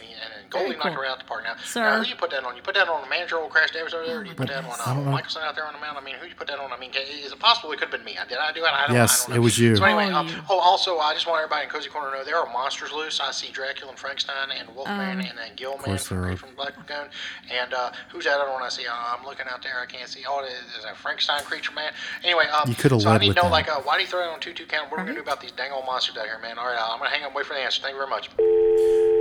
And, 0.53 0.67
he- 0.67 0.73
and 0.73 0.73
Very 0.73 0.75
goalie 0.75 0.77
knocked 0.77 0.95
cool. 0.95 1.03
her 1.03 1.09
out 1.09 1.19
the 1.19 1.25
park. 1.25 1.43
Now, 1.43 1.55
Sir. 1.63 1.81
now, 1.83 2.01
who 2.03 2.09
you 2.09 2.15
put 2.15 2.31
that 2.31 2.43
on? 2.43 2.55
You 2.55 2.61
put 2.61 2.75
that 2.75 2.87
on 2.87 3.01
the 3.03 3.09
manager, 3.09 3.37
old 3.39 3.49
Crash 3.51 3.71
Davis 3.71 3.93
over 3.93 4.05
there, 4.05 4.19
or 4.19 4.25
you 4.25 4.33
put 4.35 4.47
that 4.49 4.63
on 4.65 4.77
uh, 4.85 4.93
know. 5.03 5.11
Michelson 5.11 5.41
out 5.43 5.55
there 5.55 5.65
on 5.65 5.73
the 5.73 5.79
mound? 5.79 5.97
I 5.97 6.01
mean, 6.03 6.15
who 6.15 6.27
you 6.27 6.35
put 6.35 6.47
that 6.47 6.59
on? 6.59 6.71
I 6.71 6.77
mean, 6.79 6.91
is 6.93 7.31
it 7.31 7.39
possible 7.39 7.71
it 7.71 7.79
could 7.79 7.89
have 7.89 7.91
been 7.91 8.05
me? 8.05 8.17
I 8.17 8.25
did 8.27 8.37
I 8.37 8.51
do 8.51 8.63
it? 8.63 8.69
I 8.71 8.87
don't, 8.87 8.95
Yes, 8.95 9.23
I 9.25 9.27
don't 9.27 9.29
know. 9.29 9.41
it 9.41 9.43
was 9.43 9.57
you. 9.59 9.75
So 9.75 9.83
anyway, 9.85 10.09
Oh, 10.11 10.15
um, 10.17 10.27
you. 10.27 10.35
oh, 10.49 10.59
also, 10.59 10.97
I 10.99 11.13
just 11.13 11.27
want 11.27 11.43
everybody 11.43 11.63
in 11.65 11.69
Cozy 11.69 11.89
Corner 11.89 12.11
to 12.11 12.17
know 12.17 12.23
there 12.23 12.37
are 12.37 12.51
monsters 12.51 12.91
loose. 12.91 13.19
I 13.19 13.31
see 13.31 13.51
Dracula 13.51 13.89
and 13.91 13.99
Frankenstein 13.99 14.51
and 14.57 14.69
Wolfman 14.75 15.19
Um, 15.19 15.25
and 15.25 15.37
then 15.37 15.51
Gillman 15.55 15.83
course 15.85 16.05
from, 16.07 16.35
from 16.37 16.55
Black 16.55 16.77
Lagoon. 16.77 17.09
And 17.51 17.73
uh, 17.73 17.91
who's 18.11 18.25
that 18.25 18.39
other 18.39 18.51
one 18.51 18.61
I 18.63 18.69
see? 18.69 18.85
Uh, 18.87 18.93
I'm 18.93 19.25
looking 19.25 19.45
out 19.49 19.61
there. 19.63 19.79
I 19.81 19.85
can't 19.85 20.09
see. 20.09 20.23
Oh, 20.27 20.43
is 20.45 20.83
that 20.83 20.97
Frankenstein 20.97 21.43
creature 21.43 21.73
man? 21.73 21.91
Anyway, 22.23 22.45
um, 22.47 22.69
You 22.69 22.75
coulda 22.75 22.99
so 22.99 23.09
I 23.09 23.17
need 23.17 23.29
to 23.29 23.33
know, 23.35 23.43
that. 23.43 23.51
like, 23.51 23.69
uh, 23.69 23.81
why 23.81 23.95
do 23.97 24.01
you 24.03 24.07
throw 24.07 24.21
it 24.21 24.27
on 24.33 24.39
2 24.39 24.53
2 24.53 24.65
count? 24.65 24.91
What 24.91 24.99
are 24.99 25.03
we 25.03 25.07
going 25.07 25.15
to 25.17 25.21
do 25.21 25.25
about 25.25 25.41
these 25.41 25.51
dang 25.51 25.71
old 25.71 25.85
monsters 25.85 26.17
out 26.17 26.25
here, 26.25 26.39
man? 26.41 26.57
All 26.57 26.65
right, 26.65 26.77
I'm 26.79 26.99
going 26.99 27.09
to 27.09 27.15
hang 27.15 27.23
up 27.23 27.29
and 27.29 27.35
wait 27.35 27.45
for 27.45 27.53
the 27.53 27.59
answer. 27.59 27.81
Thank 27.81 27.93
you 27.93 27.99
very 27.99 28.09
much. 28.09 28.29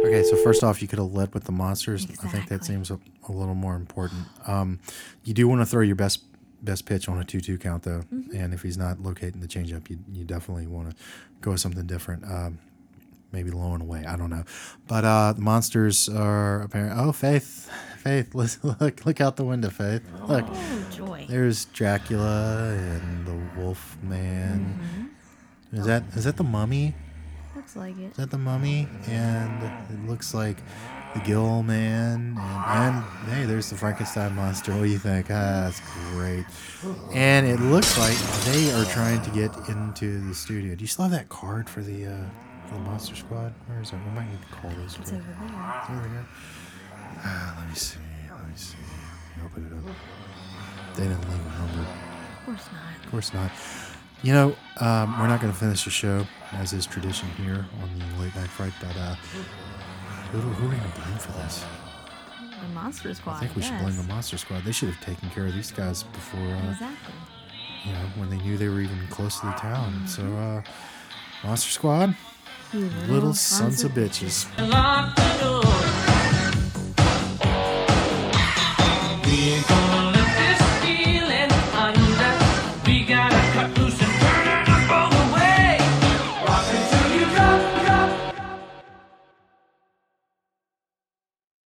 Okay, 0.06 0.22
so 0.24 0.36
first 0.36 0.64
off, 0.64 0.82
you 0.82 0.88
could 0.88 0.98
have 0.98 1.12
led 1.22 1.34
with 1.34 1.44
the 1.44 1.52
monsters. 1.52 2.06
I 2.22 2.28
think 2.28 2.48
that 2.48 2.64
seems 2.64 2.90
a, 2.90 2.98
a 3.28 3.32
little 3.32 3.54
more 3.54 3.76
important. 3.76 4.26
Um, 4.46 4.80
you 5.24 5.34
do 5.34 5.46
want 5.48 5.60
to 5.60 5.66
throw 5.66 5.82
your 5.82 5.96
best 5.96 6.22
best 6.62 6.84
pitch 6.86 7.08
on 7.08 7.18
a 7.18 7.24
two-two 7.24 7.58
count, 7.58 7.82
though, 7.82 8.02
Mm-hmm. 8.14 8.36
and 8.36 8.54
if 8.54 8.62
he's 8.62 8.76
not 8.78 9.00
locating 9.02 9.40
the 9.40 9.48
changeup, 9.48 9.88
you 9.90 9.98
you 10.12 10.24
definitely 10.24 10.66
want 10.66 10.90
to 10.90 10.96
go 11.40 11.52
with 11.52 11.60
something 11.60 11.86
different. 11.86 12.24
Um, 12.24 12.58
maybe 13.32 13.50
low 13.50 13.72
and 13.72 13.82
away. 13.82 14.04
I 14.06 14.16
don't 14.16 14.30
know, 14.30 14.44
but 14.88 15.04
uh, 15.04 15.32
the 15.32 15.40
monsters 15.40 16.08
are 16.08 16.62
apparent. 16.62 16.92
Oh, 16.98 17.12
Faith, 17.12 17.70
Faith, 17.98 18.34
look 18.80 19.04
look 19.06 19.20
out 19.20 19.36
the 19.36 19.44
window, 19.44 19.70
Faith. 19.70 20.02
Look, 20.28 20.44
oh 20.48 20.86
joy. 20.94 21.26
there's 21.28 21.64
Dracula 21.66 22.74
and 22.76 23.26
the 23.26 23.60
Wolf 23.60 23.96
Man. 24.02 25.10
Is 25.72 25.86
that 25.86 26.02
is 26.16 26.24
that 26.24 26.36
the 26.36 26.44
Mummy? 26.44 26.94
Looks 27.56 27.76
like 27.76 27.98
it. 27.98 28.10
Is 28.12 28.16
that 28.16 28.30
the 28.30 28.38
mummy? 28.38 28.88
And 29.08 29.62
it 29.90 30.08
looks 30.08 30.32
like 30.32 30.56
the 31.14 31.20
Gill 31.20 31.62
Man. 31.62 32.38
And, 32.38 33.04
and 33.04 33.04
hey, 33.30 33.44
there's 33.44 33.70
the 33.70 33.76
Frankenstein 33.76 34.34
monster. 34.34 34.72
What 34.72 34.84
do 34.84 34.88
you 34.88 34.98
think? 34.98 35.26
Ah, 35.30 35.64
that's 35.64 35.80
great. 36.12 36.44
And 37.12 37.46
it 37.46 37.60
looks 37.60 37.98
like 37.98 38.16
they 38.46 38.72
are 38.72 38.84
trying 38.86 39.22
to 39.22 39.30
get 39.30 39.54
into 39.68 40.20
the 40.26 40.34
studio. 40.34 40.74
Do 40.74 40.82
you 40.82 40.88
still 40.88 41.04
have 41.04 41.12
that 41.12 41.28
card 41.28 41.68
for 41.68 41.82
the 41.82 42.06
uh, 42.06 42.16
for 42.66 42.74
the 42.74 42.80
Monster 42.80 43.14
Squad? 43.16 43.52
Where 43.66 43.80
is 43.80 43.92
it? 43.92 43.96
We 44.04 44.10
might 44.12 44.30
need 44.30 44.40
to 44.40 44.56
call 44.56 44.70
those. 44.70 44.98
It's 44.98 45.12
over 45.12 45.22
there. 45.22 45.80
It's 45.80 45.90
over 45.90 46.08
here. 46.08 46.26
Ah, 47.24 47.56
let 47.58 47.68
me 47.68 47.74
see. 47.74 47.98
Let 48.30 48.48
me 48.48 48.54
see. 48.56 48.76
Open 49.44 49.66
it 49.66 49.72
up. 49.90 49.94
They 50.96 51.04
didn't 51.04 51.20
leave 51.30 51.46
a 51.46 51.58
number. 51.58 51.80
Of 51.80 52.46
course 52.46 52.68
not. 52.72 53.04
Of 53.04 53.10
course 53.10 53.34
not. 53.34 53.50
You 54.22 54.32
know, 54.32 54.56
um, 54.78 55.18
we're 55.18 55.26
not 55.26 55.40
going 55.40 55.52
to 55.52 55.58
finish 55.58 55.84
the 55.84 55.90
show, 55.90 56.24
as 56.52 56.72
is 56.72 56.86
tradition 56.86 57.28
here 57.30 57.66
on 57.82 57.98
the 57.98 58.22
Late 58.22 58.34
Night 58.36 58.48
Fright, 58.48 58.72
but 58.80 58.96
uh, 58.96 59.16
who, 60.40 60.40
who 60.40 60.66
are 60.66 60.70
we 60.70 60.76
going 60.76 60.92
to 60.92 61.00
blame 61.00 61.18
for 61.18 61.32
this? 61.32 61.64
The 62.60 62.68
Monster 62.74 63.14
Squad. 63.14 63.36
I 63.36 63.40
think 63.40 63.56
we 63.56 63.62
should 63.62 63.78
blame 63.80 63.96
the. 63.96 64.02
Monster 64.04 64.38
Squad. 64.38 64.64
They 64.64 64.72
should 64.72 64.88
have 64.90 65.00
taken 65.04 65.28
care 65.30 65.46
of 65.46 65.54
these 65.54 65.70
guys 65.70 66.02
before, 66.04 66.40
uh, 66.40 66.70
Exactly. 66.72 67.14
you 67.84 67.92
know, 67.92 67.98
when 68.16 68.30
they 68.30 68.38
knew 68.38 68.56
they 68.56 68.68
were 68.68 68.80
even 68.80 69.06
close 69.10 69.40
to 69.40 69.46
the 69.46 69.52
town. 69.52 70.06
So, 70.06 70.22
uh, 70.22 70.62
Monster 71.44 71.70
Squad, 71.70 72.14
You 72.72 72.88
little 73.08 73.34
sons 73.34 73.82
of 73.84 73.92
bitches. 73.92 74.46
Door. 74.56 76.21